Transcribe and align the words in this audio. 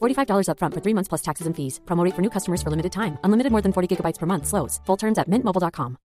$45 0.00 0.48
upfront 0.50 0.74
for 0.74 0.80
three 0.80 0.94
months 0.94 1.08
plus 1.08 1.22
taxes 1.22 1.48
and 1.48 1.56
fees. 1.56 1.80
Promote 1.84 2.14
for 2.14 2.22
new 2.22 2.30
customers 2.30 2.62
for 2.62 2.70
limited 2.70 2.92
time. 2.92 3.18
Unlimited 3.24 3.50
more 3.50 3.62
than 3.62 3.72
40 3.72 3.96
gigabytes 3.96 4.18
per 4.18 4.26
month. 4.26 4.46
Slows. 4.46 4.80
Full 4.86 4.96
terms 4.96 5.18
at 5.18 5.28
mintmobile.com. 5.28 5.98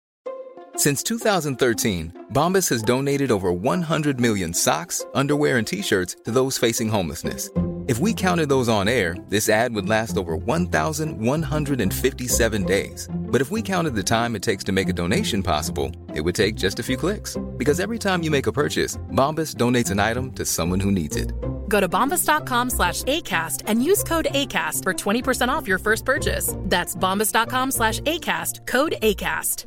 Since 0.76 1.02
2013, 1.02 2.26
Bombas 2.32 2.68
has 2.70 2.82
donated 2.82 3.30
over 3.30 3.52
100 3.52 4.18
million 4.20 4.54
socks, 4.54 5.04
underwear, 5.14 5.58
and 5.58 5.66
t-shirts 5.66 6.16
to 6.24 6.30
those 6.30 6.56
facing 6.56 6.88
homelessness. 6.88 7.50
If 7.88 7.98
we 7.98 8.14
counted 8.14 8.48
those 8.48 8.68
on 8.68 8.88
air, 8.88 9.16
this 9.28 9.48
ad 9.48 9.74
would 9.74 9.88
last 9.88 10.16
over 10.16 10.36
1,157 10.36 12.64
days. 12.64 13.08
But 13.12 13.40
if 13.40 13.50
we 13.50 13.62
counted 13.62 13.96
the 13.96 14.02
time 14.02 14.36
it 14.36 14.42
takes 14.42 14.62
to 14.64 14.72
make 14.72 14.88
a 14.88 14.92
donation 14.92 15.42
possible, 15.42 15.90
it 16.14 16.20
would 16.20 16.36
take 16.36 16.54
just 16.54 16.78
a 16.78 16.84
few 16.84 16.96
clicks. 16.96 17.36
Because 17.56 17.80
every 17.80 17.98
time 17.98 18.22
you 18.22 18.30
make 18.30 18.46
a 18.46 18.52
purchase, 18.52 18.96
Bombas 19.12 19.56
donates 19.56 19.90
an 19.90 19.98
item 19.98 20.30
to 20.32 20.44
someone 20.44 20.78
who 20.78 20.92
needs 20.92 21.16
it. 21.16 21.32
Go 21.70 21.80
to 21.80 21.88
bombas.com 21.88 22.70
slash 22.70 23.04
ACAST 23.04 23.62
and 23.66 23.82
use 23.82 24.02
code 24.02 24.26
ACAST 24.32 24.82
for 24.82 24.92
20% 24.92 25.48
off 25.48 25.66
your 25.68 25.78
first 25.78 26.04
purchase. 26.04 26.54
That's 26.56 26.94
bombas.com 26.96 27.70
slash 27.70 28.00
ACAST, 28.00 28.66
code 28.66 28.96
ACAST. 29.00 29.66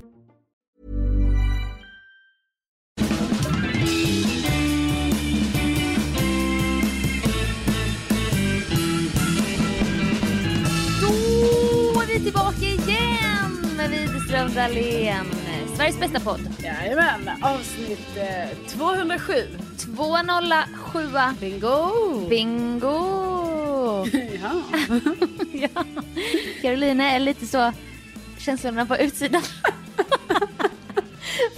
Då 11.02 12.02
är 12.02 12.08
vi 12.08 12.20
tillbaka 12.20 12.66
igen 12.66 13.76
med 13.78 13.90
Widerström 13.90 14.54
Dahlén. 14.54 15.26
Sveriges 15.76 16.00
bästa 16.00 16.20
podd. 16.20 16.40
Jajamän, 16.64 17.30
avsnitt 17.42 18.18
eh, 18.18 18.58
207. 18.68 19.34
207. 19.78 21.10
Bingo! 21.40 21.90
Bingo! 22.30 22.96
Ja. 24.42 24.62
ja. 25.54 25.84
Carolina 26.62 27.12
är 27.12 27.20
lite 27.20 27.46
så 27.48 27.72
känslorna 28.40 28.86
på 28.86 28.98
utsidan. 28.98 29.42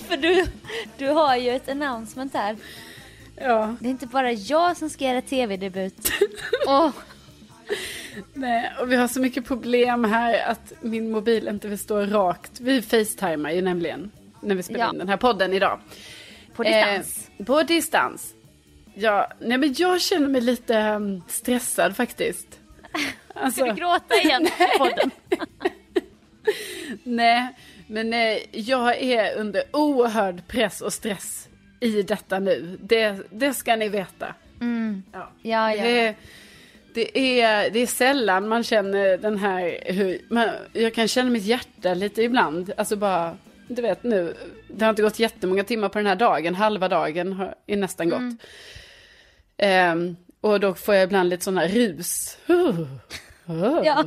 För 0.07 0.17
du, 0.17 0.45
du 0.97 1.07
har 1.07 1.35
ju 1.35 1.49
ett 1.49 1.69
announcement 1.69 2.33
här. 2.33 2.57
ja. 3.35 3.75
Det 3.79 3.87
är 3.87 3.91
inte 3.91 4.07
bara 4.07 4.31
jag 4.31 4.77
som 4.77 4.89
ska 4.89 5.05
göra 5.05 5.21
tv-debut. 5.21 6.11
Åh, 6.67 6.89
Nej, 8.33 8.71
och 8.81 8.91
vi 8.91 8.95
har 8.95 9.07
så 9.07 9.19
mycket 9.19 9.45
problem 9.45 10.03
här 10.03 10.49
att 10.51 10.73
min 10.81 11.11
mobil 11.11 11.47
inte 11.47 11.67
vill 11.67 11.79
stå 11.79 12.05
rakt. 12.05 12.59
Vi 12.59 12.81
facetimar 12.81 13.51
ju 13.51 13.61
nämligen 13.61 14.11
när 14.41 14.55
vi 14.55 14.63
spelar 14.63 14.79
Ja. 14.85 14.91
in 14.91 14.97
den 14.97 15.09
här 15.09 15.17
podden 15.17 15.53
idag. 15.53 15.79
På 16.55 16.63
distans. 16.63 17.29
Eh, 17.37 17.45
på 17.45 17.63
distans. 17.63 18.33
Ja, 18.93 19.27
nej 19.39 19.57
men 19.57 19.73
jag 19.77 20.01
känner 20.01 20.27
mig 20.27 20.41
lite 20.41 20.75
mm, 20.77 21.21
stressad 21.27 21.95
faktiskt. 21.95 22.47
Alltså, 23.37 23.61
Ska 23.61 23.69
du 23.73 23.79
gråta 23.79 24.15
igen 24.15 24.47
på 24.57 24.77
podden? 24.77 25.11
nej, 27.03 27.47
men 27.87 28.13
eh, 28.13 28.37
jag 28.51 28.97
är 29.01 29.35
under 29.37 29.63
oerhörd 29.73 30.47
press 30.47 30.81
och 30.81 30.93
stress 30.93 31.47
i 31.79 32.01
detta 32.01 32.39
nu. 32.39 32.77
Det, 32.81 33.19
det 33.31 33.53
ska 33.53 33.75
ni 33.75 33.89
veta. 33.89 34.35
Mm. 34.61 35.03
Ja. 35.11 35.31
Ja, 35.41 35.75
ja. 35.75 35.83
Det, 35.83 35.99
är- 36.07 36.15
det, 36.93 37.41
är, 37.41 37.69
det 37.69 37.79
är 37.79 37.87
sällan 37.87 38.47
man 38.47 38.63
känner 38.63 39.17
den 39.17 39.37
här, 39.37 39.79
hur, 39.85 40.21
man, 40.29 40.49
jag 40.73 40.93
kan 40.93 41.07
känna 41.07 41.29
mitt 41.29 41.43
hjärta 41.45 41.93
lite 41.93 42.21
ibland. 42.23 42.71
Alltså 42.77 42.95
bara, 42.95 43.37
du 43.67 43.81
vet 43.81 44.03
nu, 44.03 44.35
det 44.67 44.85
har 44.85 44.89
inte 44.89 45.01
gått 45.01 45.19
jättemånga 45.19 45.63
timmar 45.63 45.89
på 45.89 45.97
den 45.97 46.07
här 46.07 46.15
dagen, 46.15 46.55
halva 46.55 46.87
dagen 46.87 47.33
har, 47.33 47.55
är 47.67 47.77
nästan 47.77 48.09
gått. 48.09 48.19
Mm. 48.19 48.37
Ehm, 49.57 50.15
och 50.41 50.59
då 50.59 50.73
får 50.73 50.95
jag 50.95 51.03
ibland 51.03 51.29
lite 51.29 51.43
sådana 51.43 51.67
rus. 51.67 52.37
Ja, 53.83 54.05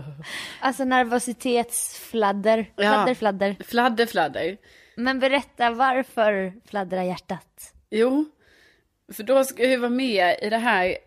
alltså 0.61 0.85
nervositetsfladder. 0.85 2.73
Ja. 2.77 2.83
Fladder, 2.83 3.15
fladder. 3.15 3.57
Fladder, 3.65 4.07
fladder. 4.07 4.57
Men 4.97 5.19
berätta 5.19 5.71
varför 5.71 6.53
fladdrar 6.69 7.03
hjärtat? 7.03 7.73
Jo, 7.91 8.25
för 9.13 9.23
då 9.23 9.45
ska 9.45 9.63
jag 9.63 9.71
ju 9.71 9.77
vara 9.77 9.91
med 9.91 10.39
i 10.43 10.51
det 10.51 10.59
här. 10.59 10.99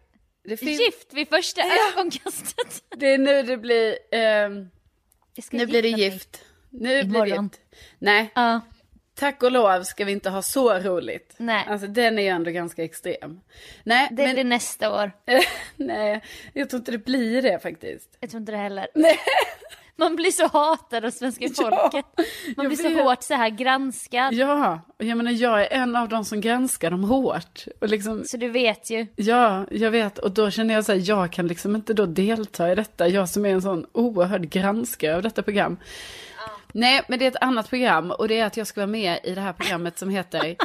Det, 0.44 0.58
finns, 0.58 0.80
Gift 0.80 1.14
vid 1.14 1.28
första 1.30 1.62
ögonkastet. 1.92 2.84
det 2.98 3.14
är 3.14 3.18
nu 3.18 3.44
det 3.44 3.58
blir, 3.58 3.96
ska 5.42 5.58
nu 5.58 5.66
blir 5.66 5.82
det 5.82 5.90
gifta 5.90 6.38
mig. 6.38 6.51
Nu 6.72 7.04
blir 7.04 7.26
det. 7.26 7.50
Nej, 8.00 8.32
Ja, 8.36 8.62
tack 9.16 9.44
och 9.44 9.52
lov 9.52 9.84
ska 9.84 10.06
vi 10.06 10.12
inte 10.12 10.30
ha 10.30 10.42
så 10.42 10.74
roligt. 10.80 11.34
Nej. 11.38 11.66
Alltså 11.70 11.88
den 11.88 12.20
är 12.20 12.24
ju 12.24 12.28
ändå 12.30 12.52
ganska 12.52 12.84
extrem. 12.84 13.40
Nej, 13.84 14.08
det 14.12 14.24
men 14.26 14.34
blir 14.34 14.44
nästa 14.44 14.94
år. 15.04 15.12
nej, 15.76 16.22
jag 16.54 16.70
tror 16.70 16.80
inte 16.80 16.92
det 16.92 17.06
blir 17.06 17.42
det 17.42 17.59
faktiskt. 17.59 18.18
Jag 18.20 18.30
tror 18.30 18.40
inte 18.40 18.52
det 18.52 18.58
heller. 18.58 18.88
Nej. 18.96 19.18
Man 19.96 20.16
blir 20.16 20.32
så 20.32 20.48
hatad 20.48 21.06
av 21.06 21.09
svenska 21.12 21.46
Ja, 21.58 21.70
folket. 21.82 22.06
Man 22.18 22.26
jag 22.58 22.68
blir 22.68 22.78
så 22.78 22.90
vet. 22.90 23.03
hårt 23.03 23.24
så 23.24 23.34
här 23.34 23.50
granskad. 23.50 24.34
Ja, 24.34 24.82
och 25.00 25.06
jag 25.06 25.18
menar 25.18 25.32
jag 25.32 25.62
är 25.62 25.68
en 25.82 25.96
av 25.96 26.09
de 26.09 26.26
som 26.26 26.42
granskar 26.42 26.92
dem 26.92 27.03
hårt. 27.03 27.66
Och 27.82 27.88
liksom, 27.90 28.24
Så 28.26 28.38
du 28.38 28.50
vet 28.50 28.90
ju. 28.90 29.08
ja, 29.16 29.66
jag 29.72 29.92
vet. 29.92 30.18
Och 30.18 30.32
då 30.32 30.50
känner 30.52 30.74
jag 30.74 30.86
så 30.86 30.92
här, 30.92 31.02
jag 31.03 31.32
kan 31.32 31.48
liksom 31.48 31.76
inte 31.76 31.94
då 31.94 32.06
delta 32.06 32.72
i 32.72 32.76
detta. 32.76 33.08
Jag 33.08 33.30
som 33.30 33.46
är 33.46 33.50
en 33.50 33.62
sån 33.62 33.86
oerhörd 33.92 34.50
granskare 34.50 35.16
av 35.16 35.22
detta 35.22 35.44
program. 35.44 35.78
Nej, 36.73 37.02
men 37.08 37.20
det 37.20 37.26
är 37.26 37.32
ett 37.32 37.41
annat 37.44 37.70
program 37.70 38.12
och 38.12 38.28
det 38.28 38.40
är 38.40 38.46
att 38.46 38.58
jag 38.58 38.68
ska 38.68 38.79
vara 38.82 38.88
med 38.88 39.20
i 39.23 39.35
det 39.35 39.41
här 39.41 39.53
programmet 39.53 39.97
som 40.00 40.09
heter 40.09 40.44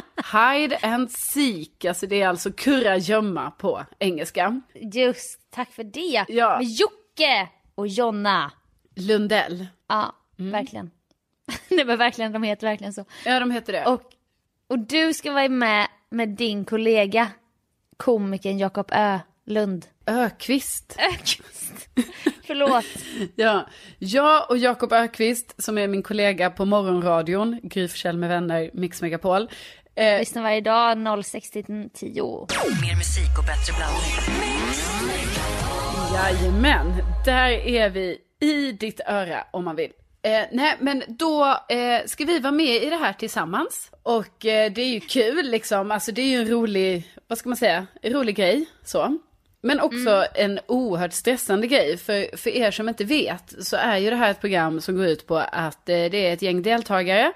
Hide 0.59 0.77
and 0.81 1.11
Seek. 1.11 1.85
Alltså 1.85 2.07
det 2.07 2.21
är 2.21 2.27
alltså 2.27 2.51
kurra 2.51 2.97
gömma 2.97 3.51
på 3.51 3.85
engelska. 3.99 4.61
Just, 4.93 5.51
tack 5.51 5.71
för 5.71 5.83
det. 5.83 6.25
Ja. 6.27 6.57
Med 6.59 6.67
Jocke 6.67 7.47
och 7.75 7.87
Jonna. 7.87 8.51
Lundell. 8.95 9.67
Ja, 9.87 10.13
Mm. 10.39 10.51
verkligen. 10.51 10.91
Nej 11.69 11.85
men 11.85 11.97
verkligen, 11.97 12.31
de 12.31 12.43
heter 12.43 12.67
verkligen 12.67 12.93
så. 12.93 13.05
Ja, 13.25 13.39
de 13.39 13.51
heter 13.51 13.73
det. 13.73 13.85
Och, 13.85 14.01
och 14.67 14.79
du 14.79 15.13
ska 15.13 15.31
vara 15.31 15.49
med 15.49 15.87
med 16.09 16.29
din 16.29 16.65
kollega, 16.65 17.27
komikern 17.97 18.57
Jakob 18.57 18.91
Ölund. 18.93 19.85
Ökvist. 20.05 20.95
Ökvist. 20.99 21.89
Förlåt. 22.47 22.85
Ja, 23.35 23.67
jag 23.99 24.49
och 24.49 24.57
Jakob 24.57 24.93
Ökvist 24.93 25.63
som 25.63 25.77
är 25.77 25.87
min 25.87 26.03
kollega 26.03 26.49
på 26.49 26.65
morgonradion, 26.65 27.59
Gry 27.63 27.89
med 28.13 28.29
vänner, 28.29 28.69
Mix 28.73 29.01
Megapol. 29.01 29.49
Eh, 29.95 30.19
Lyssna 30.19 30.41
varje 30.41 30.61
dag 30.61 31.23
06 31.25 31.51
till 31.51 31.63
10. 31.63 32.47
Mer 32.81 32.95
musik 32.95 33.37
och 33.39 33.45
bättre 33.45 33.73
blandning. 33.77 34.37
jajamän, 36.13 36.87
där 37.25 37.49
är 37.49 37.89
vi 37.89 38.17
i 38.41 38.71
ditt 38.71 38.99
öra 39.07 39.43
om 39.51 39.65
man 39.65 39.75
vill. 39.75 39.91
Eh, 40.21 40.45
nej, 40.51 40.77
men 40.79 41.03
då 41.07 41.45
eh, 41.69 42.05
ska 42.05 42.25
vi 42.25 42.39
vara 42.39 42.51
med 42.51 42.83
i 42.83 42.89
det 42.89 42.95
här 42.95 43.13
tillsammans. 43.13 43.91
Och 44.03 44.45
eh, 44.45 44.71
det 44.71 44.81
är 44.81 44.89
ju 44.89 44.99
kul 44.99 45.49
liksom, 45.51 45.91
alltså 45.91 46.11
det 46.11 46.21
är 46.21 46.25
ju 46.29 46.41
en 46.41 46.47
rolig, 46.47 47.13
vad 47.27 47.37
ska 47.37 47.49
man 47.49 47.57
säga, 47.57 47.87
en 48.01 48.13
rolig 48.13 48.35
grej 48.35 48.65
så. 48.83 49.17
Men 49.67 49.79
också 49.79 50.25
en 50.33 50.59
oerhört 50.67 51.13
stressande 51.13 51.67
grej. 51.67 51.97
För, 51.97 52.37
för 52.37 52.49
er 52.49 52.71
som 52.71 52.89
inte 52.89 53.03
vet 53.03 53.55
så 53.59 53.75
är 53.75 53.97
ju 53.97 54.09
det 54.09 54.15
här 54.15 54.31
ett 54.31 54.41
program 54.41 54.81
som 54.81 54.95
går 54.95 55.05
ut 55.05 55.27
på 55.27 55.37
att 55.37 55.89
eh, 55.89 56.05
det 56.11 56.27
är 56.27 56.33
ett 56.33 56.41
gäng 56.41 56.61
deltagare 56.61 57.33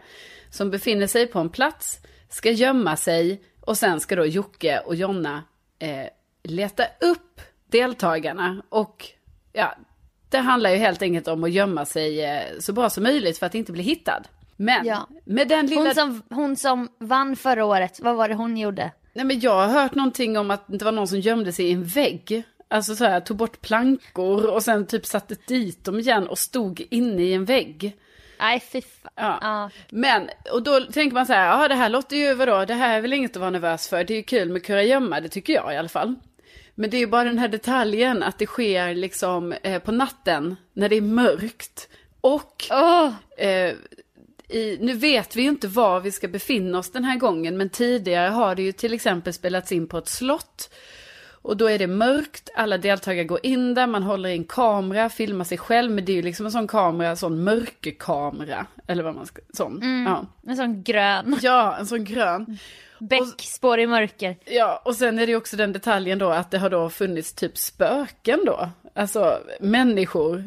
som 0.50 0.72
befinner 0.72 1.07
sig 1.07 1.28
på 1.28 1.39
en 1.39 1.50
plats, 1.50 2.00
ska 2.30 2.51
gömma 2.51 2.95
sig 2.95 3.42
och 3.62 3.78
sen 3.78 4.00
ska 4.00 4.16
då 4.16 4.25
Jocke 4.25 4.80
och 4.80 4.95
Jonna 4.95 5.44
eh, 5.80 6.06
leta 6.44 6.83
upp 7.01 7.42
deltagarna. 7.72 8.62
Och 8.69 9.07
ja, 9.54 9.75
det 10.30 10.38
handlar 10.38 10.69
ju 10.69 10.78
helt 10.78 11.01
enkelt 11.01 11.28
om 11.28 11.44
att 11.44 11.51
gömma 11.51 11.86
sig 11.86 12.25
eh, 12.25 12.42
så 12.60 12.74
bra 12.74 12.89
som 12.89 13.04
möjligt 13.04 13.38
för 13.38 13.45
att 13.45 13.56
inte 13.56 13.72
bli 13.72 13.83
hittad. 13.83 14.22
Men 14.56 14.86
Ja. 14.86 15.07
med 15.25 15.48
den 15.48 15.68
lilla... 15.68 15.81
Hon 15.81 15.95
som, 15.95 16.22
hon 16.30 16.56
som 16.56 16.89
vann 17.00 17.36
förra 17.36 17.66
året, 17.66 18.00
vad 18.00 18.16
var 18.16 18.30
det 18.30 18.36
hon 18.36 18.57
gjorde? 18.57 18.92
Nej 19.13 19.25
men 19.25 19.39
jag 19.39 19.55
har 19.55 19.67
hört 19.81 19.95
någonting 19.95 20.37
om 20.37 20.51
att 20.51 20.63
det 20.67 20.85
var 20.85 20.91
någon 20.91 21.07
som 21.07 21.19
gömde 21.19 21.51
sig 21.51 21.65
i 21.65 21.71
en 21.71 21.83
vägg. 21.83 22.43
Alltså 22.67 22.95
så 22.95 23.05
här, 23.05 23.19
tog 23.19 23.37
bort 23.37 23.61
plankor 23.61 24.45
och 24.45 24.63
sen 24.63 24.85
typ 24.85 25.05
satte 25.05 25.35
dit 25.47 25.83
dem 25.83 25.99
igen 25.99 26.27
och 26.27 26.39
stod 26.39 26.87
inne 26.89 27.21
i 27.21 27.33
en 27.33 27.45
vägg. 27.45 27.97
Nej 28.39 28.59
fy. 28.59 28.81
Ja. 29.15 29.39
Ja. 29.41 29.69
Men, 29.89 30.29
och 30.51 30.63
då 30.63 30.79
tänker 30.79 31.13
man 31.13 31.25
så 31.25 31.33
här, 31.33 31.61
ja 31.61 31.67
det 31.67 31.75
här 31.75 31.89
låter 31.89 32.15
ju, 32.17 32.33
vadå, 32.33 32.65
det 32.65 32.73
här 32.73 32.97
är 32.97 33.01
väl 33.01 33.13
inget 33.13 33.31
att 33.31 33.39
vara 33.39 33.49
nervös 33.49 33.87
för. 33.87 34.03
Det 34.03 34.13
är 34.13 34.15
ju 34.15 34.23
kul 34.23 34.49
med 34.49 34.65
kurragömma, 34.65 35.21
det 35.21 35.29
tycker 35.29 35.53
jag 35.53 35.73
i 35.73 35.77
alla 35.77 35.89
fall. 35.89 36.15
Men 36.75 36.89
det 36.89 36.97
är 36.97 36.99
ju 36.99 37.07
bara 37.07 37.23
den 37.23 37.37
här 37.37 37.47
detaljen 37.47 38.23
att 38.23 38.39
det 38.39 38.45
sker 38.45 38.95
liksom 38.95 39.51
eh, 39.51 39.81
på 39.81 39.91
natten 39.91 40.55
när 40.73 40.89
det 40.89 40.95
är 40.95 41.01
mörkt. 41.01 41.89
Och 42.21 42.67
Åh, 42.71 43.13
eh, 43.37 43.73
i, 44.51 44.77
nu 44.81 44.94
vet 44.94 45.36
vi 45.36 45.42
ju 45.42 45.50
inte 45.50 45.68
var 45.68 46.00
vi 46.00 46.12
ska 46.12 46.27
befinna 46.27 46.80
oss 46.80 46.92
den 46.92 47.03
här 47.03 47.18
gången, 47.18 47.57
men 47.57 47.69
tidigare 47.69 48.30
har 48.30 48.56
det 48.56 48.62
ju 48.62 48.71
till 48.71 48.94
exempel 48.94 49.33
spelats 49.33 49.71
in 49.71 49.88
på 49.88 49.98
ett 49.98 50.07
slott. 50.07 50.69
Och 51.44 51.57
då 51.57 51.69
är 51.69 51.80
det 51.80 51.88
mörkt, 51.88 52.50
alla 52.56 52.77
deltagare 52.77 53.25
går 53.25 53.39
in 53.44 53.74
där, 53.74 53.88
man 53.88 54.03
håller 54.03 54.30
i 54.30 54.33
en 54.33 54.44
kamera, 54.44 55.09
filmar 55.09 55.45
sig 55.45 55.57
själv, 55.57 55.92
men 55.92 56.06
det 56.06 56.12
är 56.12 56.15
ju 56.15 56.21
liksom 56.21 56.45
en 56.45 56.51
sån 56.51 56.68
kamera, 56.68 57.15
sån 57.15 57.44
mörkerkamera, 57.44 58.65
eller 58.88 59.03
vad 59.03 59.15
man 59.15 59.25
ska, 59.25 59.42
sån. 59.53 60.06
Ja. 60.07 60.25
en 60.51 60.57
sån 60.57 60.83
grön. 60.83 61.38
ja, 61.42 61.77
en 61.80 61.88
sån 61.88 62.04
grön. 62.04 62.57
Bäckspår 63.00 63.80
i 63.80 63.88
mörker. 63.88 64.38
Ja, 64.45 64.81
och 64.86 64.95
sen 64.95 65.19
är 65.19 65.25
det 65.25 65.31
ju 65.31 65.38
också 65.38 65.57
den 65.57 65.74
detaljen 65.74 66.19
då 66.19 66.30
att 66.30 66.51
det 66.51 66.57
har 66.57 66.69
då 66.69 66.89
funnits 66.89 67.33
typ 67.33 67.57
spöken 67.57 68.39
då. 68.45 68.69
Alltså 68.95 69.38
människor. 69.59 70.44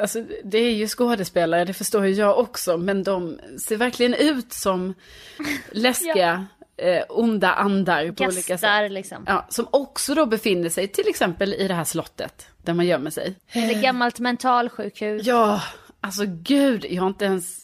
Alltså 0.00 0.24
det 0.44 0.58
är 0.58 0.72
ju 0.72 0.88
skådespelare, 0.88 1.64
det 1.64 1.74
förstår 1.74 2.06
ju 2.06 2.12
jag 2.12 2.38
också, 2.38 2.76
men 2.76 3.02
de 3.02 3.38
ser 3.66 3.76
verkligen 3.76 4.14
ut 4.14 4.52
som 4.52 4.94
läskiga, 5.70 6.46
eh, 6.76 7.02
onda 7.08 7.52
andar 7.52 8.12
på 8.12 8.24
olika 8.24 8.58
sätt. 8.58 8.92
Liksom. 8.92 9.24
Ja, 9.26 9.46
som 9.48 9.66
också 9.70 10.14
då 10.14 10.26
befinner 10.26 10.68
sig 10.68 10.88
till 10.88 11.08
exempel 11.08 11.54
i 11.54 11.68
det 11.68 11.74
här 11.74 11.84
slottet 11.84 12.48
där 12.62 12.74
man 12.74 12.86
gömmer 12.86 13.10
sig. 13.10 13.34
Ett 13.52 13.82
gammalt 13.82 14.18
mentalsjukhus. 14.18 15.26
Ja, 15.26 15.62
alltså 16.00 16.24
gud, 16.26 16.86
jag 16.90 17.02
har 17.02 17.08
inte 17.08 17.24
ens... 17.24 17.60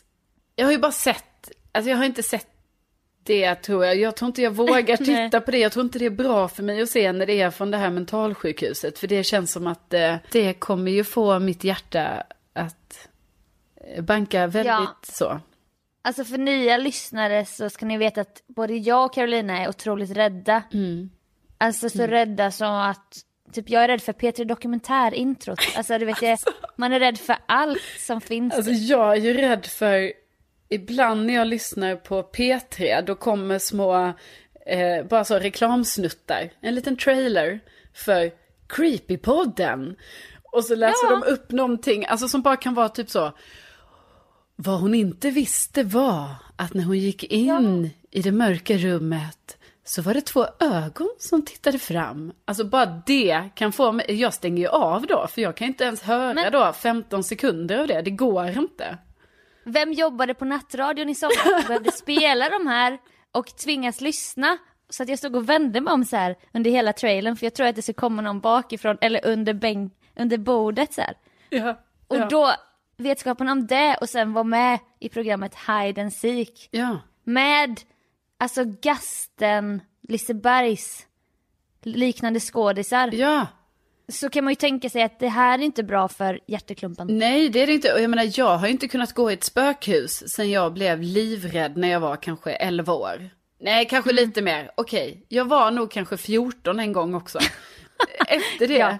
Jag 0.57 0.67
har 0.67 0.73
ju 0.73 0.79
bara 0.79 0.93
sett, 0.93 1.51
alltså 1.73 1.91
jag 1.91 1.97
har 1.97 2.05
inte 2.05 2.23
sett 2.23 2.50
det 3.23 3.55
tror 3.55 3.85
jag. 3.85 3.97
Jag 3.97 4.17
tror 4.17 4.27
inte 4.27 4.43
jag 4.43 4.51
vågar 4.51 4.97
titta 5.27 5.41
på 5.41 5.51
det. 5.51 5.59
Jag 5.59 5.73
tror 5.73 5.85
inte 5.85 5.99
det 5.99 6.07
är 6.07 6.11
bra 6.11 6.49
för 6.49 6.63
mig 6.63 6.83
att 6.83 6.91
se 6.91 7.13
när 7.13 7.27
det 7.27 7.41
är 7.41 7.51
från 7.51 7.71
det 7.71 7.77
här 7.77 7.91
mentalsjukhuset. 7.91 8.99
För 8.99 9.07
det 9.07 9.25
känns 9.25 9.53
som 9.53 9.67
att 9.67 9.95
eh, 9.95 10.17
det 10.33 10.53
kommer 10.53 10.91
ju 10.91 11.05
få 11.05 11.39
mitt 11.39 11.65
hjärta 11.65 12.23
att 12.53 13.09
eh, 13.95 14.03
banka 14.03 14.47
väldigt 14.47 14.67
Ja. 14.67 14.97
så. 15.03 15.41
Alltså 16.03 16.25
för 16.25 16.39
nya 16.39 16.77
lyssnare 16.77 17.45
så 17.45 17.71
ska 17.71 17.87
ni 17.87 17.97
veta 17.99 18.21
att 18.21 18.43
både 18.47 18.75
jag 18.77 19.05
och 19.05 19.15
Carolina 19.15 19.59
är 19.59 19.69
otroligt 19.69 20.11
rädda. 20.11 20.63
Mm. 20.73 21.11
Alltså 21.59 21.91
så 21.91 22.07
rädda 22.07 22.51
som 22.51 22.71
att, 22.73 23.17
typ 23.53 23.71
jag 23.71 23.85
är 23.85 23.89
rädd 23.89 24.03
för 24.03 24.13
P3 24.13 24.45
Dokumentär-introt. 24.45 25.59
Alltså 25.77 25.99
du 25.99 26.05
vet, 26.05 26.23
jag, 26.23 26.39
man 26.77 26.93
är 26.93 27.01
rädd 27.01 27.19
för 27.19 27.37
allt 27.47 27.83
som 27.99 28.21
finns. 28.21 28.55
Alltså 28.55 28.73
jag 28.73 29.13
är 29.13 29.21
ju 29.21 29.35
rädd 29.35 29.67
för, 29.67 30.13
ibland 30.71 31.27
när 31.27 31.35
jag 31.35 31.47
lyssnar 31.47 31.97
på 31.97 32.23
P3, 32.23 33.03
då 33.07 33.15
kommer 33.15 33.59
små, 33.59 34.13
eh, 34.67 35.05
bara 35.11 35.25
så 35.25 35.39
reklamsnuttar, 35.39 36.51
en 36.61 36.75
liten 36.75 36.97
trailer 36.97 37.61
för 37.95 38.31
Creepypodden. 38.69 39.97
Och 40.53 40.65
så 40.65 40.75
läser 40.75 41.11
Ja. 41.11 41.11
de 41.11 41.33
upp 41.33 41.51
någonting, 41.51 42.07
alltså 42.07 42.29
som 42.29 42.43
bara 42.43 42.57
kan 42.57 42.75
vara 42.75 42.89
typ 42.89 43.11
så, 43.11 43.33
vad 44.57 44.81
hon 44.81 44.95
inte 44.95 45.31
visste 45.31 45.83
var 45.83 46.29
att 46.57 46.75
när 46.75 46.85
hon 46.85 46.99
gick 46.99 47.25
in 47.25 47.91
i 48.11 48.23
det 48.23 48.33
mörka 48.33 48.77
rummet 48.77 49.57
så 49.85 50.03
var 50.03 50.15
det 50.15 50.21
två 50.21 50.47
ögon 50.61 51.09
som 51.19 51.45
tittade 51.45 51.79
fram. 51.79 52.33
Alltså 52.45 52.65
bara 52.65 53.03
det 53.07 53.49
kan 53.55 53.73
få 53.73 53.93
mig, 53.93 54.07
jag 54.21 54.35
stänger 54.35 54.63
ju 54.63 54.69
av 54.69 55.07
då, 55.07 55.27
för 55.27 55.43
jag 55.43 55.57
kan 55.57 55.67
inte 55.69 55.85
ens 55.85 56.03
höra 56.03 56.35
Men- 56.35 56.53
då 56.53 56.73
15 56.73 57.25
sekunder 57.25 57.79
av 57.79 57.87
det, 57.87 58.03
det 58.03 58.11
går 58.11 58.49
inte. 58.49 58.99
Vem 59.65 59.93
jobbade 59.93 60.35
på 60.35 60.45
nattradion 60.45 61.09
i 61.09 61.15
sommar 61.15 61.59
och 61.59 61.67
behövde 61.67 61.93
spela 61.93 62.49
de 62.49 62.67
här 62.67 62.99
och 63.33 63.57
tvingas 63.57 64.01
lyssna? 64.01 64.59
Så 64.89 65.03
att 65.03 65.09
jag 65.09 65.19
stod 65.19 65.37
och 65.37 65.49
vände 65.49 65.81
mig 65.81 65.93
om 65.93 66.05
så 66.05 66.17
här 66.17 66.37
under 66.55 66.71
hela 66.71 66.93
trailern 66.93 67.37
för 67.37 67.47
jag 67.47 67.55
tror 67.55 67.67
att 67.67 67.77
det 67.77 67.83
skulle 67.83 67.95
komma 67.95 68.23
någon 68.23 68.41
bakifrån 68.41 68.99
eller 69.01 69.27
under, 69.27 69.55
bänk, 69.55 69.93
under 70.17 70.39
bordet 70.39 70.93
så 70.93 71.01
här. 71.01 71.15
Ja, 71.49 71.81
Och 72.07 72.17
ja, 72.17 72.29
då, 72.29 72.53
vetskapen 72.97 73.49
om 73.49 73.67
det 73.67 73.97
och 74.01 74.09
sen 74.09 74.33
vara 74.33 74.45
med 74.45 74.79
i 74.99 75.09
programmet 75.09 75.55
Hide 75.55 76.03
and 76.03 76.13
Seek 76.13 76.69
ja. 76.71 76.99
med 77.25 77.81
alltså 78.39 78.65
Gasten, 78.65 79.83
Lisebergs 80.09 81.07
liknande 81.83 82.41
skådisar. 82.41 83.11
ja. 83.13 83.47
Så 84.11 84.31
kan 84.31 84.45
man 84.45 84.51
ju 84.51 84.55
tänka 84.55 84.91
sig 84.91 85.03
att 85.03 85.19
det 85.19 85.29
här 85.29 85.59
är 85.59 85.63
inte 85.63 85.83
bra 85.83 86.09
för 86.09 86.41
hjärteklumpen. 86.47 87.07
Nej, 87.19 87.49
det 87.49 87.63
är 87.63 87.67
det 87.67 87.73
inte. 87.73 87.93
Och 87.93 88.01
jag 88.01 88.11
menar, 88.11 88.29
jag 88.39 88.57
har 88.59 88.69
inte 88.69 88.89
kunnat 88.89 89.13
gå 89.13 89.31
i 89.31 89.35
ett 89.35 89.45
spökhus 89.45 90.31
sen 90.35 90.51
jag 90.51 90.73
blev 90.73 91.03
livrädd 91.03 91.77
när 91.77 91.89
jag 91.89 92.01
var 92.01 92.17
kanske 92.17 92.53
11 92.53 92.93
år. 92.93 93.31
Nej, 93.61 93.87
kanske 93.89 94.11
Mm. 94.11 94.25
lite 94.25 94.43
mer. 94.43 94.71
Okej, 94.75 95.25
jag 95.29 95.45
var 95.45 95.71
nog 95.71 95.91
kanske 95.91 96.17
14 96.17 96.81
en 96.81 96.93
gång 96.93 97.15
också. 97.15 97.39
Efter 98.29 98.69
det. 98.69 98.75
Ja. 98.75 98.99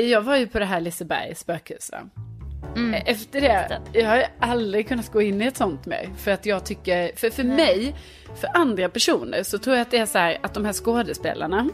Jag 0.00 0.20
var 0.22 0.36
ju 0.36 0.46
på 0.46 0.58
det 0.58 0.64
här 0.64 0.80
Lisebergs 0.80 1.38
spökhus. 1.40 1.90
Mm. 2.76 3.02
Efter 3.06 3.40
det, 3.40 3.80
jag 3.92 4.06
har 4.08 4.16
ju 4.16 4.24
aldrig 4.40 4.88
kunnat 4.88 5.12
gå 5.12 5.22
in 5.22 5.42
i 5.42 5.46
ett 5.46 5.56
sånt 5.56 5.86
mer. 5.86 6.08
För 6.18 6.30
att 6.30 6.46
jag 6.46 6.64
tycker, 6.66 7.16
för, 7.16 7.30
för 7.30 7.44
mig, 7.44 7.94
för 8.40 8.48
andra 8.54 8.88
personer 8.88 9.42
så 9.42 9.58
tror 9.58 9.76
jag 9.76 9.82
att 9.82 9.90
det 9.90 9.98
är 9.98 10.06
så 10.06 10.18
här 10.18 10.38
att 10.42 10.54
de 10.54 10.64
här 10.64 10.72
skådespelarna. 10.72 11.68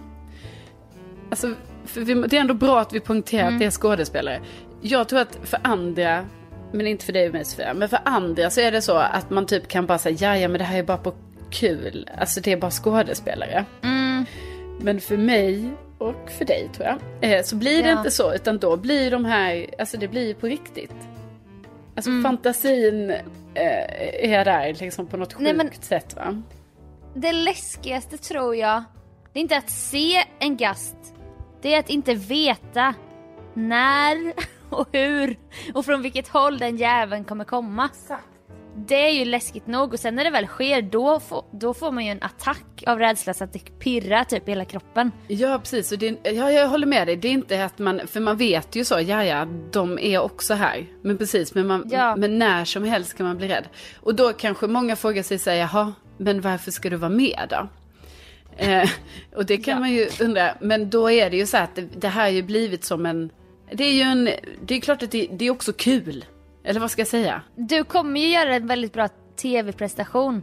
Alltså, 1.30 1.54
vi, 1.96 2.14
det 2.14 2.36
är 2.36 2.40
ändå 2.40 2.54
bra 2.54 2.80
att 2.80 2.92
vi 2.92 3.00
poängterar 3.00 3.48
att 3.48 3.58
det 3.58 3.64
är 3.64 3.70
skådespelare. 3.70 4.40
Jag 4.80 5.08
tror 5.08 5.20
att 5.20 5.38
för 5.44 5.58
andra, 5.62 6.26
men 6.72 6.86
inte 6.86 7.04
för 7.04 7.12
dig 7.12 7.26
och 7.26 7.32
mig 7.34 7.44
Sofia, 7.44 7.74
men 7.74 7.88
för 7.88 7.98
andra 8.04 8.50
så 8.50 8.60
är 8.60 8.72
det 8.72 8.82
så 8.82 8.96
att 8.96 9.30
man 9.30 9.46
typ 9.46 9.68
kan 9.68 9.86
bara 9.86 9.98
säga, 9.98 10.16
ja 10.20 10.38
ja 10.38 10.48
men 10.48 10.58
det 10.58 10.64
här 10.64 10.78
är 10.78 10.82
bara 10.82 10.96
på 10.98 11.14
kul. 11.50 12.10
Alltså 12.18 12.40
det 12.40 12.52
är 12.52 12.56
bara 12.56 12.70
skådespelare. 12.70 13.64
Men 14.80 15.00
för 15.00 15.16
mig 15.16 15.70
och 15.98 16.30
för 16.38 16.44
dig 16.44 16.70
tror 16.74 16.86
jag, 17.20 17.32
eh, 17.32 17.42
så 17.42 17.56
blir 17.56 17.82
det 17.82 17.88
Ja. 17.88 17.98
inte 17.98 18.10
så, 18.10 18.34
utan 18.34 18.58
då 18.58 18.76
blir 18.76 19.10
de 19.10 19.24
här, 19.24 19.66
alltså 19.78 19.96
det 19.96 20.08
blir 20.08 20.34
på 20.34 20.46
riktigt. 20.46 20.94
Alltså 21.96 22.10
fantasin 22.22 23.10
eh, 23.54 24.30
är 24.32 24.44
där 24.44 24.74
liksom 24.80 25.06
på 25.06 25.16
något 25.16 25.32
sjukt 25.32 25.56
Nej, 25.56 25.70
sätt 25.80 26.16
va? 26.16 26.42
Det 27.14 27.32
läskigaste 27.32 28.18
tror 28.18 28.56
jag, 28.56 28.84
det 29.32 29.38
är 29.38 29.42
inte 29.42 29.56
att 29.56 29.70
se 29.70 30.24
en 30.38 30.56
gast. 30.56 30.96
Det 31.62 31.74
är 31.74 31.78
att 31.78 31.90
inte 31.90 32.14
veta 32.14 32.94
när 33.54 34.32
och 34.70 34.88
hur 34.92 35.36
och 35.74 35.84
från 35.84 36.02
vilket 36.02 36.28
håll 36.28 36.58
den 36.58 36.76
jäveln 36.76 37.24
kommer 37.24 37.44
komma. 37.44 37.88
Det 38.76 38.94
är 39.06 39.10
ju 39.10 39.24
läskigt 39.24 39.66
nog 39.66 39.92
och 39.92 40.00
sen 40.00 40.14
när 40.14 40.24
det 40.24 40.30
väl 40.30 40.46
sker 40.46 40.82
då 40.82 41.20
får, 41.20 41.44
då 41.52 41.74
får 41.74 41.92
man 41.92 42.04
ju 42.04 42.10
en 42.10 42.22
attack 42.22 42.82
av 42.86 42.98
rädsla 42.98 43.34
så 43.34 43.44
att 43.44 43.52
det 43.52 43.78
pirrar 43.78 44.24
typ 44.24 44.48
i 44.48 44.50
hela 44.50 44.64
kroppen. 44.64 45.12
Ja, 45.28 45.58
precis. 45.58 45.92
Och 45.92 45.98
det, 45.98 46.18
ja, 46.24 46.50
jag 46.50 46.68
håller 46.68 46.86
med 46.86 47.06
dig. 47.08 47.16
Det 47.16 47.28
är 47.28 47.32
inte 47.32 47.64
att 47.64 47.78
man, 47.78 48.00
för 48.06 48.20
man 48.20 48.36
vet 48.36 48.76
ju 48.76 48.84
så, 48.84 49.00
ja, 49.00 49.24
ja, 49.24 49.46
de 49.72 49.98
är 49.98 50.18
också 50.18 50.54
här. 50.54 50.86
Men 51.02 51.18
precis, 51.18 51.54
men, 51.54 51.66
man, 51.66 51.88
Ja. 51.90 52.16
men 52.16 52.38
när 52.38 52.64
som 52.64 52.84
helst 52.84 53.16
kan 53.16 53.26
man 53.26 53.36
bli 53.36 53.48
rädd. 53.48 53.64
Och 54.00 54.14
då 54.14 54.32
kanske 54.32 54.66
många 54.66 54.96
frågar 54.96 55.22
sig, 55.22 55.38
så 55.38 55.50
här, 55.50 55.56
jaha, 55.56 55.92
men 56.16 56.40
varför 56.40 56.70
ska 56.70 56.90
du 56.90 56.96
vara 56.96 57.10
med 57.10 57.46
då? 57.50 57.68
Eh, 58.56 58.90
och 59.36 59.46
det 59.46 59.56
kan 59.56 59.74
Ja. 59.74 59.80
man 59.80 59.90
ju 59.90 60.08
undra. 60.20 60.54
Men 60.60 60.90
då 60.90 61.10
är 61.10 61.30
det 61.30 61.36
ju 61.36 61.46
så 61.46 61.56
att 61.56 61.74
det, 61.74 61.82
det 61.82 62.08
här 62.08 62.22
har 62.22 62.28
ju 62.28 62.42
blivit 62.42 62.84
som 62.84 63.06
en, 63.06 63.30
det 63.72 63.84
är 63.84 63.92
ju 63.92 64.00
en, 64.02 64.24
det 64.66 64.74
är 64.74 64.80
klart 64.80 65.02
att 65.02 65.10
det, 65.10 65.26
det 65.32 65.44
är 65.44 65.50
också 65.50 65.72
kul. 65.72 66.24
Eller 66.64 66.80
vad 66.80 66.90
ska 66.90 67.00
jag 67.00 67.08
säga? 67.08 67.42
Du 67.56 67.84
kommer 67.84 68.20
ju 68.20 68.28
göra 68.28 68.54
en 68.54 68.66
väldigt 68.66 68.92
bra 68.92 69.08
tv-prestation. 69.36 70.42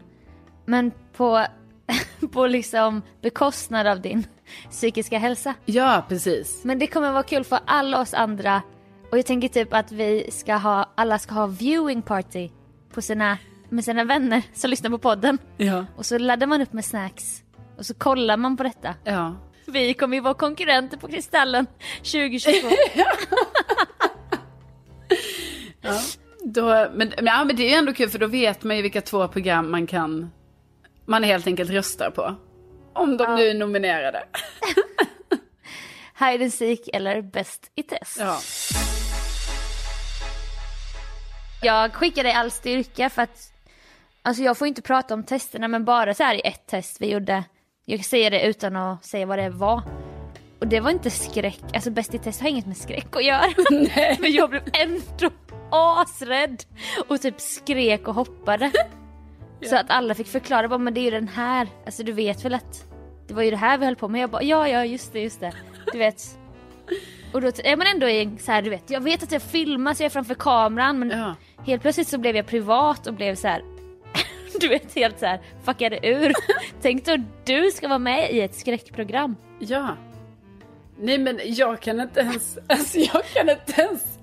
Men 0.65 0.91
på, 1.17 1.45
på 2.31 2.47
liksom 2.47 3.01
bekostnad 3.21 3.87
av 3.87 4.01
din 4.01 4.23
psykiska 4.71 5.17
hälsa. 5.17 5.53
Ja, 5.65 6.05
precis. 6.09 6.63
Men 6.63 6.79
det 6.79 6.87
kommer 6.87 7.11
vara 7.11 7.23
kul 7.23 7.43
för 7.43 7.59
alla 7.65 8.01
oss 8.01 8.13
andra 8.13 8.61
Och 9.11 9.17
jag 9.17 9.25
tänker 9.25 9.47
typ 9.47 9.73
att 9.73 9.91
vi 9.91 10.31
ska 10.31 10.55
ha, 10.55 10.89
alla 10.95 11.19
ska 11.19 11.33
ha 11.33 11.47
viewing 11.47 12.01
party 12.01 12.49
på 12.93 13.01
sina, 13.01 13.37
med 13.69 13.85
sina 13.85 14.03
vänner 14.03 14.41
som 14.53 14.69
lyssnar 14.69 14.89
på 14.89 14.97
podden. 14.97 15.37
Ja. 15.57 15.85
Och 15.95 16.05
så 16.05 16.17
laddar 16.17 16.47
man 16.47 16.61
upp 16.61 16.73
med 16.73 16.85
snacks. 16.85 17.43
Och 17.79 17.85
så 17.85 17.93
kollar 17.93 18.37
man 18.37 18.57
på 18.57 18.63
detta. 18.63 18.95
Ja. 19.03 19.35
Vi 19.65 19.93
kommer 19.93 20.17
ju 20.17 20.21
vara 20.21 20.33
konkurrenter 20.33 20.97
på 20.97 21.07
Kristallen 21.07 21.67
2022. 21.97 22.67
Då, 26.43 26.89
men, 26.93 27.13
ja, 27.17 27.43
men 27.43 27.55
det 27.55 27.63
är 27.63 27.69
ju 27.69 27.75
ändå 27.75 27.93
kul 27.93 28.09
för 28.09 28.19
då 28.19 28.27
vet 28.27 28.63
man 28.63 28.75
ju 28.75 28.81
vilka 28.81 29.01
två 29.01 29.27
program 29.27 29.71
man 29.71 29.87
kan, 29.87 30.31
man 31.05 31.23
helt 31.23 31.47
enkelt 31.47 31.71
röstar 31.71 32.11
på. 32.11 32.35
Om 32.93 33.17
de 33.17 33.35
nu 33.35 33.47
är 33.47 33.53
nominerade. 33.53 34.23
Hide 36.19 36.43
and 36.43 36.53
seek 36.53 36.89
eller 36.93 37.21
Bäst 37.21 37.71
i 37.75 37.83
test. 37.83 38.17
Ja. 38.19 38.39
Jag 41.61 41.93
skickar 41.93 42.23
dig 42.23 42.33
all 42.33 42.51
styrka 42.51 43.09
för 43.09 43.21
att 43.21 43.53
Alltså 44.21 44.43
jag 44.43 44.57
får 44.57 44.67
inte 44.67 44.81
prata 44.81 45.13
om 45.13 45.23
testerna 45.23 45.67
men 45.67 45.85
bara 45.85 46.13
så 46.13 46.23
här 46.23 46.35
i 46.35 46.41
ett 46.43 46.67
test 46.67 47.01
vi 47.01 47.11
gjorde 47.11 47.43
Jag 47.91 48.05
säger 48.05 48.31
det 48.31 48.45
utan 48.45 48.75
att 48.75 49.05
säga 49.05 49.25
vad 49.25 49.39
det 49.39 49.49
var. 49.49 49.81
Och 50.59 50.67
det 50.67 50.79
var 50.79 50.91
inte 50.91 51.09
skräck, 51.09 51.59
alltså 51.73 51.91
Bäst 51.91 52.13
i 52.13 52.17
test 52.17 52.41
har 52.41 52.49
inget 52.49 52.65
med 52.65 52.77
skräck 52.77 53.15
att 53.15 53.25
göra. 53.25 53.45
Men 54.19 54.31
jag 54.31 54.49
blev 54.49 54.61
ändå 54.73 55.29
asrädd 55.71 56.63
och 57.07 57.21
typ 57.21 57.41
skrek 57.41 58.07
och 58.07 58.13
hoppade. 58.15 58.71
Så 59.69 59.75
att 59.75 59.89
alla 59.89 60.15
fick 60.15 60.27
förklara 60.27 60.67
bara 60.67 60.79
men 60.79 60.93
det 60.93 60.99
är 60.99 61.03
ju 61.03 61.11
den 61.11 61.27
här, 61.27 61.67
alltså 61.85 62.03
du 62.03 62.11
vet 62.11 62.45
väl 62.45 62.53
att 62.53 62.85
Det 63.27 63.33
var 63.33 63.43
ju 63.43 63.49
det 63.51 63.57
här 63.57 63.77
vi 63.77 63.85
höll 63.85 63.95
på 63.95 64.07
med, 64.07 64.21
jag 64.21 64.29
bara 64.29 64.43
ja 64.43 64.67
ja 64.67 64.85
just 64.85 65.13
det 65.13 65.19
just 65.19 65.39
det. 65.39 65.53
Du 65.91 65.97
vet. 65.97 66.37
Och 67.33 67.41
då 67.41 67.47
är 67.47 67.77
man 67.77 67.87
ändå 67.87 68.09
i 68.09 68.29
så 68.39 68.51
här, 68.51 68.61
du 68.61 68.69
vet, 68.69 68.89
jag 68.89 69.01
vet 69.01 69.23
att 69.23 69.31
jag 69.31 69.41
filmar 69.41 69.93
så 69.93 70.03
jag 70.03 70.05
är 70.05 70.09
framför 70.09 70.35
kameran 70.35 70.99
men 70.99 71.09
Ja. 71.09 71.35
helt 71.65 71.81
plötsligt 71.81 72.07
så 72.07 72.17
blev 72.17 72.35
jag 72.35 72.47
privat 72.47 73.07
och 73.07 73.13
blev 73.13 73.35
så 73.35 73.47
här. 73.47 73.61
Du 74.61 74.67
vet 74.67 74.95
helt 74.95 75.19
så 75.19 75.25
här, 75.25 75.39
fuckade 75.63 76.07
ur. 76.07 76.33
Tänk 76.81 77.05
då 77.05 77.17
du 77.45 77.71
ska 77.71 77.87
vara 77.87 77.99
med 77.99 78.31
i 78.31 78.41
ett 78.41 78.55
skräckprogram. 78.55 79.35
Ja. 79.59 79.97
Nej 80.97 81.17
men 81.17 81.39
jag 81.43 81.79
kan 81.79 81.99
inte 81.99 82.19
ens, 82.19 82.57
alltså 82.67 82.97
jag 82.97 83.23
kan 83.33 83.49
inte 83.49 83.81
ens. 83.81 84.19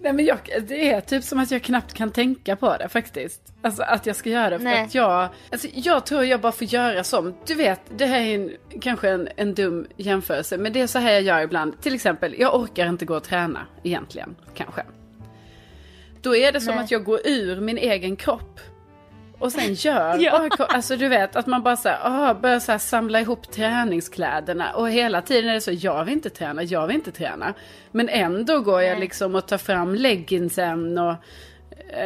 Nej 0.00 0.12
men 0.12 0.24
jag, 0.24 0.38
det 0.68 0.90
är 0.90 1.00
typ 1.00 1.24
som 1.24 1.38
att 1.38 1.50
jag 1.50 1.62
knappt 1.62 1.92
kan 1.92 2.10
tänka 2.10 2.56
på 2.56 2.76
det 2.76 2.88
faktiskt. 2.88 3.54
Alltså 3.62 3.82
att 3.82 4.06
jag 4.06 4.16
ska 4.16 4.30
göra 4.30 4.50
det. 4.50 4.58
För 4.58 4.64
Nej. 4.64 4.84
att 4.84 4.94
jag, 4.94 5.28
alltså 5.52 5.68
jag 5.74 6.06
tror 6.06 6.24
jag 6.24 6.40
bara 6.40 6.52
får 6.52 6.66
göra 6.66 7.04
som, 7.04 7.34
du 7.46 7.54
vet, 7.54 7.80
det 7.96 8.06
här 8.06 8.20
är 8.20 8.34
en, 8.34 8.52
kanske 8.80 9.10
en, 9.10 9.28
en 9.36 9.54
dum 9.54 9.86
jämförelse. 9.96 10.58
Men 10.58 10.72
det 10.72 10.80
är 10.80 10.86
så 10.86 10.98
här 10.98 11.12
jag 11.12 11.22
gör 11.22 11.40
ibland. 11.40 11.80
Till 11.80 11.94
exempel, 11.94 12.34
jag 12.38 12.54
orkar 12.54 12.88
inte 12.88 13.04
gå 13.04 13.16
och 13.16 13.24
träna 13.24 13.66
egentligen, 13.82 14.36
kanske. 14.54 14.82
Då 16.22 16.36
är 16.36 16.52
det 16.52 16.60
som 16.60 16.74
Nej. 16.74 16.84
att 16.84 16.90
jag 16.90 17.04
går 17.04 17.20
ur 17.24 17.60
min 17.60 17.78
egen 17.78 18.16
kropp. 18.16 18.60
Och 19.38 19.52
sen 19.52 19.74
gör 19.74 20.16
Ja. 20.20 20.48
alltså 20.58 20.96
du 20.96 21.08
vet 21.08 21.36
att 21.36 21.46
man 21.46 21.62
bara 21.62 21.76
så 21.76 21.88
här, 21.88 21.98
ah, 22.02 22.34
börjar 22.34 22.60
så 22.60 22.72
här 22.72 22.78
samla 22.78 23.20
ihop 23.20 23.50
träningskläderna. 23.52 24.70
Och 24.72 24.90
hela 24.90 25.22
tiden 25.22 25.50
är 25.50 25.54
det 25.54 25.60
så, 25.60 25.72
jag 25.72 26.04
vill 26.04 26.14
inte 26.14 26.30
träna, 26.30 26.62
jag 26.62 26.86
vill 26.86 26.96
inte 26.96 27.12
träna. 27.12 27.54
Men 27.92 28.08
ändå 28.08 28.60
går 28.60 28.82
jag 28.82 29.00
liksom 29.00 29.34
och 29.34 29.48
tar 29.48 29.58
fram 29.58 29.94
leggingsen 29.94 30.98
och 30.98 31.14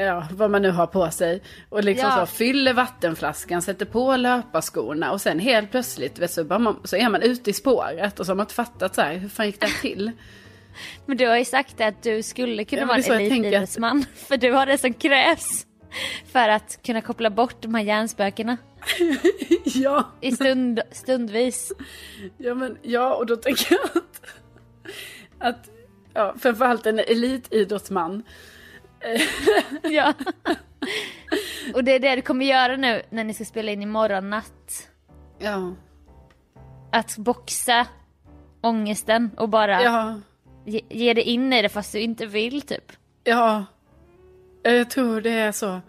ja, 0.00 0.26
vad 0.32 0.50
man 0.50 0.62
nu 0.62 0.70
har 0.70 0.86
på 0.86 1.10
sig. 1.10 1.42
Och 1.68 1.84
liksom 1.84 2.08
Ja. 2.10 2.26
så 2.26 2.32
fyller 2.32 2.72
vattenflaskan, 2.74 3.62
sätter 3.62 3.86
på 3.86 4.16
löparskorna 4.16 5.12
och 5.12 5.20
sen 5.20 5.38
helt 5.38 5.70
plötsligt 5.70 6.18
vet, 6.18 6.30
så, 6.30 6.44
man, 6.44 6.80
så 6.84 6.96
är 6.96 7.08
man 7.08 7.22
ute 7.22 7.50
i 7.50 7.52
spåret 7.52 8.20
och 8.20 8.26
så 8.26 8.32
har 8.32 8.36
man 8.36 8.44
inte 8.44 8.54
fattat 8.54 8.94
så 8.94 9.00
här, 9.00 9.14
hur 9.14 9.28
fan 9.28 9.46
gick 9.46 9.60
det 9.60 9.68
till? 9.80 10.10
Men 11.06 11.16
du 11.16 11.26
har 11.26 11.36
ju 11.38 11.44
sagt 11.44 11.80
att 11.80 12.02
du 12.02 12.22
skulle 12.22 12.64
kunna 12.64 12.82
Ja, 12.82 12.86
vara 12.86 12.96
en 12.96 13.02
tänker 13.02 13.24
att- 13.24 13.32
elitidrottsman. 13.32 14.04
För 14.28 14.36
du 14.36 14.52
har 14.52 14.66
det 14.66 14.78
som 14.78 14.92
krävs. 14.94 15.66
För 16.32 16.48
att 16.48 16.82
kunna 16.82 17.00
koppla 17.00 17.30
bort 17.30 17.62
de 17.62 17.74
här 17.74 17.82
hjärnspökena. 17.82 18.56
ja. 19.64 20.10
I 20.20 20.32
stund, 20.32 20.80
stundvis. 20.92 21.72
Ja, 22.36 22.54
men, 22.54 22.78
ja, 22.82 23.14
och 23.14 23.26
då 23.26 23.36
tänker 23.36 23.74
jag 23.74 24.02
att, 24.02 24.22
att 25.38 25.70
ja, 26.14 26.34
framförallt 26.38 26.86
en 26.86 26.98
elitidrottsman. 26.98 28.22
Ja. 29.82 30.14
Och 31.74 31.84
det 31.84 31.92
är 31.92 31.98
det 32.00 32.16
du 32.16 32.22
kommer 32.22 32.46
göra 32.46 32.76
nu 32.76 33.02
när 33.10 33.24
ni 33.24 33.34
ska 33.34 33.44
spela 33.44 33.70
in 33.72 33.82
imorgon 33.82 34.30
natt. 34.30 34.88
Ja, 35.38 35.74
Att 36.92 37.16
boxa 37.16 37.86
ångesten 38.60 39.30
och 39.36 39.48
bara 39.48 39.82
ja, 39.82 40.20
ge, 40.66 40.80
ge 40.88 41.14
dig 41.14 41.24
in 41.24 41.52
i 41.52 41.62
det 41.62 41.68
fast 41.68 41.92
du 41.92 42.00
inte 42.00 42.26
vill 42.26 42.62
typ. 42.62 42.92
ja. 43.24 43.64
Jag 44.62 44.90
tror 44.90 45.20
det 45.20 45.30
är 45.30 45.52
så. 45.52 45.80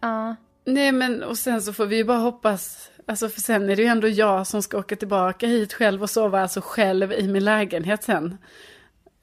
Ja. 0.00 0.36
Nej, 0.64 0.92
men 0.92 1.22
och 1.22 1.38
sen 1.38 1.62
så 1.62 1.72
får 1.72 1.86
vi 1.86 1.96
ju 1.96 2.04
bara 2.04 2.18
hoppas. 2.18 2.90
Alltså 3.08 3.28
för 3.28 3.40
sen 3.40 3.70
är 3.70 3.76
det 3.76 3.82
ju 3.82 3.88
ändå 3.88 4.08
jag 4.08 4.46
som 4.46 4.62
ska 4.62 4.78
åka 4.78 4.96
tillbaka 4.96 5.46
hit 5.46 5.72
själv 5.72 6.02
och 6.02 6.10
sova 6.10 6.42
alltså 6.42 6.60
själv 6.64 7.12
i 7.12 7.28
min 7.28 7.44
lägenhet 7.44 8.02
sen. 8.04 8.38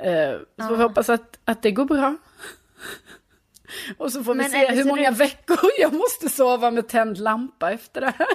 Eh, 0.03 0.65
så 0.67 0.75
vi 0.75 0.83
hoppas 0.83 1.10
att, 1.10 1.39
att 1.45 1.62
det 1.62 1.72
går 1.72 1.86
bra. 1.86 2.15
Och 3.98 4.12
så 4.12 4.24
får 4.24 4.33
vi 4.33 4.38
Men 4.38 4.50
se 4.50 4.72
hur 4.72 4.83
många 4.86 5.12
du- 5.12 5.17
veckor 5.17 5.57
jag 5.79 5.93
måste 5.93 6.29
sova 6.29 6.72
med 6.72 6.88
tänd 6.88 7.17
lampa 7.17 7.72
efter 7.72 8.01
det 8.01 8.13
här. 8.17 8.27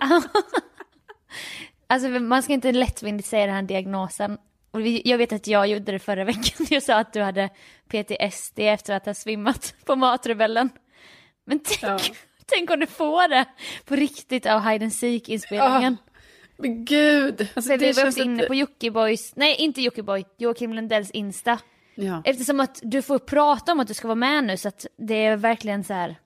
Alltså 1.90 2.08
man 2.08 2.42
ska 2.42 2.52
inte 2.52 2.72
lättvindigt 2.72 3.28
säga 3.28 3.46
den 3.46 3.54
här 3.54 3.62
diagnosen. 3.62 4.38
Och 4.70 4.80
jag 4.82 5.18
vet 5.18 5.32
att 5.32 5.46
jag 5.46 5.66
gjorde 5.66 5.92
det 5.92 5.98
förra 5.98 6.24
veckan. 6.32 6.66
Jag 6.70 6.82
sa 6.82 6.94
att 6.98 7.12
du 7.12 7.20
hade 7.22 7.48
PTSD 7.88 8.58
efter 8.58 8.94
att 8.94 9.06
ha 9.06 9.14
svimmat 9.14 9.74
på 9.84 9.96
Matrebellen. 9.96 10.70
Men 11.46 11.58
tänk, 11.58 11.82
Ja. 11.82 11.98
tänk 12.46 12.70
om 12.70 12.80
du 12.80 12.86
får 12.86 13.28
det 13.28 13.44
på 13.84 13.96
riktigt 13.96 14.46
av 14.46 14.60
Hide 14.68 14.84
and 14.84 14.92
Seek 14.92 15.28
inspelningen. 15.28 15.96
Men 16.56 16.84
gud. 16.84 17.40
Alltså, 17.54 17.70
För 17.70 17.78
vi 17.78 17.86
var 17.86 17.92
känns 18.02 18.14
också 18.16 18.22
inne 18.24 18.42
på 18.42 18.54
Jockibois, 18.54 19.32
nej 19.36 19.54
inte 19.56 19.82
Jockiboi, 19.82 20.24
Joakim 20.38 20.72
Lundells 20.72 21.10
Insta. 21.10 21.58
Ja. 21.94 22.22
Eftersom 22.24 22.60
att 22.60 22.80
du 22.82 23.02
får 23.02 23.18
prata 23.18 23.72
om 23.72 23.80
att 23.80 23.88
du 23.88 23.94
ska 23.94 24.08
vara 24.08 24.14
med 24.14 24.44
nu 24.44 24.56
så 24.56 24.68
att 24.68 24.86
det 24.96 25.24
är 25.24 25.36
verkligen 25.36 25.84
så 25.84 25.94
här. 25.94 26.16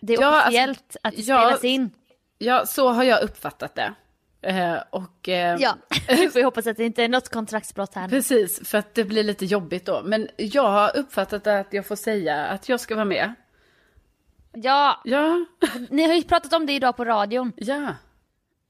Det 0.00 0.12
är 0.14 0.20
Ja, 0.20 0.26
alltså, 0.26 0.46
officiellt 0.48 0.96
att 1.02 1.16
det 1.16 1.22
ja, 1.22 1.40
spelas 1.46 1.64
in. 1.64 1.90
ja, 2.38 2.66
så 2.66 2.88
har 2.88 3.04
jag 3.04 3.22
uppfattat 3.22 3.74
det. 3.74 3.94
Eh, 4.42 4.76
och 4.90 5.28
eh, 5.28 5.56
Ja, 5.60 5.76
vi 6.08 6.28
får 6.30 6.44
hoppas 6.44 6.66
att 6.66 6.76
det 6.76 6.84
inte 6.84 7.04
är 7.04 7.08
något 7.08 7.28
kontraktsbrott 7.28 7.94
här. 7.94 8.08
precis, 8.08 8.68
för 8.68 8.78
att 8.78 8.94
det 8.94 9.04
blir 9.04 9.24
lite 9.24 9.44
jobbigt 9.46 9.86
då. 9.86 10.02
Men 10.04 10.28
jag 10.36 10.70
har 10.70 10.96
uppfattat 10.96 11.46
att 11.46 11.72
jag 11.72 11.86
får 11.86 11.96
säga 11.96 12.44
att 12.46 12.68
jag 12.68 12.80
ska 12.80 12.94
vara 12.94 13.04
med. 13.04 13.34
Ja, 14.52 15.00
Ja, 15.04 15.44
ni 15.90 16.06
har 16.06 16.14
ju 16.14 16.22
pratat 16.22 16.52
om 16.52 16.66
det 16.66 16.72
idag 16.72 16.96
på 16.96 17.04
radion. 17.04 17.52
ja. 17.56 17.94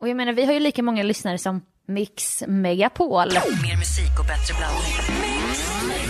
Och 0.00 0.08
jag 0.08 0.16
menar 0.16 0.32
vi 0.32 0.44
har 0.44 0.52
ju 0.52 0.60
lika 0.60 0.82
många 0.82 1.02
lyssnare 1.02 1.38
som 1.38 1.60
Mix 1.86 2.42
Megapol. 2.46 3.28
Mer 3.28 3.76
musik 3.76 4.18
och 4.20 4.26
bättre 4.26 4.54
blandning. 4.58 6.02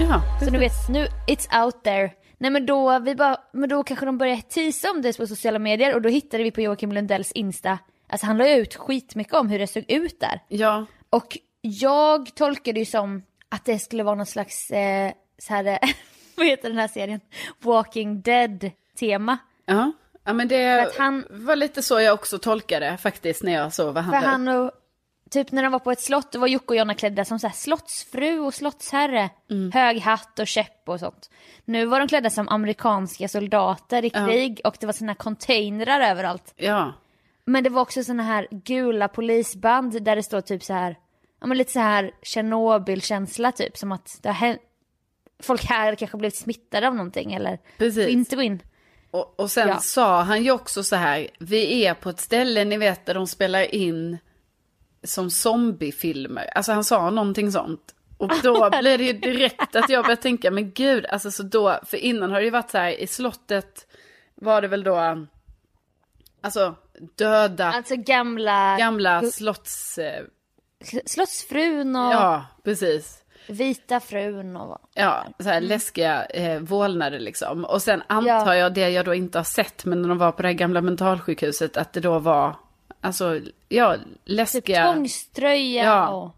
Ja, 0.00 0.22
Så 0.44 0.50
nu 0.50 0.58
vet, 0.58 0.72
nu 0.88 1.06
it's 1.26 1.64
out 1.64 1.84
there. 1.84 2.10
Nej 2.38 2.50
men 2.50 2.66
då, 2.66 2.98
vi 2.98 3.14
bara, 3.14 3.36
men 3.52 3.68
då 3.68 3.82
kanske 3.82 4.06
de 4.06 4.18
börjar 4.18 4.36
teasa 4.36 4.90
om 4.90 5.02
det 5.02 5.16
på 5.16 5.26
sociala 5.26 5.58
medier 5.58 5.94
och 5.94 6.02
då 6.02 6.08
hittade 6.08 6.42
vi 6.42 6.50
på 6.50 6.60
Joakim 6.60 6.92
Lundells 6.92 7.32
Insta, 7.32 7.78
alltså 8.08 8.26
han 8.26 8.38
la 8.38 8.48
ju 8.48 8.54
ut 8.54 8.76
skitmycket 8.76 9.34
om 9.34 9.48
hur 9.48 9.58
det 9.58 9.66
såg 9.66 9.84
ut 9.88 10.20
där. 10.20 10.40
ja, 10.48 10.86
Och 11.10 11.38
jag 11.60 12.34
tolkade 12.34 12.78
ju 12.80 12.86
som 12.86 13.22
att 13.48 13.64
det 13.64 13.78
skulle 13.78 14.02
vara 14.02 14.14
någon 14.14 14.26
slags, 14.26 14.70
eh, 14.70 15.12
så 15.38 15.54
här, 15.54 15.64
eh, 15.64 15.78
vad 16.36 16.46
heter 16.46 16.68
den 16.68 16.78
här 16.78 16.88
serien? 16.88 17.20
Walking 17.60 18.20
Dead 18.22 18.70
tema. 18.98 19.38
ja. 19.66 19.92
Ja 20.24 20.32
men 20.34 20.48
det 20.48 20.92
han- 20.98 21.24
var 21.30 21.56
lite 21.56 21.82
så 21.82 22.00
jag 22.00 22.14
också 22.14 22.38
tolkade 22.38 22.96
faktiskt 22.96 23.42
när 23.42 23.52
jag 23.52 23.72
såg 23.72 23.94
vad 23.94 24.04
han 24.04 24.12
För 24.12 24.18
upp. 24.18 24.24
han 24.24 24.48
och, 24.48 24.70
typ 25.30 25.52
när 25.52 25.62
de 25.62 25.72
var 25.72 25.78
på 25.78 25.90
ett 25.90 26.00
slott, 26.00 26.32
då 26.32 26.38
var 26.38 26.46
Jocke 26.48 26.66
och 26.66 26.76
Jonna 26.76 26.94
klädda 26.94 27.24
som 27.24 27.38
så 27.38 27.46
här 27.46 27.54
slottsfru 27.54 28.38
och 28.38 28.54
slottsherre. 28.54 29.30
Hög 29.74 30.00
hatt 30.00 30.38
och 30.38 30.46
käpp 30.46 30.88
och 30.88 31.00
sånt. 31.00 31.30
Nu 31.64 31.86
var 31.86 31.98
de 31.98 32.08
klädda 32.08 32.30
som 32.30 32.48
amerikanska 32.48 33.28
soldater 33.28 34.04
i 34.04 34.10
krig 34.10 34.60
och 34.64 34.76
det 34.80 34.86
var 34.86 35.06
här 35.06 35.14
containrar 35.14 36.00
överallt. 36.00 36.54
Ja, 36.56 36.92
Men 37.48 37.64
det 37.64 37.70
var 37.70 37.82
också 37.82 38.04
såna 38.04 38.22
här 38.22 38.46
gula 38.50 39.08
polisband 39.08 40.02
där 40.02 40.16
det 40.16 40.22
står 40.22 40.40
typ 40.40 40.62
så 40.62 40.72
här, 40.72 40.96
ja 41.40 41.46
men 41.46 41.58
lite 41.58 41.72
så 41.72 41.80
här 41.80 42.10
Tjernobyl-känsla 42.22 43.52
typ 43.52 43.76
som 43.76 43.92
att 43.92 44.18
det 44.22 44.28
har 44.28 44.34
hänt, 44.34 44.60
folk 45.42 45.64
här 45.64 45.94
kanske 45.94 46.16
blivit 46.16 46.36
smittade 46.36 46.88
av 46.88 46.94
någonting 46.94 47.32
eller 47.34 47.58
Precis. 47.78 48.08
inte 48.08 48.36
gå 48.36 48.42
in. 48.42 48.62
och, 49.10 49.40
och 49.40 49.50
sen 49.50 49.68
Ja. 49.68 49.78
sa 49.78 50.22
han 50.22 50.42
ju 50.44 50.50
också 50.50 50.82
så 50.82 50.96
här, 50.96 51.28
vi 51.40 51.84
är 51.84 51.94
på 51.94 52.10
ett 52.10 52.20
ställe 52.20 52.64
ni 52.64 52.76
vet 52.76 53.06
där 53.06 53.14
de 53.14 53.26
spelar 53.26 53.74
in 53.74 54.18
som 55.04 55.30
zombiefilmer. 55.30 56.50
Alltså 56.54 56.72
han 56.72 56.84
sa 56.84 57.10
någonting 57.10 57.52
sånt. 57.52 57.94
Och 58.16 58.32
då 58.42 58.70
blev 58.80 58.98
det 58.98 59.04
ju 59.04 59.12
direkt 59.12 59.76
att 59.76 59.88
jag 59.90 60.04
började 60.04 60.22
tänka, 60.22 60.50
men 60.50 60.72
gud, 60.72 61.06
alltså 61.06 61.30
så 61.30 61.42
då, 61.42 61.80
för 61.86 61.96
innan 61.96 62.30
har 62.30 62.38
det 62.38 62.44
ju 62.44 62.50
varit 62.50 62.70
så 62.70 62.78
här, 62.78 62.90
i 62.90 63.06
slottet 63.06 63.86
var 64.34 64.62
det 64.62 64.68
väl 64.68 64.82
då, 64.84 65.26
alltså 66.40 66.74
döda, 67.16 67.66
Alltså 67.72 67.96
gamla, 67.96 68.76
gamla 68.78 69.22
slotts, 69.22 69.98
eh, 69.98 70.24
slottsfrun 71.06 71.96
och 71.96 72.12
ja 72.12 72.44
precis. 72.64 73.22
Vita 73.48 74.00
frun 74.00 74.56
och... 74.56 74.78
Ja, 74.94 75.24
så 75.38 75.48
här 75.48 75.60
läskiga 75.60 76.24
eh, 76.24 76.60
vålnader 76.60 77.18
liksom. 77.18 77.64
Och 77.64 77.82
sen 77.82 78.02
antar 78.06 78.52
Ja. 78.52 78.56
jag 78.56 78.74
det 78.74 78.90
jag 78.90 79.04
då 79.04 79.14
inte 79.14 79.38
har 79.38 79.44
sett, 79.44 79.84
men 79.84 80.02
när 80.02 80.08
de 80.08 80.18
var 80.18 80.32
på 80.32 80.42
det 80.42 80.48
här 80.48 80.54
gamla 80.54 80.80
mentalsjukhuset, 80.80 81.76
att 81.76 81.92
det 81.92 82.00
då 82.00 82.18
var, 82.18 82.56
alltså, 83.00 83.40
ja, 83.68 83.96
Typ 83.96 84.06
läskiga. 84.24 84.92
tvångströja 84.92 85.84
Ja. 85.84 86.08
och... 86.08 86.34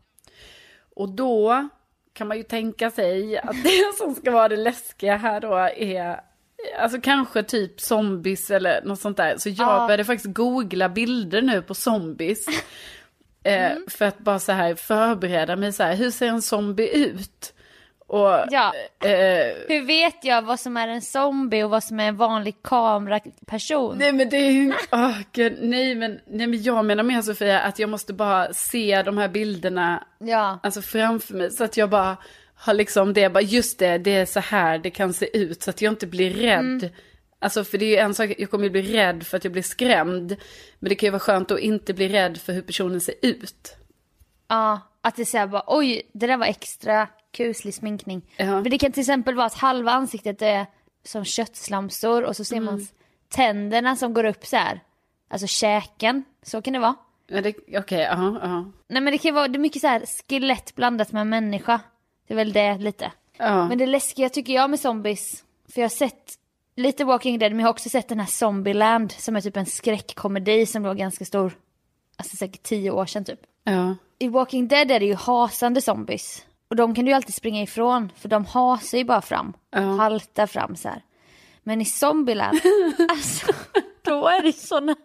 Och 0.97 1.09
då 1.09 1.69
kan 2.13 2.29
man 2.29 2.37
ju 2.37 2.43
tänka 2.43 2.91
sig 2.91 3.39
att 3.39 3.57
det 3.65 3.97
som 3.99 4.15
ska 4.15 4.31
vara 4.31 4.49
det 4.49 4.57
läskiga 4.57 5.17
här 5.17 5.41
då 5.41 5.55
är, 5.77 6.21
alltså 6.81 7.01
kanske 7.01 7.43
typ 7.43 7.81
zombies 7.81 8.51
eller 8.51 8.83
något 8.85 9.01
sånt 9.01 9.17
där. 9.17 9.35
Så 9.39 9.49
jag 9.49 9.59
Ja. 9.59 9.87
började 9.87 10.05
faktiskt 10.05 10.35
googla 10.35 10.89
bilder 10.89 11.43
nu 11.43 11.63
på 11.63 11.75
zombies. 11.75 12.47
Mm. 13.45 13.73
Eh, 13.73 13.79
för 13.89 14.05
att 14.05 14.19
bara 14.19 14.39
så 14.39 14.53
här 14.53 14.75
förbereda 14.75 15.57
mig 15.57 15.73
så 15.73 15.83
här, 15.83 15.95
hur 15.95 16.11
ser 16.11 16.27
en 16.27 16.43
zombie 16.43 16.89
ut? 16.97 17.53
Och, 18.07 18.29
Ja. 18.51 18.73
eh, 19.05 19.09
Hur 19.69 19.87
vet 19.87 20.25
jag 20.25 20.43
vad 20.43 20.61
som 20.61 20.77
är 20.77 20.89
en 20.89 21.03
zombie 21.03 21.63
och 21.63 21.71
vad 21.71 21.85
som 21.85 22.01
är 22.01 22.09
en 22.09 22.17
vanlig 22.17 22.55
kameraperson? 22.63 23.99
Nej 23.99 24.13
men 24.13 24.29
det 24.29 24.37
är 24.37 24.51
ju, 24.51 24.73
gud, 25.33 25.59
nej 25.61 25.95
men, 25.95 26.21
nej 26.27 26.47
men 26.47 26.63
jag 26.63 26.85
menar 26.85 27.03
mer 27.03 27.23
Sofia 27.23 27.61
att 27.61 27.79
jag 27.79 27.89
måste 27.91 28.13
bara 28.13 28.53
se 28.53 29.03
de 29.03 29.19
här 29.19 29.29
bilderna 29.29 30.05
Ja. 30.19 30.59
alltså 30.63 30.83
framför 30.83 31.35
mig 31.35 31.51
så 31.51 31.65
att 31.65 31.77
jag 31.77 31.91
bara 31.91 32.17
har 32.61 32.75
liksom 32.75 33.13
det, 33.13 33.29
bara 33.29 33.43
just 33.43 33.79
det, 33.79 33.99
det 33.99 34.11
är 34.11 34.27
så 34.27 34.41
här 34.41 34.79
det 34.79 34.91
kan 34.91 35.13
se 35.13 35.39
ut 35.39 35.63
så 35.63 35.71
att 35.71 35.83
jag 35.83 35.93
inte 35.93 36.07
blir 36.07 36.31
rädd. 36.31 36.91
Alltså 37.39 37.65
för 37.65 37.79
det 37.79 37.85
är 37.85 37.91
ju 37.91 37.97
en 37.97 38.15
sak, 38.15 38.31
jag 38.39 38.51
kommer 38.51 38.65
ju 38.65 38.71
bli 38.71 38.83
rädd 38.83 39.27
för 39.27 39.37
att 39.37 39.45
jag 39.45 39.53
blir 39.53 39.63
skrämd. 39.63 40.37
Men 40.79 40.89
det 40.89 40.95
kan 40.95 41.07
ju 41.07 41.11
vara 41.11 41.21
skönt 41.21 41.51
att 41.51 41.59
inte 41.59 41.95
bli 41.95 42.09
rädd 42.09 42.39
för 42.39 42.53
hur 42.53 42.63
personen 42.63 43.01
ser 43.01 43.15
ut. 43.23 43.77
Ja, 44.49 44.81
att 45.01 45.17
det 45.17 45.25
säger 45.25 45.47
bara 45.47 45.65
oj, 45.67 46.03
det 46.13 46.27
där 46.27 46.37
var 46.37 46.47
extra 46.47 47.09
kuslig 47.33 47.75
sminkning. 47.75 48.23
Ja. 48.37 48.63
För 48.63 48.71
det 48.71 48.79
kan 48.79 48.93
till 48.93 49.01
exempel 49.01 49.35
vara 49.35 49.47
att 49.47 49.55
halva 49.55 49.91
ansiktet 49.91 50.43
är 50.43 50.67
som 51.05 51.25
köttslamsor 51.25 52.23
och 52.23 52.37
så 52.37 52.45
ser 52.45 52.61
man 52.61 52.87
tänderna 53.29 53.97
som 53.97 54.15
går 54.15 54.25
upp 54.25 54.47
så 54.47 54.57
här. 54.57 54.81
Alltså 55.31 55.47
käken, 55.47 56.25
så 56.43 56.63
kan 56.63 56.73
det 56.73 56.79
vara. 56.79 56.95
Ja, 57.27 57.41
Okej, 57.79 58.01
ja, 58.01 58.39
ja. 58.43 58.73
Nej 58.89 59.03
men 59.03 59.13
det 59.13 59.19
kan 59.19 59.35
vara, 59.35 59.49
det 59.49 59.57
är 59.57 59.61
mycket 59.61 59.81
så 59.81 59.89
här 59.89 60.03
skelett 60.29 60.75
blandat 60.75 61.13
med 61.13 61.27
människa. 61.27 61.81
Det 62.31 62.35
är 62.35 62.37
väl 62.37 62.53
det 62.53 62.79
lite. 62.79 63.13
Ja. 63.39 63.69
Men 63.69 63.79
det 63.79 63.87
läskiga 63.87 64.29
tycker 64.29 64.53
jag 64.53 64.71
med 64.71 64.81
zombies, 64.81 65.45
för 65.73 65.81
jag 65.81 65.85
har 65.85 65.97
sett 65.97 66.35
lite 66.77 67.05
Walking 67.05 67.39
Dead 67.39 67.53
men 67.53 67.59
jag 67.61 67.67
har 67.67 67.71
också 67.73 67.89
sett 67.89 68.09
den 68.09 68.21
här 68.21 68.27
Zombieland 68.27 69.13
som 69.13 69.37
är 69.37 69.41
typ 69.41 69.57
en 69.57 69.67
skräckkomedi 69.67 70.67
som 70.67 70.83
var 70.83 70.95
ganska 70.95 71.25
stor. 71.25 71.53
Alltså 72.17 72.37
säkert 72.37 72.63
tio 72.63 72.91
år 72.91 73.07
sedan 73.07 73.25
typ. 73.25 73.41
ja. 73.65 73.97
I 74.19 74.29
Walking 74.29 74.69
Dead 74.69 74.91
är 74.91 75.01
det 75.01 75.07
ju 75.07 75.15
hasande 75.15 75.81
zombies. 75.81 76.47
Och 76.69 76.77
de 76.77 76.95
kan 76.95 77.05
du 77.05 77.11
ju 77.11 77.15
alltid 77.15 77.35
springa 77.35 77.63
ifrån 77.63 78.13
för 78.17 78.29
de 78.29 78.45
hasar 78.45 78.99
ju 78.99 79.05
bara 79.05 79.23
fram. 79.23 79.53
Ja. 79.71 79.81
Haltar 79.81 80.47
fram 80.47 80.77
så 80.77 80.89
här. 80.89 81.03
Men 81.63 81.81
i 81.81 81.85
Zombieland, 81.85 82.61
alltså 83.09 83.53
då 84.03 84.29
är 84.29 84.43
det 84.43 84.53
såna, 84.53 84.97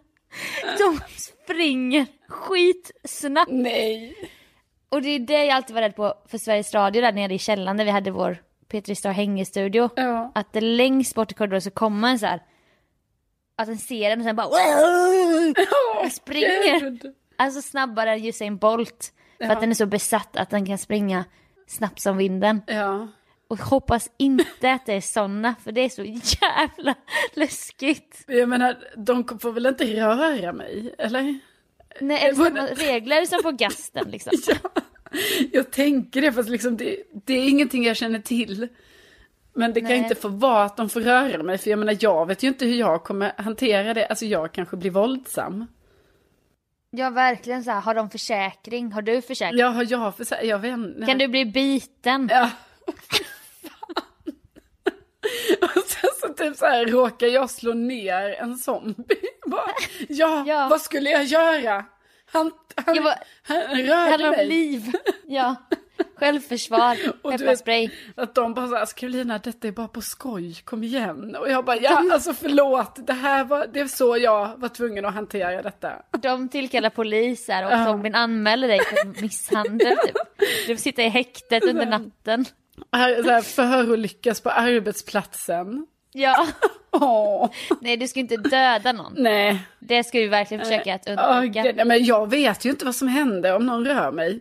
de 0.78 1.00
springer 1.16 2.06
skitsnabbt. 2.28 3.50
Nej. 3.52 4.30
Och 4.88 5.02
det 5.02 5.08
är 5.08 5.18
det 5.18 5.44
jag 5.44 5.56
alltid 5.56 5.74
var 5.74 5.82
rädd 5.82 5.96
på 5.96 6.14
för 6.26 6.38
Sveriges 6.38 6.74
Radio 6.74 7.02
där 7.02 7.12
nere 7.12 7.34
i 7.34 7.38
källaren 7.38 7.76
där 7.76 7.84
vi 7.84 7.90
hade 7.90 8.10
vår 8.10 8.42
Petri 8.68 8.94
Star 8.94 9.10
hängestudio. 9.10 9.90
Ja. 9.96 10.32
Att 10.34 10.52
det 10.52 10.60
längst 10.60 11.14
bort 11.14 11.32
i 11.32 11.34
korridoren 11.34 11.62
så 11.62 11.70
kommer 11.70 12.08
en 12.08 12.18
så 12.18 12.26
här. 12.26 12.42
Att 13.56 13.66
den 13.66 13.78
ser 13.78 14.10
den 14.10 14.18
och 14.18 14.24
sen 14.24 14.36
bara 14.36 14.46
och 16.04 16.12
springer. 16.12 16.80
Gud. 16.80 17.14
Alltså 17.36 17.62
snabbare 17.62 18.12
än 18.12 18.24
Usain 18.24 18.56
Bolt. 18.56 19.12
För 19.38 19.50
att 19.50 19.60
den 19.60 19.70
är 19.70 19.74
så 19.74 19.86
besatt 19.86 20.36
att 20.36 20.50
den 20.50 20.66
kan 20.66 20.78
springa 20.78 21.24
snabbt 21.66 22.00
som 22.00 22.16
vinden. 22.16 22.62
Ja. 22.66 23.08
Och 23.48 23.58
hoppas 23.58 24.10
inte 24.16 24.72
att 24.72 24.86
det 24.86 24.92
är 24.92 25.00
såna 25.00 25.54
för 25.64 25.72
det 25.72 25.80
är 25.80 25.88
så 25.88 26.04
jävla 26.04 26.94
läskigt. 27.34 28.24
Jag 28.26 28.48
menar, 28.48 28.78
de 28.96 29.38
får 29.38 29.52
väl 29.52 29.66
inte 29.66 29.84
röra 29.84 30.52
mig, 30.52 30.94
eller? 30.98 31.38
Nej, 32.00 32.24
är 32.24 32.28
det 32.28 32.36
samma 32.36 32.66
regler 32.66 33.24
som 33.24 33.42
på 33.42 33.50
gasten 33.50 34.10
liksom? 34.10 34.32
Ja, 34.62 34.80
jag 35.52 35.70
tänker 35.70 36.20
det, 36.20 36.32
fast 36.32 36.48
liksom 36.48 36.76
det, 36.76 36.96
det 37.24 37.34
är 37.34 37.48
ingenting 37.48 37.84
jag 37.84 37.96
känner 37.96 38.18
till. 38.18 38.68
Men 39.54 39.72
det 39.72 39.80
kan 39.80 39.88
Nej. 39.88 39.98
inte 39.98 40.14
få 40.14 40.28
vara 40.28 40.64
att 40.64 40.76
de 40.76 40.88
får 40.88 41.00
röra 41.00 41.42
mig, 41.42 41.58
för 41.58 41.70
jag 41.70 41.78
menar 41.78 41.96
jag 42.00 42.26
vet 42.26 42.42
ju 42.42 42.48
inte 42.48 42.66
hur 42.66 42.74
jag 42.74 43.04
kommer 43.04 43.32
hantera 43.38 43.94
det. 43.94 44.06
Alltså 44.06 44.24
jag 44.24 44.52
kanske 44.52 44.76
blir 44.76 44.90
våldsam. 44.90 45.66
Ja 46.90 47.10
verkligen 47.10 47.64
så 47.64 47.70
här, 47.70 47.80
har 47.80 47.94
de 47.94 48.10
försäkring? 48.10 48.92
Har 48.92 49.02
du 49.02 49.22
försäkring? 49.22 49.60
Ja, 49.60 49.68
har 49.68 49.86
jag 49.90 50.16
för 50.16 50.44
jag 50.44 50.58
vet 50.58 50.72
inte. 50.72 51.06
Kan 51.06 51.18
du 51.18 51.28
bli 51.28 51.44
biten? 51.44 52.28
Ja. 52.32 52.50
Typ 56.36 56.56
så 56.56 56.66
här 56.66 56.86
råkar 56.86 57.26
jag 57.26 57.50
slå 57.50 57.74
ner 57.74 58.30
en 58.40 58.56
zombie. 58.56 59.20
Bara, 59.46 59.70
ja, 60.08 60.44
Ja. 60.46 60.66
vad 60.70 60.80
skulle 60.80 61.10
jag 61.10 61.24
göra? 61.24 61.84
Han, 62.32 62.50
han, 62.86 63.04
bara- 63.04 63.18
han 63.42 64.24
om 64.24 64.30
mig. 64.30 64.46
liv. 64.46 64.92
Ja. 65.26 65.54
Självförsvar, 66.16 66.96
Och 67.22 67.32
du 67.32 67.38
pepparspray. 67.38 67.90
Att 68.16 68.34
de 68.34 68.54
bara 68.54 68.66
såhär, 68.68 68.80
alltså 68.80 68.96
Karolina 68.96 69.38
detta 69.38 69.68
är 69.68 69.72
bara 69.72 69.88
på 69.88 70.00
skoj, 70.00 70.54
kom 70.64 70.84
igen. 70.84 71.36
Och 71.36 71.50
jag 71.50 71.64
bara, 71.64 71.76
ja 71.76 72.04
alltså 72.12 72.34
förlåt, 72.34 73.06
det 73.06 73.12
här 73.12 73.44
var, 73.44 73.66
det 73.72 73.80
är 73.80 73.86
så 73.86 74.16
jag 74.16 74.56
var 74.56 74.68
tvungen 74.68 75.04
att 75.04 75.14
hantera 75.14 75.62
detta. 75.62 75.92
De 76.22 76.48
tillkallar 76.48 76.90
poliser 76.90 77.64
och 77.66 77.86
zombien 77.86 78.14
anmäler 78.14 78.68
dig 78.68 78.80
för 78.80 79.22
misshandel 79.22 79.96
typ. 80.06 80.16
Du 80.66 80.76
får 80.76 80.82
sitta 80.82 81.02
i 81.02 81.08
häktet 81.08 81.64
under 81.64 81.86
natten. 81.86 82.44
Här- 82.92 83.22
Så 83.22 83.30
här, 83.30 83.42
förolyckas 83.42 84.40
på 84.40 84.50
arbetsplatsen. 84.50 85.86
Ja. 86.16 86.46
Åh, 86.90 87.50
Nej 87.80 87.96
du 87.96 88.08
ska 88.08 88.20
inte 88.20 88.36
döda 88.36 88.92
någon. 88.92 89.12
nej. 89.16 89.62
Det 89.78 90.04
ska 90.04 90.18
vi 90.18 90.26
verkligen 90.26 90.64
försöka 90.64 90.94
att 90.94 91.08
undvika. 91.08 91.62
nej, 91.62 91.84
men 91.84 92.04
jag 92.04 92.30
vet 92.30 92.64
ju 92.64 92.70
inte 92.70 92.84
vad 92.84 92.94
som 92.94 93.08
händer 93.08 93.56
om 93.56 93.66
någon 93.66 93.84
rör 93.84 94.12
mig. 94.12 94.40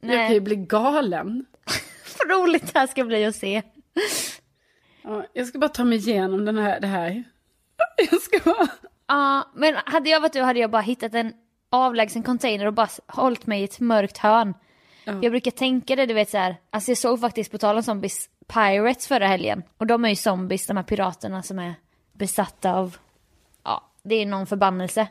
Jag 0.00 0.08
Nej. 0.08 0.26
kan 0.26 0.34
ju 0.34 0.40
bli 0.40 0.56
galen. 0.56 1.44
Vad 2.18 2.30
roligt 2.38 2.72
det 2.72 2.78
här 2.78 2.86
ska 2.86 3.04
bli 3.04 3.24
att 3.24 3.36
se. 3.36 3.62
Ja, 5.02 5.24
jag 5.32 5.46
ska 5.46 5.58
bara 5.58 5.68
ta 5.68 5.84
mig 5.84 5.98
igenom 5.98 6.44
den 6.44 6.58
här, 6.58 6.80
det 6.80 6.86
här. 6.86 7.24
Jag 8.10 8.20
ska 8.20 8.38
bara... 8.44 8.68
Ja, 9.06 9.50
men 9.54 9.74
hade 9.84 10.10
jag 10.10 10.20
varit 10.20 10.32
du 10.32 10.42
hade 10.42 10.60
jag 10.60 10.70
bara 10.70 10.82
hittat 10.82 11.14
en 11.14 11.32
avlägsen 11.70 12.22
container 12.22 12.66
och 12.66 12.72
bara 12.72 12.88
hållit 13.06 13.46
mig 13.46 13.60
i 13.60 13.64
ett 13.64 13.80
mörkt 13.80 14.18
hörn. 14.18 14.54
Jag 15.04 15.32
brukar 15.32 15.50
tänka 15.50 15.96
det, 15.96 16.06
du 16.06 16.14
vet 16.14 16.30
så 16.30 16.38
här. 16.38 16.56
Alltså 16.70 16.90
jag 16.90 16.98
såg 16.98 17.20
faktiskt 17.20 17.50
på 17.52 17.58
tal 17.58 17.76
om 17.76 17.82
zombies, 17.82 18.28
Pirates 18.46 19.06
förra 19.06 19.26
helgen. 19.26 19.62
Och 19.78 19.86
de 19.86 20.04
är 20.04 20.08
ju 20.08 20.16
zombies, 20.16 20.66
de 20.66 20.76
här 20.76 20.84
piraterna 20.84 21.42
som 21.42 21.58
är 21.58 21.74
besatta 22.12 22.74
av, 22.74 22.96
ja, 23.64 23.82
det 24.02 24.14
är 24.14 24.26
någon 24.26 24.46
förbannelse. 24.46 25.08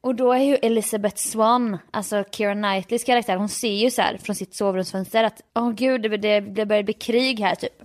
Och 0.00 0.14
då 0.14 0.32
är 0.32 0.40
ju 0.42 0.54
Elizabeth 0.54 1.16
Swan, 1.16 1.78
alltså 1.90 2.24
Keira 2.30 2.54
Knightleys 2.54 3.04
karaktär, 3.04 3.36
hon 3.36 3.48
ser 3.48 3.74
ju 3.74 3.90
så 3.90 4.02
här 4.02 4.16
från 4.16 4.36
sitt 4.36 4.54
sovrumsfönster 4.54 5.24
att, 5.24 5.42
åh 5.54 5.70
gud, 5.70 6.02
det, 6.02 6.16
det, 6.16 6.40
det 6.40 6.66
börjar 6.66 6.82
bli 6.82 6.92
krig 6.94 7.40
här 7.40 7.54
typ. 7.54 7.82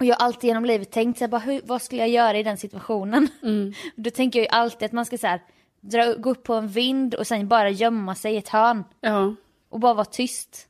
Och 0.00 0.04
jag 0.04 0.16
har 0.16 0.26
alltid 0.26 0.48
genom 0.48 0.64
livet 0.64 0.90
tänkt 0.90 1.18
så 1.18 1.24
här, 1.24 1.30
bara, 1.30 1.40
hur, 1.40 1.60
vad 1.64 1.82
skulle 1.82 2.00
jag 2.00 2.08
göra 2.08 2.38
i 2.38 2.42
den 2.42 2.56
situationen? 2.56 3.28
Då 3.96 4.10
tänker 4.10 4.38
jag 4.38 4.44
ju 4.44 4.50
alltid 4.50 4.86
att 4.86 4.92
man 4.92 5.04
ska 5.04 5.18
så 5.18 5.26
här, 5.26 5.40
dra, 5.80 6.14
gå 6.14 6.30
upp 6.30 6.42
på 6.42 6.54
en 6.54 6.68
vind 6.68 7.14
och 7.14 7.26
sen 7.26 7.48
bara 7.48 7.70
gömma 7.70 8.14
sig 8.14 8.34
i 8.34 8.36
ett 8.36 8.48
hörn. 8.48 8.84
Ja. 9.00 9.34
Och 9.74 9.80
bara 9.80 9.94
vara 9.94 10.04
tyst. 10.04 10.66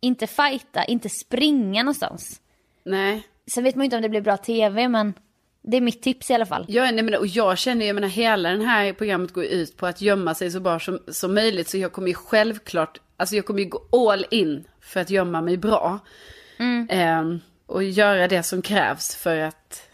Inte 0.00 0.26
fighta, 0.26 0.84
inte 0.84 1.08
springa 1.08 1.82
någonstans. 1.82 2.40
Nej. 2.84 3.22
Sen 3.46 3.64
vet 3.64 3.74
man 3.74 3.82
ju 3.82 3.84
inte 3.84 3.96
om 3.96 4.02
det 4.02 4.08
blir 4.08 4.20
bra 4.20 4.36
tv 4.36 4.88
men 4.88 5.14
det 5.62 5.76
är 5.76 5.80
mitt 5.80 6.02
tips 6.02 6.30
i 6.30 6.34
alla 6.34 6.46
fall. 6.46 6.64
Ja, 6.68 6.90
nej, 6.90 7.02
men, 7.02 7.14
och 7.14 7.26
jag 7.26 7.58
känner, 7.58 7.86
jag 7.86 7.94
menar 7.94 8.08
hela 8.08 8.50
den 8.50 8.60
här 8.60 8.92
programmet 8.92 9.32
går 9.32 9.44
ut 9.44 9.76
på 9.76 9.86
att 9.86 10.00
gömma 10.00 10.34
sig 10.34 10.50
så 10.50 10.60
bra 10.60 10.80
som, 10.80 10.98
som 11.08 11.34
möjligt. 11.34 11.68
Så 11.68 11.78
jag 11.78 11.92
kommer 11.92 12.08
ju 12.08 12.14
självklart, 12.14 13.00
alltså 13.16 13.36
jag 13.36 13.46
kommer 13.46 13.60
ju 13.60 13.68
gå 13.68 13.82
all 13.92 14.26
in 14.30 14.64
för 14.80 15.00
att 15.00 15.10
gömma 15.10 15.40
mig 15.40 15.56
bra. 15.56 15.98
Ehm, 16.88 17.40
och 17.66 17.82
göra 17.82 18.28
det 18.28 18.42
som 18.42 18.62
krävs 18.62 19.16
för 19.16 19.38
att, 19.38 19.88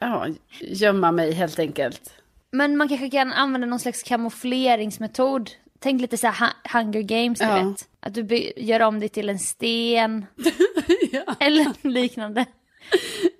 ja, 0.00 0.26
gömma 0.60 1.12
mig 1.12 1.32
helt 1.32 1.58
enkelt. 1.58 2.14
Men 2.50 2.76
man 2.76 2.88
kanske 2.88 3.10
kan 3.10 3.32
använda 3.32 3.66
någon 3.66 3.80
slags 3.80 4.02
kamoufleringsmetod. 4.02 5.50
Tänk 5.82 6.00
lite 6.00 6.16
så 6.16 6.26
här 6.26 6.46
hu- 6.46 6.72
Hunger 6.78 7.02
Games, 7.02 7.38
du 7.38 7.44
Ja. 7.44 7.54
vet. 7.54 7.88
Att 8.00 8.14
du 8.14 8.52
gör 8.56 8.80
om 8.80 9.00
dig 9.00 9.08
till 9.08 9.28
en 9.28 9.38
sten. 9.38 10.26
Eller 11.40 11.88
liknande. 11.88 12.44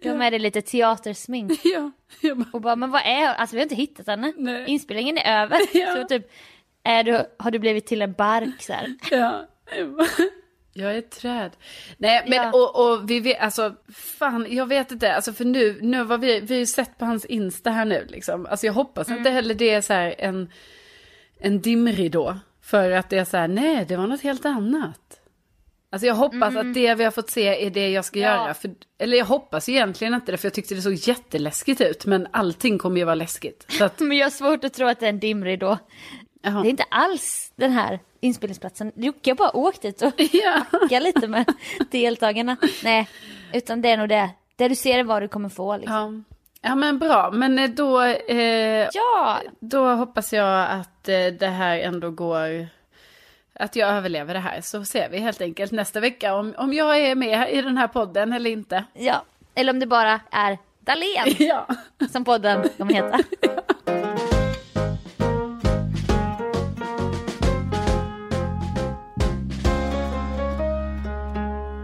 Du 0.03 0.09
har 0.09 0.17
med 0.17 0.33
dig 0.33 0.41
lite 0.41 0.63
teatersmink. 0.63 1.61
Ja, 1.65 1.91
jag 2.21 2.39
bara, 2.39 2.49
Och 2.53 2.61
bara, 2.61 2.77
men 2.77 2.91
vad 2.91 3.03
är 3.05 3.35
Alltså 3.35 3.57
vi 3.57 3.61
har 3.61 3.65
inte 3.65 3.75
hittat 3.75 4.07
henne. 4.07 4.33
Nej. 4.37 4.65
Inspelningen 4.67 5.19
är 5.19 5.43
över. 5.43 5.59
Ja. 5.79 5.97
Så 5.97 6.05
typ, 6.09 6.31
är 6.85 7.05
du, 7.05 7.27
har 7.39 7.51
du 7.51 7.59
blivit 7.59 7.87
till 7.87 8.03
en 8.03 8.13
bark 8.13 8.63
så 8.63 8.73
här? 8.73 8.95
ja. 9.11 9.47
jag 9.77 9.93
bara, 9.97 10.07
Jag 10.73 10.95
är 10.95 10.99
ett 10.99 11.11
träd. 11.11 11.51
Nej, 11.99 12.23
men 12.27 12.33
Ja. 12.39 12.51
och, 12.53 12.93
och 12.93 13.11
vi 13.11 13.21
vet, 13.21 13.41
alltså, 13.41 13.75
fan, 13.95 14.47
jag 14.51 14.67
vet 14.67 14.93
inte, 14.93 15.15
alltså 15.15 15.33
för 15.33 15.45
nu, 15.45 15.79
nu 15.83 16.05
var 16.05 16.19
vi, 16.19 16.41
vi 16.41 16.55
har 16.55 16.59
ju 16.61 16.67
sett 16.67 16.99
på 16.99 17.05
hans 17.05 17.25
Insta 17.25 17.71
här 17.71 17.85
nu 17.85 18.07
liksom. 18.11 18.47
Alltså 18.47 18.67
jag 18.67 18.73
hoppas 18.73 19.11
inte 19.11 19.31
heller 19.31 19.55
det 19.55 19.71
är 19.71 19.81
så 19.81 19.93
här 19.93 20.15
en, 20.19 20.51
en 21.43 21.61
dimridå. 21.61 22.39
För 22.63 22.91
att 22.91 23.11
det 23.11 23.19
är 23.19 23.25
så 23.25 23.37
här, 23.37 23.49
nej, 23.49 23.85
det 23.89 23.97
var 23.97 24.07
något 24.07 24.21
helt 24.21 24.45
annat. 24.45 24.99
Alltså 25.91 26.07
jag 26.07 26.15
hoppas 26.15 26.57
att 26.57 26.75
det 26.75 26.95
vi 26.95 27.05
har 27.05 27.11
fått 27.11 27.31
se 27.31 27.67
är 27.67 27.71
det 27.71 27.91
jag 27.91 28.05
ska 28.05 28.19
Mm. 28.19 28.31
Ja. 28.31 28.43
göra. 28.45 28.55
För, 28.55 28.71
eller 28.99 29.17
jag 29.17 29.25
hoppas 29.25 29.69
egentligen 29.69 30.15
inte 30.15 30.33
det, 30.33 30.39
för 30.39 30.47
jag 30.47 30.55
tyckte 30.55 30.75
det 30.75 30.83
såg 30.83 30.93
jätteläskigt 30.95 31.81
ut. 31.81 32.07
Men 32.07 32.27
allting 32.31 32.79
kommer 32.79 32.97
ju 32.99 33.05
vara 33.05 33.15
läskigt. 33.15 33.67
Att, 33.81 34.01
Men 34.01 34.17
jag 34.17 34.27
har 34.27 34.31
svårt 34.31 34.65
att 34.65 34.73
tro 34.75 34.87
att 34.87 35.01
det 35.01 35.07
är 35.07 35.11
en 35.11 35.21
dimridå. 35.21 35.79
Det 36.43 36.49
är 36.49 36.65
inte 36.65 36.85
alls 36.91 37.53
den 37.57 37.73
här 37.73 37.99
inspelningsplatsen. 38.21 38.93
Jocke 38.97 39.31
har 39.31 39.37
bara 39.37 39.57
åkt 39.57 39.83
dit 39.83 40.03
och 40.03 40.13
Ja. 40.91 41.01
lite 41.01 41.29
med 41.29 41.45
deltagarna. 41.91 42.57
Nej, 42.85 43.09
utan 43.53 43.83
det 43.83 43.89
är 43.91 43.97
nog 43.97 44.09
det. 44.09 44.31
Det 44.57 44.69
du 44.69 44.75
ser 44.75 44.99
är 44.99 45.05
vad 45.05 45.23
du 45.23 45.29
kommer 45.29 45.49
få 45.49 45.77
liksom. 45.77 46.25
Ja. 46.63 46.69
ja 46.69 46.75
men 46.75 46.99
bra, 46.99 47.31
men 47.31 47.59
eh, 47.59 47.71
då, 47.71 48.03
eh, 48.03 48.89
Ja, 48.93 49.41
då 49.61 49.89
hoppas 49.95 50.33
jag 50.33 50.71
att 50.71 51.09
eh, 51.09 51.27
det 51.41 51.47
här 51.49 51.79
ändå 51.79 52.11
går, 52.11 52.67
att 53.55 53.77
jag 53.77 53.89
överlever 53.89 54.35
det 54.35 54.41
här. 54.41 54.61
Så 54.61 54.85
ser 54.85 55.09
vi 55.09 55.19
helt 55.19 55.41
enkelt 55.41 55.73
nästa 55.73 56.01
vecka 56.01 56.35
om, 56.35 56.55
om 56.59 56.73
jag 56.73 56.99
är 56.99 57.15
med 57.15 57.51
i 57.53 57.63
den 57.63 57.77
här 57.79 57.89
podden 57.89 58.33
eller 58.33 58.51
inte. 58.51 58.85
ja. 58.95 59.23
Eller 59.55 59.73
om 59.73 59.81
det 59.81 59.87
bara 59.87 60.21
är 60.31 60.59
Dahlén 60.81 61.35
Ja. 61.49 61.67
som 62.13 62.25
podden 62.25 62.69
kommer 62.79 62.95
heta. 62.95 63.19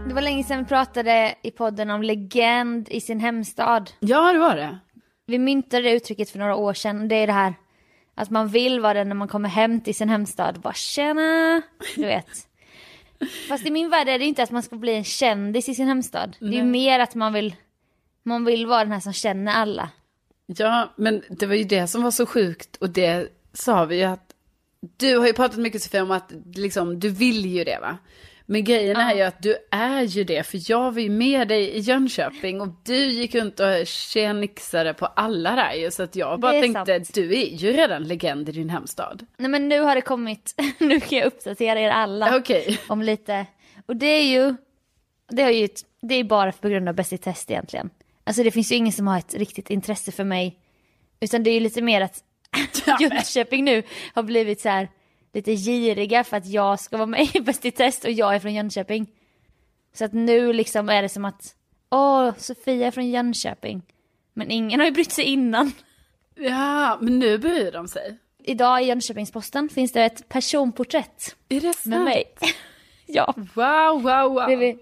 Det 0.09 0.15
var 0.15 0.21
länge 0.21 0.43
sedan 0.43 0.59
vi 0.59 0.65
pratade 0.65 1.35
i 1.41 1.51
podden 1.51 1.89
om 1.89 2.01
legend 2.01 2.87
i 2.89 3.01
sin 3.01 3.19
hemstad. 3.19 3.91
Ja, 3.99 4.33
det 4.33 4.39
var 4.39 4.55
det. 4.55 4.79
Vi 5.25 5.39
myntade 5.39 5.83
det 5.83 5.91
uttrycket 5.91 6.29
för 6.29 6.39
några 6.39 6.55
år 6.55 6.73
sedan 6.73 7.07
det 7.07 7.15
är 7.15 7.27
det 7.27 7.33
här 7.33 7.53
att 8.15 8.29
man 8.29 8.47
vill 8.47 8.79
vara 8.79 8.93
den 8.93 9.09
när 9.09 9.15
man 9.15 9.27
kommer 9.27 9.49
hem 9.49 9.81
till 9.81 9.95
sin 9.95 10.09
hemstad. 10.09 10.59
Bara 10.59 10.73
tjena, 10.73 11.61
du 11.95 12.01
vet. 12.01 12.27
Fast 13.49 13.65
i 13.65 13.71
min 13.71 13.89
värld 13.89 14.07
är 14.09 14.19
det 14.19 14.25
inte 14.25 14.43
att 14.43 14.51
man 14.51 14.63
ska 14.63 14.75
bli 14.75 14.95
en 14.95 15.03
kändis 15.03 15.69
i 15.69 15.75
sin 15.75 15.87
hemstad. 15.87 16.35
Det 16.39 16.45
är 16.45 16.51
ju 16.51 16.63
mer 16.63 16.99
att 16.99 17.15
man 17.15 17.33
vill, 17.33 17.55
man 18.23 18.45
vill 18.45 18.65
vara 18.65 18.83
den 18.83 18.91
här 18.91 18.99
som 18.99 19.13
känner 19.13 19.53
alla. 19.53 19.89
Ja, 20.45 20.93
men 20.95 21.23
det 21.29 21.45
var 21.45 21.55
ju 21.55 21.63
det 21.63 21.87
som 21.87 22.03
var 22.03 22.11
så 22.11 22.25
sjukt 22.25 22.75
och 22.75 22.89
det 22.89 23.27
sa 23.53 23.85
vi 23.85 23.97
ju 23.97 24.03
att 24.03 24.33
du 24.97 25.17
har 25.17 25.27
ju 25.27 25.33
pratat 25.33 25.57
mycket 25.57 25.81
Sofia 25.81 26.03
om 26.03 26.11
att 26.11 26.31
liksom, 26.55 26.99
du 26.99 27.09
vill 27.09 27.45
ju 27.45 27.63
det 27.63 27.79
va? 27.81 27.97
Men 28.51 28.63
grejen 28.63 28.97
är 28.97 29.15
ju 29.15 29.21
att 29.21 29.41
du 29.41 29.57
är 29.71 30.01
ju 30.01 30.23
det, 30.23 30.43
för 30.43 30.71
jag 30.71 30.91
var 30.91 31.01
ju 31.01 31.09
med 31.09 31.47
dig 31.47 31.69
i 31.69 31.79
Jönköping 31.79 32.61
och 32.61 32.67
du 32.83 32.95
gick 32.95 33.35
runt 33.35 33.59
och 33.59 33.87
tjenixade 33.87 34.93
på 34.93 35.05
alla 35.05 35.55
där 35.55 35.73
ju, 35.73 35.91
så 35.91 36.03
att 36.03 36.15
jag 36.15 36.39
bara 36.39 36.51
tänkte, 36.51 36.85
sant. 36.85 37.13
du 37.13 37.39
är 37.39 37.45
ju 37.45 37.71
redan 37.71 38.03
legend 38.03 38.49
i 38.49 38.51
din 38.51 38.69
hemstad. 38.69 39.25
Nej 39.37 39.49
men 39.49 39.69
nu 39.69 39.79
har 39.79 39.95
det 39.95 40.01
kommit, 40.01 40.55
nu 40.79 40.99
kan 40.99 41.17
jag 41.17 41.27
uppdatera 41.27 41.79
er 41.79 41.89
alla 41.89 42.37
Okej. 42.37 42.79
om 42.87 43.01
lite. 43.01 43.45
Och 43.85 43.95
det 43.95 44.07
är 44.07 44.23
ju, 44.23 44.55
det 45.29 45.41
är 45.41 45.49
ju, 45.49 45.67
det 46.01 46.15
är 46.15 46.23
bara 46.23 46.51
på 46.51 46.69
grund 46.69 46.89
av 46.89 46.95
Bäst 46.95 47.13
i 47.13 47.17
test 47.17 47.51
egentligen. 47.51 47.89
Alltså 48.23 48.43
det 48.43 48.51
finns 48.51 48.71
ju 48.71 48.75
ingen 48.75 48.93
som 48.93 49.07
har 49.07 49.17
ett 49.17 49.33
riktigt 49.33 49.69
intresse 49.69 50.11
för 50.11 50.23
mig. 50.23 50.59
Utan 51.19 51.43
det 51.43 51.49
är 51.49 51.53
ju 51.53 51.59
lite 51.59 51.81
mer 51.81 52.01
att 52.01 52.23
Jönköping 52.99 53.65
nu 53.65 53.83
har 54.13 54.23
blivit 54.23 54.61
så 54.61 54.69
här 54.69 54.89
lite 55.33 55.55
giriga 55.55 56.23
för 56.23 56.37
att 56.37 56.45
jag 56.45 56.79
ska 56.79 56.97
vara 56.97 57.05
med 57.07 57.27
i 57.35 57.39
Bäst 57.41 57.65
i 57.65 57.71
test 57.71 58.05
och 58.05 58.11
jag 58.11 58.35
är 58.35 58.39
från 58.39 58.53
Jönköping. 58.53 59.07
Så 59.93 60.05
att 60.05 60.13
nu 60.13 60.53
liksom 60.53 60.89
är 60.89 61.01
det 61.01 61.09
som 61.09 61.25
att, 61.25 61.55
åh, 61.89 62.31
Sofia 62.37 62.87
är 62.87 62.91
från 62.91 63.09
Jönköping. 63.09 63.81
Men 64.33 64.51
ingen 64.51 64.79
har 64.79 64.87
ju 64.87 64.93
brytt 64.93 65.11
sig 65.11 65.25
innan. 65.25 65.71
Ja, 66.41 66.97
men 67.01 67.19
nu 67.19 67.37
bryr 67.37 67.71
de 67.71 67.87
sig. 67.87 68.17
Idag 68.43 68.81
i 68.81 68.85
Jönköpings-Posten 68.85 69.69
finns 69.69 69.91
det 69.91 70.03
ett 70.03 70.29
personporträtt 70.29 71.35
Är 71.49 71.61
det 71.61 71.73
sant? 71.73 71.85
med 71.85 72.03
mig. 72.03 72.23
ja, 73.05 73.33
Wow, 73.37 74.01
wow, 74.03 74.33
wow. 74.33 74.47
vi 74.59 74.77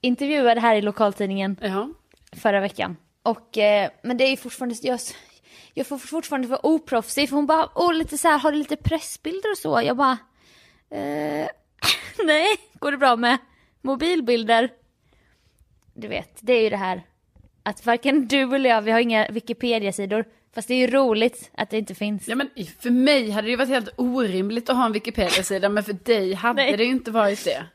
intervjuade 0.00 0.60
här 0.60 0.76
i 0.76 0.82
lokaltidningen 0.82 1.56
Ja. 1.62 1.88
förra 2.32 2.60
veckan. 2.60 2.96
Och, 3.22 3.58
eh, 3.58 3.90
men 4.02 4.16
det 4.16 4.24
är 4.24 4.30
ju 4.30 4.36
fortfarande, 4.36 4.74
jag, 4.82 5.00
jag 5.74 5.86
får 5.86 5.98
fortfarande 5.98 6.48
vara 6.48 6.66
oproffsig 6.66 7.28
för 7.28 7.36
hon 7.36 7.46
bara, 7.46 7.68
åh 7.74 7.94
lite 7.94 8.18
så 8.18 8.28
här, 8.28 8.38
har 8.38 8.52
du 8.52 8.58
lite 8.58 8.76
pressbilder 8.76 9.50
och 9.50 9.58
så? 9.58 9.82
Jag 9.84 9.96
bara, 9.96 10.18
eh, 10.90 11.48
nej, 12.24 12.46
går 12.74 12.90
det 12.90 12.98
bra 12.98 13.16
med 13.16 13.38
mobilbilder? 13.80 14.70
Du 15.94 16.08
vet, 16.08 16.38
det 16.40 16.52
är 16.52 16.62
ju 16.62 16.70
det 16.70 16.76
här 16.76 17.02
att 17.62 17.86
varken 17.86 18.26
du 18.28 18.54
eller 18.54 18.70
jag, 18.70 18.82
vi 18.82 18.90
har 18.90 19.00
inga 19.00 19.28
Wikipedia-sidor. 19.30 20.24
Fast 20.54 20.68
det 20.68 20.74
är 20.74 20.78
ju 20.78 20.86
roligt 20.86 21.50
att 21.54 21.70
det 21.70 21.78
inte 21.78 21.94
finns. 21.94 22.28
Ja 22.28 22.34
men 22.34 22.50
för 22.80 22.90
mig 22.90 23.30
hade 23.30 23.46
det 23.46 23.50
ju 23.50 23.56
varit 23.56 23.68
helt 23.68 23.88
orimligt 23.96 24.70
att 24.70 24.76
ha 24.76 24.86
en 24.86 24.92
Wikipedia-sida, 24.92 25.68
men 25.68 25.84
för 25.84 25.92
dig 25.92 26.34
hade 26.34 26.62
Nej. 26.62 26.76
det 26.76 26.84
ju 26.84 26.90
inte 26.90 27.10
varit 27.10 27.44
det. 27.44 27.66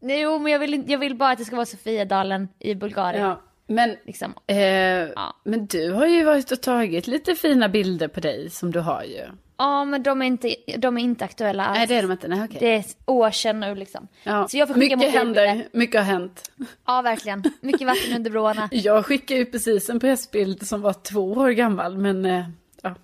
Nej, 0.00 0.20
Jo, 0.20 0.38
men 0.38 0.52
jag 0.52 0.58
vill, 0.58 0.84
jag 0.86 0.98
vill 0.98 1.14
bara 1.16 1.30
att 1.30 1.38
det 1.38 1.44
ska 1.44 1.56
vara 1.56 1.66
Sofiadalen 1.66 2.48
i 2.58 2.74
Bulgarien. 2.74 3.22
Ja, 3.22 3.42
men, 3.70 3.96
Liksom. 4.04 4.34
eh, 4.46 5.30
men 5.44 5.66
du 5.66 5.92
har 5.92 6.06
ju 6.06 6.24
varit 6.24 6.50
och 6.52 6.60
tagit 6.60 7.06
lite 7.06 7.34
fina 7.34 7.68
bilder 7.68 8.08
på 8.08 8.20
dig 8.20 8.50
som 8.50 8.70
du 8.70 8.80
har 8.80 9.02
ju. 9.02 9.22
Ja, 9.56 9.84
men 9.84 10.02
de 10.02 10.22
är 10.22 10.26
inte, 10.26 10.56
de 10.78 10.98
är 10.98 11.02
inte 11.02 11.24
aktuella 11.24 11.64
alls. 11.64 11.78
Nej 11.78 11.86
det 11.86 11.94
är 11.94 12.02
de 12.02 12.12
inte, 12.12 12.28
nej 12.28 12.42
okej. 12.44 12.56
Det 12.60 12.74
är 12.74 12.84
år 13.06 13.30
sedan 13.30 13.60
nu 13.60 13.74
liksom. 13.74 14.08
Ja. 14.22 14.48
Så 14.48 14.56
jag 14.56 14.68
får 14.68 14.74
skicka 14.74 14.96
mycket 14.96 15.14
händer, 15.14 15.68
mycket 15.72 16.00
har 16.00 16.06
hänt. 16.12 16.50
Ja, 16.86 17.02
verkligen. 17.02 17.44
Mycket 17.60 17.86
vatten 17.86 18.16
under 18.16 18.30
broarna. 18.30 18.68
Jag 18.72 19.06
skickade 19.06 19.40
ju 19.40 19.46
precis 19.46 19.90
en 19.90 20.00
pressbild 20.00 20.66
som 20.66 20.80
var 20.80 20.92
två 20.92 21.32
år 21.32 21.50
gammal, 21.50 21.98
men 21.98 22.24
eh, 22.26 22.44
ja. 22.82 22.94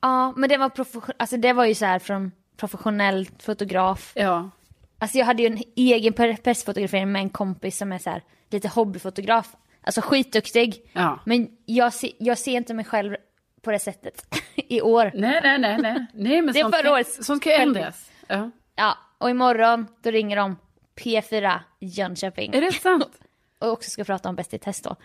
Ja, 0.00 0.32
men 0.36 0.48
det 0.48 0.56
var, 0.56 0.68
profession- 0.68 1.14
alltså, 1.16 1.36
det 1.36 1.52
var 1.52 1.64
ju 1.64 1.74
så 1.74 1.84
här 1.84 1.98
från 1.98 2.32
professionell 2.56 3.28
fotograf. 3.38 4.12
ja. 4.16 4.50
Alltså 4.98 5.18
jag 5.18 5.26
hade 5.26 5.42
ju 5.42 5.46
en 5.46 5.62
egen 5.76 6.12
pressfotografering 6.12 7.12
med 7.12 7.22
en 7.22 7.30
kompis 7.30 7.78
som 7.78 7.92
är 7.92 7.98
så 7.98 8.10
här 8.10 8.22
lite 8.50 8.68
hobbyfotograf. 8.68 9.56
Alltså 9.84 10.00
skitduktig. 10.00 10.90
Ja. 10.92 11.20
Men 11.24 11.48
jag, 11.66 11.94
se, 11.94 12.12
jag 12.18 12.38
ser 12.38 12.52
inte 12.52 12.74
mig 12.74 12.84
själv 12.84 13.16
på 13.62 13.70
det 13.70 13.78
sättet 13.78 14.26
i 14.56 14.80
år. 14.80 15.10
Nej, 15.14 15.40
nej, 15.42 15.58
nej, 15.58 15.78
nej. 15.78 16.06
Nej, 16.14 16.42
men 16.42 16.54
Det 16.54 16.60
är 16.60 16.70
förra 16.70 16.82
kan, 16.82 16.92
årets 16.92 17.24
sånt 17.26 17.42
kan 17.42 17.52
ju 17.52 17.58
ändras. 17.58 18.10
Ja. 18.26 18.50
Ja, 18.76 18.98
och 19.18 19.30
imorgon 19.30 19.86
då 20.02 20.10
ringer 20.10 20.36
de 20.36 20.56
P4 20.96 21.60
Jönköping. 21.80 22.54
Är 22.54 22.60
det 22.60 22.72
sant? 22.72 23.20
Och 23.58 23.72
också 23.72 23.90
ska 23.90 24.04
prata 24.04 24.28
om 24.28 24.36
Bäst 24.36 24.54
i 24.54 24.58
test 24.58 24.84
då. 24.84 24.96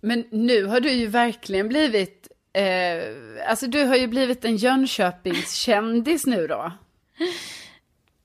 Men 0.00 0.24
nu 0.30 0.64
har 0.64 0.80
du 0.80 0.90
ju 0.90 1.06
verkligen 1.06 1.68
blivit, 1.68 2.28
eh, 2.52 3.48
alltså 3.48 3.66
du 3.66 3.84
har 3.84 3.96
ju 3.96 4.06
blivit 4.06 4.44
en 4.44 4.56
Jönköpingskändis 4.56 6.26
nu 6.26 6.46
då. 6.46 6.72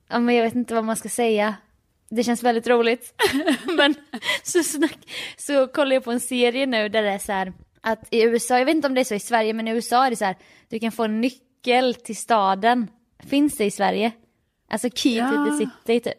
Ja, 0.07 0.19
men 0.19 0.35
jag 0.35 0.43
vet 0.43 0.55
inte 0.55 0.73
vad 0.75 0.83
man 0.83 0.95
ska 0.95 1.09
säga. 1.09 1.55
Det 2.09 2.23
känns 2.23 2.43
väldigt 2.43 2.67
roligt. 2.67 3.13
men 3.77 3.95
så, 4.43 4.63
snack, 4.63 4.97
så 5.37 5.67
kollar 5.67 5.93
jag 5.93 6.03
på 6.03 6.11
en 6.11 6.19
serie 6.19 6.65
nu 6.65 6.89
där 6.89 7.03
det 7.03 7.09
är 7.09 7.17
så 7.17 7.31
här 7.31 7.53
att 7.81 8.07
i 8.11 8.23
USA, 8.23 8.57
jag 8.57 8.65
vet 8.65 8.75
inte 8.75 8.87
om 8.87 8.93
det 8.93 9.01
är 9.01 9.05
så 9.05 9.15
i 9.15 9.19
Sverige, 9.19 9.53
men 9.53 9.67
i 9.67 9.71
USA 9.71 10.05
är 10.05 10.09
det 10.09 10.15
så 10.15 10.25
här, 10.25 10.35
du 10.69 10.79
kan 10.79 10.91
få 10.91 11.03
en 11.03 11.21
nyckel 11.21 11.95
till 11.95 12.15
staden. 12.17 12.87
Finns 13.29 13.57
det 13.57 13.65
i 13.65 13.71
Sverige? 13.71 14.11
Alltså 14.71 14.89
key 14.89 15.19
to 15.21 15.27
the 15.29 15.63
Ja. 15.63 15.69
city 15.87 15.99
typ. 16.09 16.13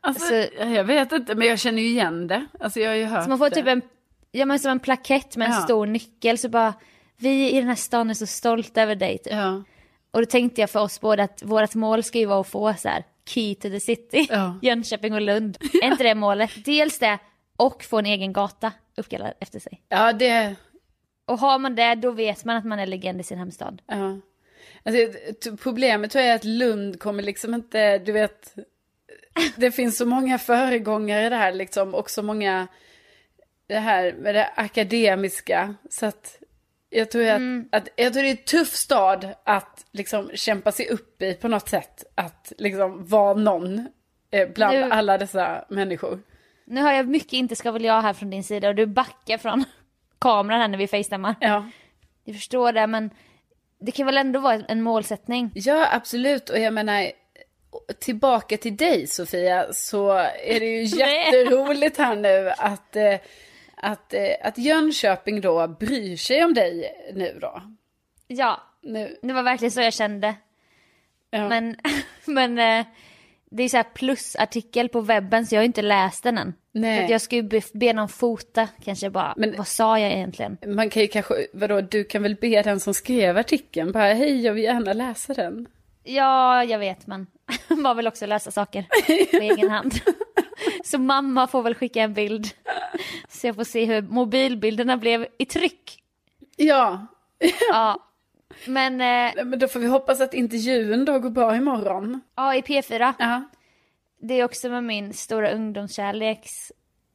Alltså, 0.00 0.26
Så- 0.26 0.64
jag 0.64 0.84
vet 0.84 1.12
inte, 1.12 1.34
men 1.34 1.48
jag 1.48 1.58
känner 1.58 1.82
ju 1.82 1.88
igen 1.88 2.26
det. 2.26 2.46
Alltså 2.60 2.80
jag 2.80 2.90
har 2.90 2.96
ju 2.96 3.04
hört 3.04 3.22
Så 3.24 3.28
man 3.28 3.38
får 3.38 3.50
det. 3.50 3.54
typ 3.56 3.66
en, 3.66 3.82
ja 4.30 4.46
men 4.46 4.58
som 4.58 4.70
en 4.70 4.80
plakett 4.80 5.36
med 5.36 5.46
en 5.48 5.54
Ja. 5.54 5.60
stor 5.60 5.86
nyckel 5.86 6.38
så 6.38 6.48
bara, 6.48 6.74
vi 7.16 7.50
i 7.50 7.56
den 7.58 7.68
här 7.68 7.74
stan 7.74 8.10
är 8.10 8.14
så 8.14 8.26
stolta 8.26 8.82
över 8.82 8.94
dig 8.94 9.18
typ. 9.18 9.32
Ja. 9.32 9.62
Och 10.10 10.20
då 10.20 10.26
tänkte 10.26 10.60
jag 10.60 10.70
för 10.70 10.80
oss 10.80 11.00
båda 11.00 11.22
att 11.22 11.42
vårt 11.42 11.74
mål 11.74 12.02
ska 12.02 12.18
ju 12.18 12.26
vara 12.26 12.40
att 12.40 12.48
få 12.48 12.74
så 12.78 12.88
här 12.88 13.04
key 13.26 13.54
to 13.54 13.68
the 13.68 13.80
city, 13.80 14.26
Ja. 14.30 14.58
Jönköping 14.62 15.14
och 15.14 15.20
Lund. 15.20 15.58
Är 15.82 15.86
inte 15.86 16.02
det 16.02 16.14
målet? 16.14 16.50
Dels 16.64 16.98
det 16.98 17.18
och 17.56 17.84
få 17.84 17.98
en 17.98 18.06
egen 18.06 18.32
gata 18.32 18.72
uppkallad 18.96 19.32
efter 19.40 19.60
sig. 19.60 19.82
ja, 19.88 20.12
det, 20.12 20.54
Och 21.24 21.38
har 21.38 21.58
man 21.58 21.74
det 21.74 21.94
då 21.94 22.10
vet 22.10 22.44
man 22.44 22.56
att 22.56 22.64
man 22.64 22.78
är 22.78 22.86
legend 22.86 23.20
i 23.20 23.24
sin 23.24 23.38
hemstad. 23.38 23.82
ja. 23.86 24.20
Alltså, 24.84 25.56
problemet 25.56 26.10
tror 26.10 26.24
jag 26.24 26.30
är 26.32 26.36
att 26.36 26.44
Lund 26.44 27.00
kommer 27.00 27.22
liksom 27.22 27.54
inte, 27.54 27.98
du 27.98 28.12
vet, 28.12 28.54
det 29.56 29.70
finns 29.72 29.96
så 29.98 30.06
många 30.06 30.38
föregångare 30.38 31.28
där 31.28 31.52
liksom 31.52 31.94
och 31.94 32.10
så 32.10 32.22
många, 32.22 32.66
det 33.66 33.78
här 33.78 34.12
med 34.12 34.34
det 34.34 34.46
akademiska. 34.56 35.74
Så 35.90 36.06
att 36.06 36.38
jag 36.92 37.10
tror 37.10 37.22
att, 37.22 37.36
Mm. 37.36 37.68
att 37.72 37.88
jag 37.96 38.12
tror 38.12 38.22
det 38.22 38.28
är 38.28 38.30
en 38.30 38.36
tuff 38.36 38.68
stad 38.74 39.28
att 39.44 39.86
liksom 39.92 40.30
kämpa 40.34 40.72
sig 40.72 40.88
upp 40.88 41.22
i 41.22 41.34
på 41.34 41.48
något 41.48 41.68
sätt. 41.68 42.04
Att 42.14 42.52
liksom 42.58 43.06
vara 43.06 43.34
någon 43.34 43.88
eh, 44.30 44.48
bland 44.48 44.76
Nu- 44.78 44.90
alla 44.90 45.18
dessa 45.18 45.64
människor. 45.68 46.20
Nu 46.64 46.80
har 46.82 46.92
jag 46.92 47.08
mycket 47.08 47.32
inte 47.32 47.56
ska 47.56 47.70
väl 47.72 47.84
jag 47.84 48.02
här 48.02 48.12
från 48.12 48.30
din 48.30 48.44
sida 48.44 48.68
och 48.68 48.74
du 48.74 48.86
backar 48.86 49.38
från 49.38 49.64
kameran 50.18 50.60
här 50.60 50.68
när 50.68 50.78
vi 50.78 50.86
facetammar. 50.86 51.34
Ja. 51.40 51.68
Jag 52.24 52.36
förstår 52.36 52.72
det 52.72 52.86
men 52.86 53.10
det 53.80 53.92
kan 53.92 54.06
väl 54.06 54.16
ändå 54.18 54.40
vara 54.40 54.54
en 54.68 54.82
målsättning. 54.82 55.50
Ja, 55.54 55.88
absolut. 55.92 56.50
Och 56.50 56.58
jag 56.58 56.74
menar, 56.74 57.10
tillbaka 58.00 58.56
till 58.56 58.76
dig 58.76 59.06
Sofia, 59.06 59.72
så 59.72 60.10
är 60.44 60.60
det 60.60 60.66
ju 60.66 60.82
jätteroligt 60.98 61.98
här 61.98 62.16
nu 62.16 62.50
att, 62.58 62.96
eh, 62.96 63.14
att, 63.82 64.14
eh, 64.14 64.20
att 64.42 64.58
Jönköping 64.58 65.40
då 65.40 65.68
bryr 65.68 66.16
sig 66.16 66.44
om 66.44 66.54
dig 66.54 66.92
nu 67.14 67.38
då. 67.40 67.62
Ja, 68.26 68.60
Nu. 68.82 69.16
det 69.22 69.32
var 69.32 69.42
verkligen 69.42 69.72
så 69.72 69.80
jag 69.80 69.92
kände. 69.92 70.34
Ja. 71.30 71.48
Men, 71.48 71.76
men 72.24 72.58
eh, 72.58 72.86
det 73.50 73.62
är 73.62 73.68
så 73.68 73.76
här 73.76 73.86
plusartikel 73.94 74.88
på 74.88 75.00
webben 75.00 75.46
så 75.46 75.54
jag 75.54 75.60
har 75.60 75.64
inte 75.64 75.82
läst 75.82 76.22
den 76.22 76.38
än. 76.38 76.54
Nej. 76.72 77.10
Jag 77.10 77.20
ska 77.20 77.36
ju 77.36 77.42
be, 77.42 77.60
be 77.72 77.92
någon 77.92 78.08
fota 78.08 78.68
kanske 78.84 79.10
bara, 79.10 79.34
Men- 79.36 79.56
vad 79.56 79.66
sa 79.68 79.98
jag 79.98 80.12
egentligen? 80.12 80.56
Man 80.66 80.90
kan 80.90 81.02
ju 81.02 81.08
kanske, 81.08 81.34
vadå, 81.52 81.80
du 81.80 82.04
kan 82.04 82.22
väl 82.22 82.34
be 82.40 82.62
den 82.62 82.80
som 82.80 82.94
skrev 82.94 83.38
artikeln, 83.38 83.92
bara 83.92 84.12
hej 84.14 84.40
jag 84.44 84.52
vill 84.52 84.64
gärna 84.64 84.92
läsa 84.92 85.34
den. 85.34 85.66
Ja, 86.04 86.64
jag 86.64 86.78
vet 86.78 87.06
men 87.06 87.26
man 87.68 87.96
vill 87.96 88.06
också 88.08 88.26
läsa 88.26 88.50
saker 88.50 88.84
på 89.30 89.36
egen 89.44 89.70
hand. 89.70 89.94
Så 90.84 90.98
mamma 90.98 91.46
får 91.46 91.62
väl 91.62 91.74
skicka 91.74 92.02
en 92.02 92.14
bild. 92.14 92.46
Så 93.42 93.48
jag 93.48 93.54
får 93.54 93.64
se 93.64 93.84
hur 93.84 94.02
mobilbilderna 94.02 94.96
blev 94.96 95.26
i 95.38 95.44
tryck. 95.44 96.02
Ja, 96.56 97.06
Ja. 97.70 98.08
Men 98.66 99.00
eh, 99.00 99.44
men 99.44 99.58
då 99.58 99.68
får 99.68 99.80
vi 99.80 99.86
hoppas 99.86 100.20
att 100.20 100.34
intervjun 100.34 101.04
då 101.04 101.18
går 101.18 101.30
bra 101.30 101.56
imorgon. 101.56 102.20
ja, 102.36 102.54
i 102.54 102.60
P4. 102.60 103.14
Ja. 103.18 103.42
Det 104.20 104.34
är 104.34 104.44
också 104.44 104.68
med 104.68 104.84
min 104.84 105.12
stora 105.12 105.50
ungdomskärleks 105.52 106.72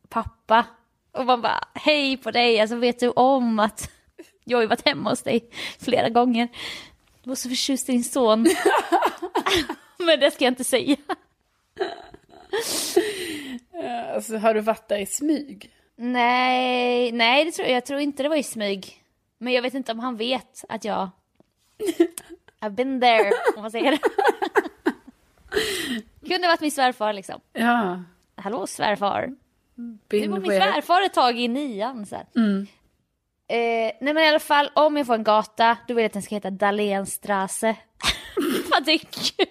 pappa. 0.09 0.65
Och 1.11 1.25
man 1.25 1.41
bara, 1.41 1.67
hej 1.73 2.17
på 2.17 2.31
dig, 2.31 2.59
alltså 2.59 2.75
vet 2.75 2.99
du 2.99 3.09
om 3.09 3.59
att 3.59 3.91
jag 4.43 4.57
har 4.57 4.61
ju 4.61 4.67
varit 4.67 4.87
hemma 4.87 5.09
hos 5.09 5.21
dig 5.21 5.49
flera 5.79 6.09
gånger. 6.09 6.47
Du 7.23 7.29
var 7.29 7.35
så 7.35 7.49
förtjust 7.49 7.89
i 7.89 7.91
din 7.91 8.03
son. 8.03 8.47
Men 9.97 10.19
det 10.19 10.31
ska 10.31 10.45
jag 10.45 10.51
inte 10.51 10.63
säga. 10.63 10.95
Alltså 14.13 14.37
har 14.37 14.53
du 14.53 14.61
varit 14.61 14.87
där 14.87 14.97
i 14.97 15.05
smyg? 15.05 15.73
Nej, 15.99 17.11
nej 17.11 17.45
det 17.45 17.51
tror 17.51 17.67
jag, 17.67 17.77
jag 17.77 17.85
tror 17.85 17.99
inte 17.99 18.23
det 18.23 18.29
var 18.29 18.35
i 18.35 18.43
smyg. 18.43 19.03
Men 19.37 19.53
jag 19.53 19.61
vet 19.61 19.73
inte 19.73 19.91
om 19.91 19.99
han 19.99 20.17
vet 20.17 20.65
att 20.69 20.85
jag... 20.85 21.09
I've 22.61 22.69
been 22.69 23.01
there, 23.01 23.31
om 23.55 23.61
man 23.61 23.71
säger 23.71 23.91
det. 23.91 23.99
Kunde 26.29 26.47
varit 26.47 26.61
min 26.61 26.71
svärfar 26.71 27.13
liksom. 27.13 27.41
Ja. 27.53 28.03
Hallå 28.35 28.67
svärfar. 28.67 29.29
Du 29.75 29.97
Been 30.09 30.31
var 30.31 30.39
min 30.39 30.51
svärfar 30.51 31.01
ett 31.01 31.13
tag 31.13 31.39
i 31.39 31.47
nian. 31.47 32.05
Så 32.05 32.15
här. 32.15 32.25
Eh, 33.49 33.91
nej 34.01 34.13
men 34.13 34.17
i 34.17 34.27
alla 34.27 34.39
fall, 34.39 34.69
om 34.73 34.97
jag 34.97 35.07
får 35.07 35.15
en 35.15 35.23
gata, 35.23 35.77
då 35.87 35.93
vill 35.93 36.01
jag 36.01 36.05
att 36.09 36.13
den 36.13 36.21
ska 36.21 36.35
heta 36.35 36.49
Dahlénstrasse. 36.49 37.75
För 38.69 38.81
det 38.85 38.91
är 38.91 38.97
kul. 38.97 39.47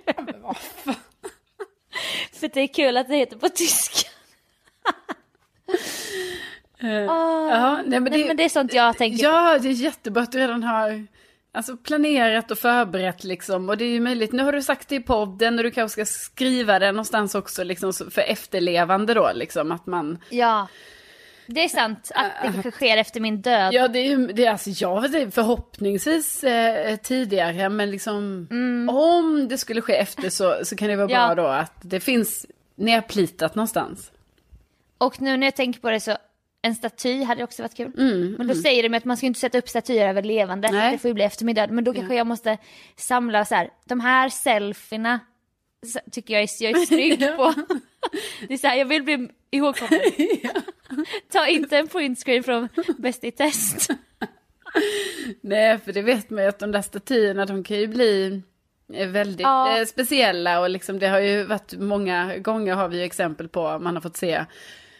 För 2.32 2.48
det 2.48 2.60
är 2.60 2.66
kul 2.66 2.96
att 2.96 3.08
det 3.08 3.16
heter 3.16 3.36
på 3.36 3.48
tyska. 3.48 4.08
Ja, 6.78 7.82
nej, 7.86 8.00
men 8.00 8.12
Nej, 8.12 8.22
det, 8.22 8.26
men 8.28 8.36
det 8.36 8.44
är 8.44 8.48
sånt 8.48 8.74
jag 8.74 8.98
tänker. 8.98 9.24
Ja, 9.24 9.58
det 9.58 9.68
är 9.68 9.72
jättebra 9.72 10.22
att 10.22 10.32
du 10.32 10.38
redan 10.38 10.62
har 10.62 11.06
alltså, 11.52 11.76
planerat 11.76 12.50
och 12.50 12.58
förberett 12.58 13.24
liksom. 13.24 13.68
Och 13.68 13.76
det 13.78 13.84
är 13.84 13.88
ju 13.90 14.00
möjligt, 14.00 14.32
nu 14.32 14.42
har 14.42 14.52
du 14.52 14.62
sagt 14.62 14.88
det 14.88 14.94
i 14.96 15.00
podden 15.00 15.58
och 15.58 15.64
du 15.64 15.70
kanske 15.70 16.04
ska 16.06 16.18
skriva 16.18 16.78
det 16.78 16.92
någonstans 16.92 17.34
också 17.34 17.64
liksom, 17.64 17.92
för 17.92 18.20
efterlevande 18.22 19.14
då 19.14 19.30
liksom. 19.34 19.72
Att 19.72 19.86
man, 19.86 20.18
Ja. 20.30 20.68
Det 21.48 21.64
är 21.64 21.68
sant 21.68 22.10
att 22.14 22.32
det 22.42 22.52
kanske 22.52 22.70
sker 22.70 22.96
efter 22.96 23.20
min 23.20 23.40
död. 23.42 23.74
ja 23.74 23.88
det 23.88 23.98
är 23.98 24.04
ju, 24.08 24.26
det 24.26 24.44
är 24.44 24.50
alltså 24.50 24.70
jag 24.70 25.00
vet 25.00 25.14
inte, 25.14 25.30
förhoppningsvis 25.34 26.44
eh, 26.44 26.96
tidigare 26.96 27.68
men 27.68 27.90
liksom 27.90 28.46
om 28.90 29.48
det 29.48 29.58
skulle 29.58 29.80
ske 29.80 29.96
efter 29.96 30.30
så, 30.30 30.56
så 30.64 30.76
kan 30.76 30.88
det 30.88 30.96
vara 30.96 31.10
Ja. 31.10 31.34
bra 31.34 31.44
då 31.44 31.48
att 31.50 31.72
det 31.82 32.00
finns 32.00 32.46
nerplitat 32.74 33.54
någonstans. 33.54 34.10
Och 34.98 35.20
nu 35.20 35.36
när 35.36 35.46
jag 35.46 35.56
tänker 35.56 35.80
på 35.80 35.90
det 35.90 36.00
så, 36.00 36.16
en 36.66 36.74
staty 36.74 37.22
hade 37.22 37.44
också 37.44 37.62
varit 37.62 37.76
kul. 37.76 37.92
Mm, 37.98 38.32
men 38.38 38.46
då 38.46 38.54
säger 38.54 38.82
de 38.82 38.94
att 38.96 39.04
man 39.04 39.16
ska 39.16 39.26
inte 39.26 39.40
sätta 39.40 39.58
upp 39.58 39.68
statyer 39.68 40.08
över 40.08 40.22
levande, 40.22 40.70
Nej. 40.72 40.92
det 40.92 40.98
får 40.98 41.08
ju 41.08 41.14
bli 41.14 41.24
efter 41.24 41.44
min 41.44 41.54
död. 41.54 41.70
Men 41.70 41.84
då 41.84 41.94
kanske 41.94 42.14
jag 42.14 42.26
måste 42.26 42.58
samla 42.96 43.44
så 43.44 43.54
här, 43.54 43.70
de 43.84 44.00
här 44.00 44.28
selfierna 44.28 45.20
tycker 46.12 46.34
jag 46.34 46.42
är, 46.42 46.48
jag 46.60 46.70
är 46.82 46.86
stryk 46.86 47.18
på. 47.36 47.54
Det 48.48 48.54
är 48.54 48.58
så 48.58 48.66
här, 48.66 48.76
jag 48.76 48.86
vill 48.86 49.02
bli 49.02 49.28
ihågkommen. 49.50 50.00
Ta 51.32 51.46
inte 51.46 51.78
en 51.78 51.88
printscreen 51.88 52.42
från 52.42 52.68
Bäst 52.98 53.24
i 53.24 53.30
test. 53.30 53.90
Nej, 55.40 55.78
för 55.78 55.92
det 55.92 56.02
vet 56.02 56.30
man 56.30 56.42
ju 56.42 56.48
att 56.48 56.58
de 56.58 56.72
där 56.72 56.82
statyerna 56.82 57.46
de 57.46 57.64
kan 57.64 57.76
ju 57.76 57.86
bli 57.86 58.42
eh, 58.92 59.08
väldigt 59.08 59.40
Ja. 59.40 59.78
eh, 59.78 59.84
speciella 59.84 60.60
och 60.60 60.70
liksom 60.70 60.98
det 60.98 61.06
har 61.08 61.20
ju 61.20 61.44
varit 61.44 61.74
många 61.78 62.38
gånger 62.38 62.74
har 62.74 62.88
vi 62.88 62.96
ju 62.96 63.02
exempel 63.02 63.48
på 63.48 63.78
man 63.78 63.94
har 63.94 64.00
fått 64.00 64.16
se 64.16 64.44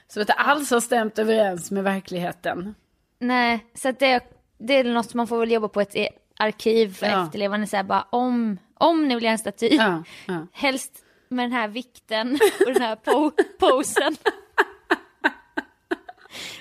så 0.09 0.21
att 0.21 0.27
det 0.27 0.33
alls 0.33 0.71
har 0.71 0.81
stämt 0.81 1.19
överens 1.19 1.71
med 1.71 1.85
verkligheten. 1.85 2.75
Nej, 3.19 3.67
så 3.75 3.89
att 3.89 3.99
det, 3.99 4.21
det 4.59 4.75
är 4.75 4.85
något 4.85 5.15
man 5.15 5.27
får 5.27 5.39
väl 5.41 5.51
jobba 5.51 5.69
på 5.69 5.81
ett 5.81 5.97
e- 5.97 6.09
arkiv 6.39 6.95
för 6.95 7.07
Ja. 7.07 7.25
efterlevande. 7.25 7.67
Så 7.67 7.77
här, 7.77 7.85
bara, 7.85 8.07
om, 8.11 8.59
om 8.75 9.09
ni 9.09 9.15
vill 9.15 9.25
göra 9.25 9.33
en 9.33 9.39
staty, 9.39 9.69
Ja, 9.69 10.03
ja. 10.27 10.47
helst 10.53 10.93
med 11.29 11.45
den 11.45 11.53
här 11.53 11.69
vikten 11.69 12.39
och 12.67 12.73
den 12.73 12.83
här 12.83 12.97
po 12.97 13.31
posen. 13.59 14.17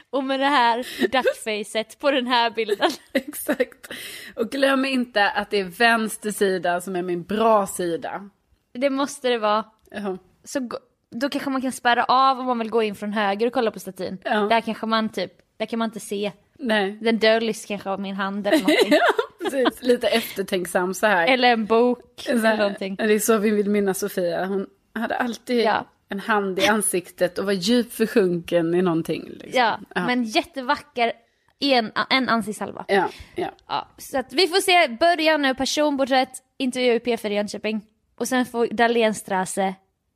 och 0.10 0.24
med 0.24 0.40
det 0.40 0.46
här 0.46 0.78
duckfacet 1.12 2.00
på 2.00 2.12
den 2.12 2.28
här 2.28 2.50
bilden. 2.52 2.90
Exakt. 3.14 3.88
Och 4.36 4.50
glöm 4.52 4.86
inte 4.86 5.30
att 5.30 5.50
det 5.50 5.60
är 5.60 5.64
vänster 5.64 6.32
sida 6.32 6.82
som 6.82 6.96
är 6.96 7.02
min 7.02 7.24
bra 7.24 7.68
sida. 7.68 8.30
Det 8.74 8.90
måste 8.90 9.30
det 9.30 9.38
vara. 9.38 9.66
Jaha. 9.92 10.18
Så 10.44 10.60
gå- 10.60 10.78
då 11.20 11.30
kanske 11.30 11.50
man 11.50 11.62
kan 11.62 11.72
spärra 11.72 12.04
av 12.04 12.40
om 12.40 12.46
man 12.46 12.60
vill 12.60 12.70
gå 12.70 12.84
in 12.84 12.96
från 12.96 13.14
höger 13.14 13.48
och 13.48 13.54
kolla 13.54 13.72
på 13.72 13.80
statyn. 13.80 14.18
Ja. 14.24 14.40
Där 14.40 14.62
kanske 14.62 14.86
man 14.86 15.10
typ, 15.10 15.32
där 15.58 15.66
kan 15.66 15.80
man 15.80 15.86
inte 15.88 16.00
se. 16.00 16.32
Nej. 16.60 16.92
Den 17.02 17.18
döljs 17.20 17.66
kanske 17.66 17.90
av 17.90 18.00
min 18.00 18.16
hand 18.16 18.48
eller 18.48 18.58
någonting. 18.62 18.92
ja, 18.92 19.00
precis. 19.44 19.82
Lite 19.82 20.08
eftertänksam 20.08 20.94
så 20.94 21.08
här. 21.08 21.28
eller 21.28 21.52
en 21.54 21.66
bok 21.66 22.00
Så 22.26 22.32
eller 22.32 22.58
någonting. 22.58 22.96
Det 22.96 23.04
är 23.14 23.20
så 23.20 23.38
vi 23.38 23.50
vill 23.50 23.70
minnas 23.70 24.00
Sofia. 24.00 24.46
Hon 24.46 24.68
hade 24.94 25.16
alltid 25.16 25.62
Ja. 25.66 25.86
en 26.10 26.20
hand 26.20 26.60
i 26.60 26.68
ansiktet 26.68 27.38
och 27.38 27.46
var 27.46 27.54
djupt 27.54 27.94
försjunken 27.94 28.76
i 28.76 28.82
någonting. 28.82 29.24
Liksom. 29.30 29.52
Ja, 29.54 29.80
men 29.94 30.24
jättevacker 30.24 31.12
en, 31.60 31.92
en 32.10 32.30
ansiktshalva. 32.30 32.86
Ja, 32.88 33.10
ja. 33.36 33.50
Ja, 33.68 33.88
så 33.98 34.18
att 34.20 34.34
vi 34.34 34.48
får 34.48 34.62
se, 34.62 34.88
börja 35.00 35.38
nu 35.38 35.56
personporträtt, 35.56 36.30
intervju 36.58 36.94
i 36.94 37.00
P4 37.00 37.28
i 37.32 37.34
Jönköping. 37.34 37.82
Och 38.18 38.28
sen 38.28 38.46
får 38.46 38.68
Dahlénstrasse, 38.68 39.76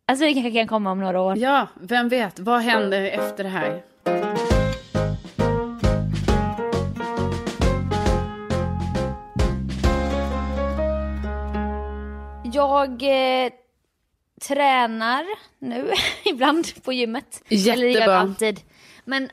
alltså 0.09 0.25
det 0.25 0.33
kanske 0.33 0.51
kan 0.51 0.67
komma 0.67 0.91
om 0.91 0.99
några 0.99 1.21
år. 1.21 1.37
Ja, 1.37 1.67
vem 1.81 2.09
vet, 2.09 2.39
vad 2.39 2.61
händer 2.61 3.01
efter 3.03 3.43
det 3.43 3.49
här? 3.49 3.81
Jag 12.53 13.03
eh, 13.03 13.51
tränar 14.47 15.25
nu 15.59 15.91
ibland 16.25 16.83
på 16.83 16.93
gymmet. 16.93 17.43
Eller 17.49 17.59
det 17.59 17.65
gör 17.71 17.77
jag 17.83 17.91
Jättebra. 17.91 18.17
alltid. 18.19 18.59
Men 19.05 19.29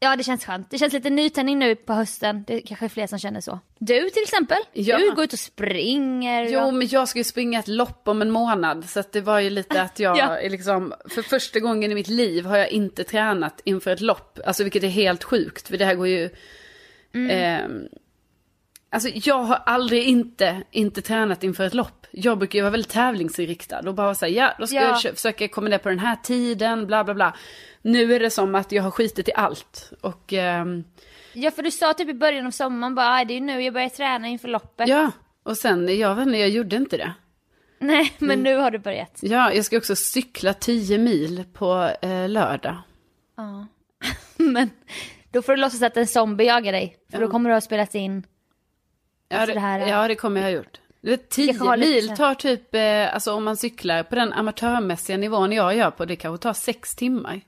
ja, 0.00 0.16
det 0.16 0.24
känns 0.24 0.44
skönt. 0.44 0.70
Det 0.70 0.78
känns 0.78 0.92
lite 0.92 1.10
nytändning 1.10 1.58
nu 1.58 1.76
på 1.76 1.92
hösten. 1.92 2.44
Det 2.46 2.54
är 2.54 2.60
kanske 2.60 2.86
är 2.86 2.88
fler 2.88 3.06
som 3.06 3.18
känner 3.18 3.40
så. 3.40 3.60
Du 3.78 4.10
till 4.10 4.22
exempel, 4.22 4.58
Ja. 4.72 4.98
du 4.98 5.14
går 5.14 5.24
ut 5.24 5.32
och 5.32 5.38
springer. 5.38 6.48
Jo, 6.48 6.60
och... 6.60 6.74
men 6.74 6.88
jag 6.88 7.08
ska 7.08 7.18
ju 7.18 7.24
springa 7.24 7.58
ett 7.58 7.68
lopp 7.68 8.08
om 8.08 8.22
en 8.22 8.30
månad. 8.30 8.84
Så 8.88 9.02
det 9.12 9.20
var 9.20 9.40
ju 9.40 9.50
lite 9.50 9.82
att 9.82 9.98
jag, 9.98 10.18
Ja. 10.18 10.38
är 10.38 10.50
liksom, 10.50 10.94
för 11.10 11.22
första 11.22 11.60
gången 11.60 11.92
i 11.92 11.94
mitt 11.94 12.08
liv 12.08 12.44
har 12.44 12.56
jag 12.56 12.70
inte 12.70 13.04
tränat 13.04 13.60
inför 13.64 13.90
ett 13.90 14.00
lopp. 14.00 14.38
Alltså 14.46 14.62
vilket 14.62 14.82
är 14.82 14.88
helt 14.88 15.24
sjukt, 15.24 15.68
för 15.68 15.76
det 15.76 15.84
här 15.84 15.94
går 15.94 16.08
ju... 16.08 16.30
ehm, 17.30 17.88
alltså 18.90 19.08
jag 19.14 19.38
har 19.42 19.56
aldrig 19.66 20.02
inte, 20.04 20.62
inte 20.70 21.02
tränat 21.02 21.44
inför 21.44 21.64
ett 21.64 21.74
lopp. 21.74 22.06
Jag 22.10 22.38
brukar 22.38 22.58
ju 22.58 22.62
vara 22.62 22.70
väldigt 22.70 22.90
tävlingsinriktad 22.92 23.78
och 23.88 23.94
bara 23.94 24.14
säga 24.14 24.44
ja, 24.44 24.54
då 24.58 24.66
ska 24.66 24.76
Ja. 24.76 25.00
jag 25.04 25.14
försöka 25.16 25.48
komma 25.48 25.68
ner 25.68 25.78
på 25.78 25.88
den 25.88 25.98
här 25.98 26.16
tiden, 26.16 26.86
bla 26.86 27.04
bla 27.04 27.14
bla. 27.14 27.36
Nu 27.82 28.14
är 28.14 28.20
det 28.20 28.30
som 28.30 28.54
att 28.54 28.72
jag 28.72 28.82
har 28.82 28.90
skitit 28.90 29.28
i 29.28 29.32
allt. 29.34 29.92
Och 30.00 30.32
ehm, 30.32 30.84
Ja, 31.32 31.50
för 31.50 31.62
du 31.62 31.70
sa 31.70 31.94
typ 31.94 32.08
i 32.08 32.14
början 32.14 32.46
av 32.46 32.50
sommaren 32.50 32.94
bara, 32.94 33.12
"Aj, 33.14 33.24
det 33.24 33.36
är 33.36 33.40
nu 33.40 33.62
jag 33.62 33.74
börjar 33.74 33.88
träna 33.88 34.28
inför 34.28 34.48
loppet. 34.48 34.88
ja, 34.88 35.10
och 35.42 35.56
sen, 35.56 35.98
jag 35.98 36.14
vet 36.14 36.26
inte, 36.26 36.38
jag 36.38 36.48
gjorde 36.48 36.76
inte 36.76 36.96
det. 36.96 37.12
Nej, 37.80 38.12
men 38.18 38.30
Mm. 38.30 38.42
nu 38.42 38.56
har 38.56 38.70
du 38.70 38.78
börjat. 38.78 39.18
Ja, 39.22 39.52
jag 39.52 39.64
ska 39.64 39.76
också 39.76 39.96
cykla 39.96 40.54
10 40.54 40.98
mil 40.98 41.44
på 41.52 41.90
eh, 42.02 42.28
lördag. 42.28 42.76
Ja. 43.36 43.66
men 44.36 44.70
då 45.32 45.42
får 45.42 45.52
du 45.52 45.60
låtsas 45.62 45.82
att 45.82 45.96
en 45.96 46.06
zombie 46.06 46.44
jagar 46.44 46.72
dig. 46.72 46.96
För 47.12 47.20
då 47.20 47.28
kommer 47.30 47.50
du 47.50 47.54
ha 47.56 47.60
spelat 47.60 47.94
in. 47.94 48.22
Ja, 49.28 49.36
Alltså 49.36 49.46
det, 49.46 49.54
det 49.54 49.60
här 49.60 49.80
är- 49.80 49.86
ja, 49.88 50.08
det 50.08 50.14
kommer 50.14 50.40
jag 50.40 50.48
ha 50.48 50.50
gjort. 50.56 50.80
Du 51.00 51.10
vet, 51.10 51.28
10 51.28 51.46
Kanske 51.46 51.64
har 51.66 51.76
lite 51.76 51.90
mil 52.08 52.16
tar 52.16 52.34
typ, 52.34 52.74
eh, 52.74 53.14
alltså 53.14 53.32
om 53.32 53.44
man 53.44 53.56
cyklar 53.56 54.02
på 54.02 54.14
den 54.14 54.32
amatörmässiga 54.32 55.16
nivån 55.16 55.52
jag 55.52 55.76
gör 55.76 55.90
på, 55.90 56.04
det 56.04 56.16
kanske 56.16 56.42
tar 56.42 56.52
6 56.52 56.94
timmar. 56.96 57.40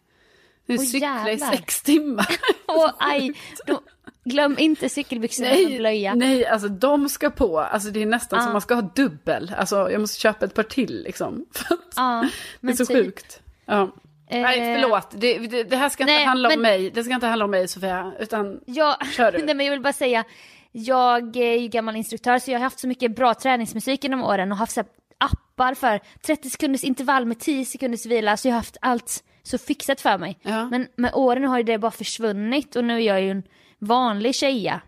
Nu 0.67 0.77
Åh, 0.79 0.85
cyklar 0.85 1.29
i 1.29 1.31
jävlar. 1.31 1.51
6 1.57 1.83
timmar. 1.83 2.27
Åh, 2.67 2.91
aj. 2.99 3.33
Då, 3.67 3.81
glöm 4.25 4.57
inte 4.59 4.89
cykelbyxorna 4.89 5.49
nej, 5.49 5.79
blöja. 5.79 6.15
nej, 6.15 6.47
alltså 6.47 6.69
de 6.69 7.09
ska 7.09 7.31
på. 7.31 7.61
Alltså 7.61 7.91
det 7.91 8.03
är 8.03 8.07
nästan 8.07 8.37
Ja. 8.39 8.43
som 8.45 8.53
man 8.53 8.61
ska 8.61 8.75
ha 8.75 8.83
dubbel. 8.83 9.53
Alltså 9.59 9.91
jag 9.91 10.01
måste 10.01 10.21
köpa 10.21 10.45
ett 10.47 10.55
par 10.55 10.63
till 10.63 11.03
liksom. 11.03 11.47
Ja, 11.97 12.29
det 12.61 12.69
är 12.73 12.77
så 12.77 12.87
typ. 12.87 12.97
sjukt. 12.97 13.41
Ja. 13.67 13.83
Eh, 14.31 14.41
Nej, 14.43 14.81
förlåt. 14.83 15.09
Det, 15.11 15.39
det, 15.39 15.63
det 15.65 15.77
här 15.77 15.89
ska 15.89 16.03
inte 16.03 16.13
nej, 16.13 16.25
handla 16.25 16.49
om 16.49 16.53
men- 16.53 16.63
mig. 16.63 16.91
Det 16.91 17.05
ska 17.05 17.15
inte 17.15 17.27
handla 17.27 17.45
om 17.45 17.51
mig 17.51 17.69
Sofia. 17.69 18.13
Utan 18.21 18.61
Jag, 18.67 19.07
Kör 19.17 19.33
du. 19.33 19.39
nej, 19.45 19.55
men 19.55 19.67
jag 19.67 19.71
vill 19.71 19.81
bara 19.83 19.93
säga, 19.93 20.25
jag 20.73 21.37
är 21.37 21.57
ju 21.57 21.69
gammal 21.69 21.97
instruktör 21.97 22.39
så 22.39 22.51
jag 22.51 22.59
har 22.59 22.65
haft 22.65 22.79
så 22.79 22.89
mycket 22.89 23.17
bra 23.17 23.35
träningsmusik 23.35 24.05
genom 24.05 24.23
åren 24.25 24.53
och 24.53 24.59
haft 24.59 24.73
så 24.73 24.85
appar 25.19 25.75
för 25.75 26.01
30 26.27 26.51
sekunders 26.51 26.85
intervall 26.85 27.27
med 27.27 27.39
10 27.41 27.65
sekunders 27.65 28.07
vila 28.07 28.37
så 28.37 28.49
jag 28.49 28.53
har 28.53 28.59
haft 28.59 28.77
allt 28.81 29.25
så 29.43 29.59
fixat 29.59 30.01
för 30.01 30.19
mig. 30.19 30.39
Ja. 30.43 30.69
Men 30.69 30.89
med 30.97 31.15
åren 31.15 31.45
har 31.45 31.59
ju 31.59 31.65
det 31.65 31.79
bara 31.79 31.91
försvunnit 31.91 32.77
och 32.77 32.85
nu 32.85 32.95
är 32.95 33.07
jag 33.07 33.23
ju 33.23 33.31
en 33.31 33.43
vanlig 33.79 34.35
tjeja. 34.35 34.81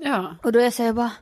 Ja. 0.00 0.36
Och 0.42 0.52
då 0.52 0.58
är 0.58 0.64
jag 0.64 0.72
så 0.72 0.82
här, 0.82 0.88
jag 0.88 0.96
bara, 0.96 1.12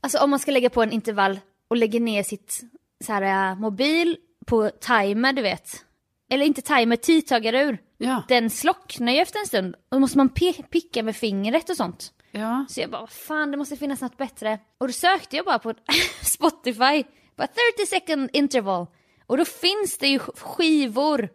alltså 0.00 0.18
om 0.18 0.30
man 0.30 0.38
ska 0.38 0.50
lägga 0.50 0.70
på 0.70 0.82
en 0.82 0.92
intervall 0.92 1.40
och 1.68 1.76
lägger 1.76 2.00
ner 2.00 2.22
sitt 2.22 2.60
så 3.04 3.12
här, 3.12 3.50
äh, 3.50 3.58
mobil 3.58 4.16
på 4.46 4.70
timer 4.70 5.32
du 5.32 5.42
vet. 5.42 5.84
Eller 6.30 6.44
inte 6.44 6.62
timer, 6.62 6.96
tidtagarur. 6.96 7.78
Ja. 7.98 8.22
Den 8.28 8.50
slocknar 8.50 9.12
ju 9.12 9.18
efter 9.18 9.40
en 9.40 9.46
stund. 9.46 9.74
Och 9.74 9.80
då 9.90 9.98
måste 9.98 10.18
man 10.18 10.28
picka 10.70 11.02
med 11.02 11.16
fingret 11.16 11.70
och 11.70 11.76
sånt. 11.76 12.12
Ja. 12.30 12.64
Så 12.68 12.80
jag 12.80 12.90
bara, 12.90 13.00
vad 13.00 13.10
fan 13.10 13.50
det 13.50 13.56
måste 13.56 13.76
finnas 13.76 14.00
något 14.00 14.16
bättre. 14.16 14.58
Och 14.78 14.86
då 14.86 14.92
sökte 14.92 15.36
jag 15.36 15.44
bara 15.44 15.58
på 15.58 15.74
Spotify, 16.22 17.04
bara 17.36 17.46
30 17.76 17.86
second 17.88 18.30
interval. 18.32 18.86
Och 19.26 19.36
då 19.36 19.44
finns 19.44 19.98
det 19.98 20.08
ju 20.08 20.18
skivor 20.18 21.28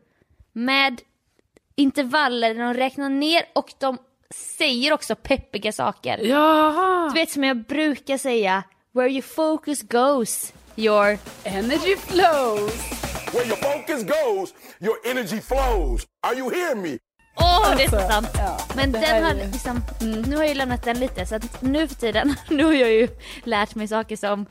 med 0.53 1.01
intervaller 1.75 2.53
där 2.53 2.63
de 2.63 2.73
räknar 2.73 3.09
ner 3.09 3.45
och 3.53 3.73
de 3.79 3.97
säger 4.29 4.93
också 4.93 5.15
peppiga 5.15 5.71
saker. 5.71 6.17
Jaha. 6.17 7.09
Du 7.09 7.19
vet 7.19 7.31
som 7.31 7.43
jag 7.43 7.57
brukar 7.57 8.17
säga, 8.17 8.63
where 8.91 9.09
your 9.09 9.21
focus 9.21 9.81
goes, 9.81 10.53
your... 10.75 11.17
Energy 11.43 11.95
flows. 11.95 12.73
Where 13.33 13.45
your 13.47 13.55
focus 13.57 14.03
goes, 14.03 14.53
your 14.79 14.95
energy 15.05 15.41
flows. 15.41 16.05
Are 16.27 16.35
you 16.35 16.49
hearing 16.49 16.81
me? 16.81 16.97
Åh, 17.35 17.73
det 17.77 17.83
är 17.83 17.89
så 17.89 17.95
Alltså, 17.95 18.11
sant. 18.11 18.27
ja, 18.33 18.57
Men 18.75 18.91
den 18.91 19.23
har 19.23 19.33
liksom, 19.33 19.83
nu 19.99 20.35
har 20.35 20.43
jag 20.43 20.47
ju 20.49 20.53
lämnat 20.55 20.83
den 20.83 20.99
lite 20.99 21.25
så 21.25 21.35
att 21.35 21.61
nu 21.61 21.87
för 21.87 21.95
tiden, 21.95 22.35
nu 22.49 22.63
har 22.63 22.73
jag 22.73 22.91
ju 22.91 23.07
lärt 23.43 23.75
mig 23.75 23.87
saker 23.87 24.15
som 24.17 24.45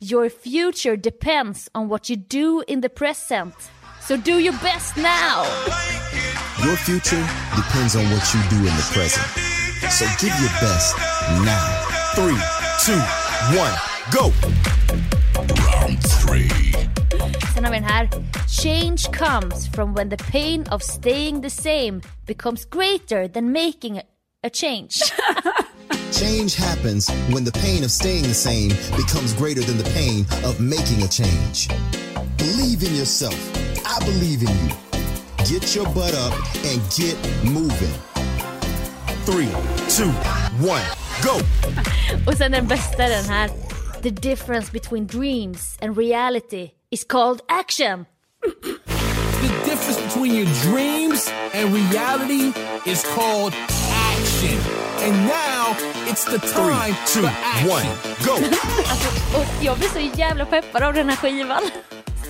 Your 0.00 0.30
future 0.30 0.96
depends 0.96 1.68
on 1.74 1.88
what 1.88 2.10
you 2.10 2.18
do 2.30 2.62
in 2.66 2.82
the 2.82 2.88
present. 2.88 3.54
So 4.08 4.16
do 4.16 4.30
your 4.40 4.54
best 4.62 4.96
now! 4.96 5.44
Your 6.64 6.76
future 6.76 7.24
depends 7.56 7.94
on 7.96 8.04
what 8.10 8.34
you 8.34 8.42
do 8.50 8.56
in 8.56 8.76
the 8.76 8.92
present. 8.94 9.26
So 9.90 10.04
give 10.20 10.34
your 10.40 10.52
best 10.60 10.96
now. 11.44 11.68
Three, 12.14 12.38
two, 12.84 13.00
one, 13.58 13.74
go. 14.12 14.32
Round 15.66 15.98
three. 16.02 16.61
Har 17.62 17.70
vi 17.70 17.78
den 17.78 17.88
här. 17.88 18.08
Change 18.48 19.12
comes 19.12 19.68
from 19.68 19.94
when 19.94 20.10
the 20.10 20.16
pain 20.16 20.66
of 20.72 20.82
staying 20.82 21.42
the 21.42 21.50
same 21.50 22.00
becomes 22.26 22.64
greater 22.64 23.28
than 23.28 23.52
making 23.52 23.98
a, 23.98 24.02
a 24.46 24.50
change. 24.50 24.90
Change 26.12 26.56
happens 26.56 27.10
when 27.34 27.44
the 27.44 27.52
pain 27.52 27.84
of 27.84 27.90
staying 27.90 28.22
the 28.22 28.34
same 28.34 28.68
becomes 28.96 29.34
greater 29.34 29.62
than 29.62 29.78
the 29.78 29.90
pain 29.94 30.26
of 30.44 30.60
making 30.60 31.02
a 31.02 31.08
change. 31.08 31.68
Believe 32.36 32.82
in 32.82 32.94
yourself. 32.96 33.38
I 33.86 33.98
believe 34.04 34.42
in 34.42 34.54
you. 34.62 34.70
Get 35.46 35.74
your 35.74 35.86
butt 35.94 36.14
up 36.14 36.34
and 36.64 36.80
get 36.96 37.16
moving. 37.44 37.94
Three, 39.24 39.52
two, 39.88 40.12
one, 40.60 40.84
go. 41.22 41.40
Och 42.26 42.34
sen 42.34 42.52
den 42.52 42.66
bästa 42.66 43.08
den 43.08 43.24
här. 43.24 43.50
The 44.02 44.10
difference 44.10 44.72
between 44.72 45.06
dreams 45.06 45.78
and 45.80 45.96
reality 45.96 46.70
is 46.92 47.04
called 47.04 47.40
action. 47.48 48.06
The 48.42 49.48
difference 49.64 50.00
between 50.06 50.34
your 50.34 50.46
dreams 50.62 51.32
and 51.54 51.74
reality 51.74 52.52
is 52.86 53.02
called 53.14 53.54
action. 53.54 54.58
And 55.04 55.26
now 55.26 55.74
it's 56.10 56.24
the 56.24 56.38
time 56.38 56.94
Two, 57.06 57.22
for 57.22 57.26
action. 57.28 57.70
one, 57.70 57.86
go. 58.26 58.34
Alltså, 58.90 59.38
och 59.38 59.46
jag 59.64 59.78
blir 59.78 59.88
så 59.88 60.18
jävla 60.18 60.44
peppad 60.46 60.82
av 60.82 60.94
den 60.94 61.08
här 61.08 61.16
skivan. 61.16 61.62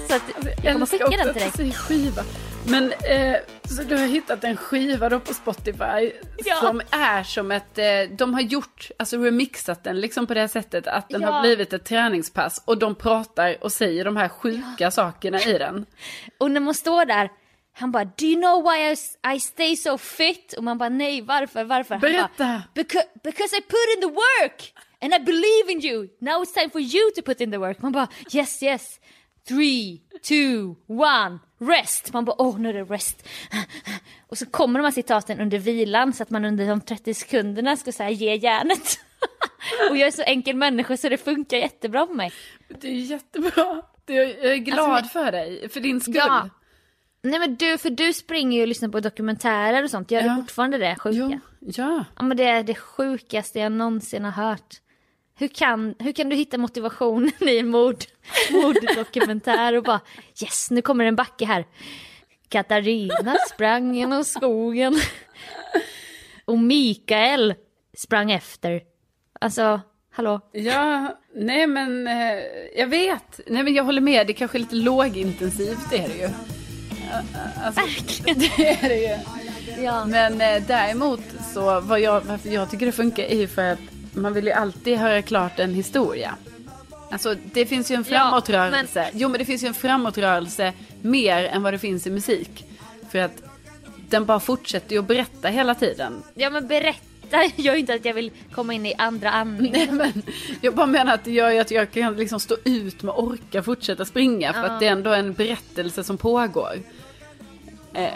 Så 0.09 0.15
att 0.15 0.23
jag 0.63 0.73
kommer 0.73 0.87
skicka 0.87 1.07
den 1.09 1.35
till 1.35 1.53
dig. 1.65 1.73
skiva. 1.73 2.23
Men 2.67 2.93
eh, 2.93 3.37
så 3.65 3.83
du 3.83 3.97
har 3.99 4.07
hittat 4.07 4.45
en 4.45 4.57
skiva 4.57 5.09
då 5.09 5.21
på 5.21 5.35
Spotify 5.35 6.13
Ja. 6.45 6.57
som 6.61 6.81
är 6.91 7.23
som 7.23 7.51
ett, 7.53 7.79
eh, 7.79 7.85
de 8.19 8.35
har 8.35 8.41
gjort, 8.41 8.91
alltså 8.99 9.17
remixat 9.17 9.85
den 9.85 10.01
liksom 10.01 10.27
på 10.27 10.35
det 10.35 10.49
sättet 10.49 10.87
att 10.87 11.09
den 11.09 11.21
Ja. 11.23 11.31
har 11.31 11.41
blivit 11.43 11.73
ett 11.73 11.85
träningspass 11.85 12.63
och 12.65 12.79
de 12.79 12.95
pratar 12.95 13.57
och 13.65 13.73
säger 13.73 14.05
de 14.05 14.17
här 14.17 14.29
sjuka 14.29 14.91
sakerna 14.91 15.41
i 15.41 15.59
den. 15.59 15.87
Och 16.39 16.51
när 16.51 16.61
man 16.61 16.75
står 16.75 17.05
där, 17.05 17.31
han 17.75 17.93
bara 17.93 18.05
Do 18.05 18.25
you 18.25 18.41
know 18.41 18.63
why 18.63 18.79
I, 18.79 18.97
I 19.37 19.41
stay 19.41 19.77
so 19.77 19.99
fit? 19.99 20.53
Och 20.59 20.65
man 20.65 20.79
bara 20.79 20.89
nej 20.89 21.21
varför, 21.23 21.65
varför? 21.65 21.95
Han 21.95 22.01
Berätta. 22.01 22.29
Bara, 22.39 22.63
because, 22.75 23.05
because 23.25 23.57
I 23.57 23.61
put 23.61 23.97
in 23.97 24.01
the 24.09 24.15
work! 24.15 24.73
And 25.01 25.15
I 25.15 25.19
believe 25.19 25.69
in 25.73 25.81
you! 25.81 26.09
Now 26.21 26.43
it's 26.45 26.55
time 26.55 26.71
for 26.71 26.81
you 26.81 27.11
to 27.17 27.23
put 27.23 27.41
in 27.41 27.51
the 27.51 27.59
work. 27.59 27.83
Man 27.83 27.93
bara 27.93 28.09
yes 28.33 28.63
yes. 28.63 29.01
Three, 29.49 30.01
two, 30.23 30.77
one, 30.87 31.39
rest. 31.69 32.13
Man 32.13 32.25
bara 32.25 32.43
åh 32.43 32.59
nu 32.59 32.69
är 32.69 32.73
det 32.73 32.85
rest. 32.85 33.29
Och 34.29 34.39
så 34.39 34.47
kommer 34.47 34.79
de 34.79 34.85
här 34.85 34.91
citaten 34.93 35.41
under 35.41 35.59
vilan 35.59 36.13
så 36.13 36.23
att 36.23 36.31
man 36.31 36.45
under 36.45 36.67
de 36.69 36.81
30 36.81 37.15
sekunderna 37.15 37.77
ska 37.77 37.93
säga 37.93 38.11
ge 38.11 38.35
järnet. 38.37 38.99
Och 39.91 39.97
jag 39.97 40.07
är 40.07 40.11
så 40.11 40.23
enkel 40.23 40.57
människa 40.57 40.97
så 40.97 41.09
det 41.09 41.17
funkar 41.19 41.57
jättebra 41.57 42.07
på 42.07 42.15
mig. 42.15 42.33
Det 42.81 42.89
är 42.89 42.93
jättebra. 42.93 43.83
Jag 44.07 44.45
är 44.53 44.57
glad 44.57 44.91
Alltså, 44.91 45.09
för 45.13 45.33
dig, 45.33 45.69
för 45.69 45.81
din 45.81 46.01
skull. 46.01 46.15
Ja. 46.17 46.49
Nej 47.23 47.39
men 47.39 47.55
du, 47.57 47.79
för 47.79 47.91
du 47.91 48.13
springer 48.13 48.57
ju 48.57 48.63
och 48.63 48.69
lyssnar 48.69 48.89
på 48.89 49.01
dokumentärer 49.01 49.83
och 49.85 49.91
sånt. 49.91 50.11
Gör 50.11 50.23
Ja. 50.23 50.29
du 50.29 50.43
fortfarande 50.43 50.79
det 50.79 50.97
sjuka? 50.97 51.17
Jo, 51.17 51.41
ja. 51.61 52.05
Ja 52.17 52.23
men 52.23 52.37
det 52.37 52.45
är 52.45 52.63
det 52.63 52.75
sjukaste 52.75 53.59
jag 53.59 53.73
någonsin 53.73 54.25
har 54.25 54.31
hört. 54.49 54.81
Hur 55.43 55.49
kan, 55.49 55.95
hur 55.99 56.13
kan 56.13 56.29
du 56.29 56.37
hitta 56.37 56.59
motivationen 56.59 57.33
i 57.49 57.59
en 57.59 57.69
mord, 57.69 58.05
morddokumentär 58.51 59.77
och 59.77 59.83
bara 59.83 60.01
yes 60.43 60.71
nu 60.71 60.83
kommer 60.83 61.05
en 61.05 61.17
backe 61.17 61.47
här. 61.47 61.67
Katarina 62.49 63.37
sprang 63.51 63.95
genom 63.95 64.25
skogen. 64.25 65.01
Och 66.45 66.59
Mikael 66.59 67.55
sprang 67.97 68.33
efter. 68.33 68.83
Alltså, 69.41 69.81
hallå? 70.11 70.41
Ja, 70.53 71.19
nej 71.35 71.67
men 71.67 72.07
eh, 72.07 72.39
jag 72.77 72.87
vet. 72.87 73.41
Nej 73.47 73.63
men 73.63 73.75
jag 73.75 73.85
håller 73.85 74.01
med, 74.01 74.27
det 74.27 74.33
kanske 74.33 74.59
är 74.59 74.61
lite 74.61 74.77
lågintensivt, 74.77 75.91
det 75.91 75.99
är 75.99 76.09
det 76.09 76.17
ju. 76.17 76.29
Alltså, 77.65 77.81
det 78.35 78.83
är 78.83 78.89
det 78.89 78.99
ju. 78.99 79.19
Ja. 79.85 80.05
Men 80.05 80.41
eh, 80.41 80.63
däremot 80.67 81.25
så, 81.55 81.81
vad 81.81 82.01
jag, 82.01 82.21
varför 82.21 82.49
jag 82.49 82.71
tycker 82.71 82.87
det 82.87 82.93
funkar 82.93 83.23
är 83.23 83.37
ju 83.37 83.49
för 83.49 83.73
att 83.73 83.92
man 84.13 84.33
vill 84.33 84.45
ju 84.47 84.53
alltid 84.53 84.99
höra 84.99 85.23
klart 85.23 85.59
en 85.59 85.75
historia. 85.75 86.35
Alltså 87.11 87.35
det 87.53 87.67
finns 87.67 87.91
ju 87.91 87.95
en 87.95 88.05
Ja, 88.09 88.19
framåtrörelse. 88.19 89.11
Jo 89.13 89.29
men 89.29 89.39
det 89.39 89.45
finns 89.45 89.63
ju 89.65 89.67
en 89.69 89.75
framåtrörelse 89.75 90.73
mer 91.03 91.45
än 91.45 91.63
vad 91.63 91.75
det 91.75 91.79
finns 91.79 92.07
i 92.07 92.11
musik. 92.11 92.65
För 93.11 93.19
att 93.19 93.43
den 94.09 94.25
bara 94.25 94.41
fortsätter 94.41 94.93
ju 94.93 94.99
att 94.99 95.07
berätta 95.07 95.49
hela 95.49 95.75
tiden. 95.75 96.23
Ja 96.35 96.51
men 96.51 96.67
berätta 96.67 96.99
gör 97.57 97.73
ju 97.75 97.79
inte 97.81 97.95
att 97.95 98.05
jag 98.05 98.15
vill 98.15 98.31
komma 98.53 98.75
in 98.75 98.87
i 98.87 98.95
andra 98.99 99.31
andningen. 99.31 99.97
Nej, 99.97 100.13
men 100.15 100.23
jag 100.61 100.75
bara 100.75 100.87
menar 100.87 101.15
att 101.15 101.25
det 101.25 101.31
gör 101.33 101.51
ju 101.51 101.59
att 101.59 101.71
jag 101.71 101.91
kan 101.91 102.17
liksom 102.17 102.41
stå 102.41 102.57
ut 102.65 103.03
med 103.03 103.15
orka 103.15 103.63
fortsätta 103.63 104.05
springa. 104.05 104.53
För 104.53 104.61
Ja. 104.61 104.67
att 104.67 104.81
det 104.81 104.87
är 104.87 104.93
ändå 104.93 105.11
en 105.13 105.33
berättelse 105.33 106.05
som 106.05 106.19
pågår. 106.19 106.73
Eh, 107.95 108.09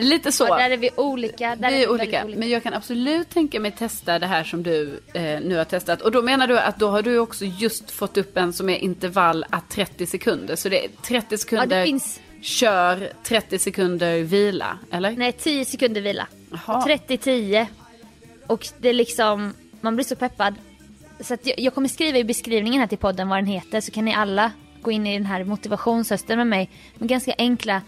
lite 0.00 0.32
så. 0.32 0.46
Ja, 0.48 0.56
där 0.56 0.70
är 0.70 0.76
vi 0.76 0.90
olika. 0.96 1.56
Där 1.56 1.70
Vi 1.70 1.76
vi 1.76 1.82
är 1.82 1.88
väldigt 1.88 2.08
olika. 2.08 2.24
Men 2.38 2.48
jag 2.48 2.62
kan 2.62 2.74
absolut 2.74 3.30
tänka 3.30 3.60
mig 3.60 3.70
testa 3.72 4.18
det 4.18 4.26
här 4.26 4.44
som 4.44 4.62
du 4.62 5.00
eh, 5.12 5.22
nu 5.22 5.56
har 5.56 5.64
testat. 5.64 6.02
Och 6.02 6.10
då 6.12 6.22
menar 6.22 6.46
du 6.46 6.58
att 6.58 6.78
då 6.78 6.88
har 6.88 7.02
du 7.02 7.18
också 7.18 7.44
just 7.44 7.90
fått 7.90 8.16
upp 8.16 8.36
en 8.36 8.52
som 8.52 8.68
är 8.68 8.76
intervall 8.78 9.44
att 9.50 9.70
30 9.70 10.06
sekunder. 10.06 10.56
Så 10.56 10.68
det 10.68 10.84
är 10.84 10.88
30 11.02 11.38
sekunder 11.38 11.78
Ja, 11.78 11.84
finns- 11.84 12.20
kör, 12.42 13.12
30 13.24 13.58
sekunder 13.58 14.22
vila. 14.22 14.78
Eller? 14.92 15.10
Nej, 15.10 15.32
10 15.32 15.64
sekunder 15.64 16.00
vila. 16.00 16.26
Jaha. 16.50 16.84
30-10. 16.86 17.66
Och 18.46 18.68
det 18.78 18.88
är 18.88 18.94
liksom, 18.94 19.54
man 19.80 19.94
blir 19.96 20.04
så 20.04 20.16
peppad. 20.16 20.54
Så 21.20 21.36
jag, 21.42 21.58
jag 21.60 21.74
kommer 21.74 21.88
skriva 21.88 22.18
i 22.18 22.24
beskrivningen 22.24 22.80
här 22.80 22.86
till 22.88 22.98
podden 22.98 23.28
vad 23.28 23.38
den 23.38 23.46
heter 23.46 23.80
så 23.80 23.92
kan 23.92 24.04
ni 24.04 24.14
alla 24.14 24.52
gå 24.82 24.90
in 24.90 25.06
i 25.06 25.12
den 25.12 25.26
här 25.26 25.44
motivationshösten 25.44 26.38
med 26.38 26.46
mig 26.46 26.70
med 26.94 27.08
ganska 27.08 27.34
enkla 27.38 27.82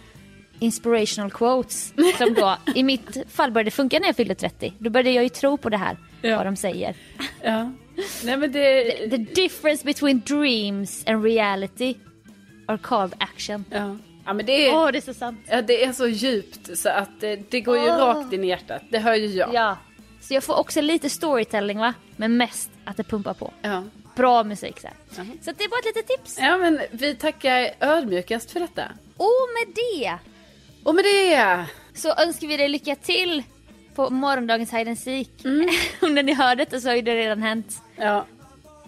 inspirational 0.61 1.30
quotes. 1.30 1.92
Som 2.18 2.34
då, 2.34 2.56
i 2.74 2.82
mitt 2.82 3.16
fall 3.32 3.50
började 3.50 3.66
det 3.66 3.74
funka 3.74 3.98
när 3.98 4.06
jag 4.06 4.16
fyllde 4.16 4.34
30. 4.34 4.72
Då 4.78 4.90
började 4.90 5.11
jag 5.11 5.22
ju 5.24 5.28
tro 5.28 5.56
på 5.56 5.68
det 5.68 5.76
här, 5.76 5.96
Ja. 6.22 6.36
vad 6.36 6.46
de 6.46 6.56
säger. 6.56 6.94
Ja. 7.42 7.72
Nej 8.24 8.36
men 8.36 8.52
det... 8.52 8.84
The 9.11 9.16
difference 9.16 9.84
between 9.84 10.20
dreams 10.20 11.04
and 11.06 11.24
reality 11.24 11.94
are 12.66 12.78
called 12.78 13.14
action. 13.18 13.64
Ja. 13.70 13.96
Ja 14.26 14.32
men 14.32 14.46
det 14.46 14.68
är... 14.68 14.74
Åh, 14.74 14.90
det 14.92 14.98
är 14.98 15.02
så 15.02 15.14
sant. 15.14 15.40
Ja, 15.48 15.62
det 15.62 15.84
är 15.84 15.92
så 15.92 16.06
djupt 16.06 16.78
så 16.78 16.88
att 16.88 17.20
det, 17.20 17.50
det 17.50 17.61
går 17.61 17.78
ju 17.78 17.86
rakt 17.86 18.32
in 18.32 18.44
i 18.44 18.46
hjärtat. 18.48 18.82
Det 18.90 18.98
hör 18.98 19.14
ju 19.14 19.26
jag. 19.26 19.54
Ja. 19.54 19.76
Så 20.20 20.34
jag 20.34 20.44
får 20.44 20.58
också 20.58 20.80
lite 20.80 21.11
storytelling 21.11 21.78
va? 21.78 21.94
Men 22.16 22.36
mest 22.36 22.70
att 22.84 22.96
det 22.96 23.04
pumpar 23.04 23.34
på. 23.34 23.52
Ja. 23.62 23.84
Bra 24.16 24.44
musik 24.44 24.80
så 24.80 24.86
här. 24.86 24.96
Så 25.42 25.50
att 25.50 25.58
det 25.58 25.64
är 25.64 25.68
bara 25.68 25.78
ett 25.78 25.84
litet 25.96 26.06
tips. 26.08 26.38
ja, 26.40 26.56
men 26.56 26.80
vi 26.90 27.14
tackar 27.14 27.70
ödmjukast 27.80 28.50
för 28.50 28.61
detta. 28.61 28.82
Och 29.16 29.48
med 29.66 29.74
det 29.74 30.18
Och 30.85 30.95
med 30.95 31.05
det... 31.05 31.66
så 31.95 32.14
önskar 32.14 32.49
vi 32.49 32.57
dig 32.57 32.68
lycka 32.68 32.95
till 32.95 33.43
på 33.95 34.11
morgondagens 34.11 34.72
Hide 34.72 34.97
Seek. 34.97 35.45
Mm. 35.45 35.68
När 36.14 36.22
ni 36.22 36.35
hör 36.35 36.57
detta 36.57 36.81
så 36.81 36.89
har 36.89 36.97
ju 36.97 37.03
det 37.03 37.14
redan 37.14 37.43
hänt. 37.43 37.83
Ja. 37.97 38.26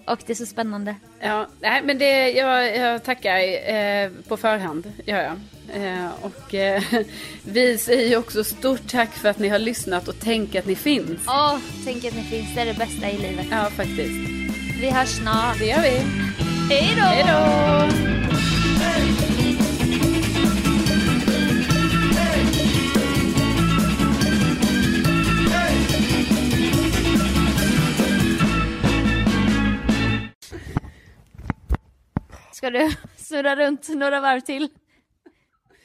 Och 0.07 0.19
det 0.27 0.33
är 0.33 0.35
så 0.35 0.47
spännande. 0.47 0.95
Ja, 1.21 1.47
nej, 1.61 1.83
men 1.85 1.99
det, 1.99 2.31
jag, 2.31 2.77
jag 2.77 3.05
tackar 3.05 3.39
eh, 3.75 4.11
på 4.29 4.37
förhand, 4.37 4.93
gör 5.07 5.23
jag. 5.23 5.37
Eh, 5.83 6.09
och 6.21 6.55
eh, 6.55 6.83
vi 7.45 7.79
säger 7.79 8.19
också 8.19 8.45
stort 8.45 8.91
tack 8.91 9.11
för 9.11 9.29
att 9.29 9.39
ni 9.39 9.49
har 9.49 9.59
lyssnat 9.59 10.09
och 10.09 10.15
tänk 10.21 10.55
att 10.55 10.67
ni 10.67 10.75
finns. 10.75 11.21
Åh, 11.27 11.59
tänk 11.85 12.05
att 12.05 12.15
ni 12.15 12.23
finns. 12.23 12.55
Det 12.55 12.61
är 12.61 12.67
det 12.67 12.79
bästa 12.79 13.11
i 13.11 13.19
livet. 13.19 13.47
Ja, 13.51 13.71
faktiskt. 13.71 14.31
Vi 14.81 14.91
hörs 14.91 15.09
snart. 15.09 15.59
Det 15.59 15.67
gör 15.67 15.83
vi. 15.83 15.99
Hej 16.71 16.95
då! 16.97 17.03
Hej 17.03 17.25
då! 17.29 18.22
Ska 32.63 32.71
du 32.71 32.91
snurra 33.17 33.57
runt 33.57 33.89
några 33.89 34.21
varv 34.21 34.41
till? 34.41 34.69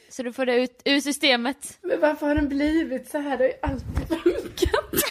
Så 0.09 0.23
du 0.23 0.33
får 0.33 0.45
det 0.45 0.55
ut 0.55 0.81
ur 0.85 0.99
systemet. 0.99 1.77
Men 1.81 1.99
varför 1.99 2.27
har 2.27 2.35
den 2.35 2.49
blivit 2.49 3.09
så 3.09 3.17
här? 3.17 3.37
Det 3.37 3.43
har 3.43 3.49
ju 3.49 3.55
alltid 3.61 4.07
funkat. 4.23 5.03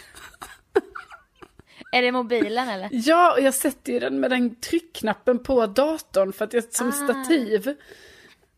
Är 1.91 2.01
det 2.01 2.11
mobilen 2.11 2.69
eller? 2.69 2.89
Ja, 2.91 3.33
och 3.33 3.41
jag 3.41 3.53
sätter 3.53 3.93
ju 3.93 3.99
den 3.99 4.19
med 4.19 4.29
den 4.31 4.55
tryckknappen 4.55 5.43
på 5.43 5.65
datorn 5.67 6.33
för 6.33 6.45
att 6.45 6.53
jag 6.53 6.63
som 6.73 6.89
Ah. 6.89 6.91
stativ. 6.91 7.75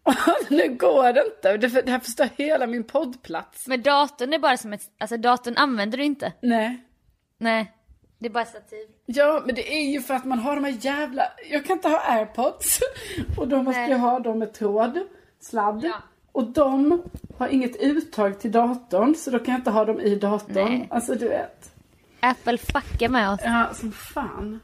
Och 0.04 0.14
nu 0.52 0.68
går 0.76 1.14
det 1.14 1.24
inte. 1.26 1.58
Det, 1.58 1.82
det 1.86 1.92
här 1.92 2.00
förstör 2.00 2.30
hela 2.36 2.68
min 2.68 2.84
poddplats. 2.84 3.68
Men 3.68 3.82
datorn 3.82 4.34
är 4.34 4.40
bara 4.40 4.58
som 4.58 4.74
ett, 4.74 4.82
alltså 5.00 5.18
datorn 5.18 5.58
använder 5.58 5.98
du 5.98 6.04
inte. 6.04 6.34
Nej. 6.42 6.84
Nej, 7.38 7.74
det 8.20 8.26
är 8.26 8.30
bara 8.30 8.46
stativ. 8.46 8.88
Ja, 9.06 9.44
men 9.46 9.56
det 9.56 9.74
är 9.74 9.92
ju 9.92 10.02
för 10.02 10.14
att 10.14 10.26
man 10.26 10.40
har 10.40 10.56
de 10.56 10.64
här 10.64 10.78
jävla... 10.82 11.24
Jag 11.50 11.66
kan 11.66 11.76
inte 11.76 11.90
ha 11.90 12.02
airpods. 12.06 12.80
Och 13.38 13.48
då 13.48 13.64
måste 13.64 13.82
Nej. 13.82 13.92
jag 13.92 14.00
ha 14.00 14.20
dem 14.20 14.40
med 14.40 14.54
tråd, 14.54 15.00
sladd. 15.40 15.84
Ja. 15.84 15.96
Och 16.32 16.44
de 16.44 17.02
har 17.38 17.48
inget 17.48 17.76
uttag 17.76 18.40
till 18.40 18.52
datorn, 18.52 19.16
så 19.16 19.32
då 19.32 19.40
kan 19.40 19.52
jag 19.52 19.60
inte 19.60 19.72
ha 19.72 19.86
dem 19.86 20.00
i 20.00 20.16
datorn. 20.16 20.54
Nej. 20.54 20.88
Alltså 20.92 21.16
du 21.16 21.28
vet. 21.28 21.72
Apple 22.20 22.58
fuckar 22.58 23.10
med 23.10 23.30
oss. 23.30 23.40
Ja, 23.44 23.70
som 23.74 23.92
fan. 23.92 24.60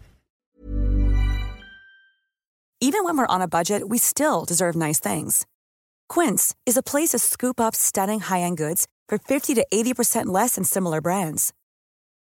Even 2.81 3.03
when 3.05 3.17
we're 3.17 3.35
on 3.35 3.41
a 3.41 3.47
budget, 3.47 3.83
we 3.89 3.97
still 3.97 4.45
deserve 4.47 4.75
nice 4.75 4.99
things. 4.99 5.45
Quince 6.13 6.55
is 6.65 6.77
a 6.77 6.83
place 6.83 7.09
to 7.09 7.19
scoop 7.19 7.59
up 7.59 7.75
stunning 7.75 8.19
high-end 8.19 8.57
goods 8.57 8.85
for 9.09 9.17
50 9.17 9.55
to 9.55 9.65
80% 9.73 10.25
less 10.25 10.55
than 10.55 10.65
similar 10.65 11.01
brands. 11.01 11.53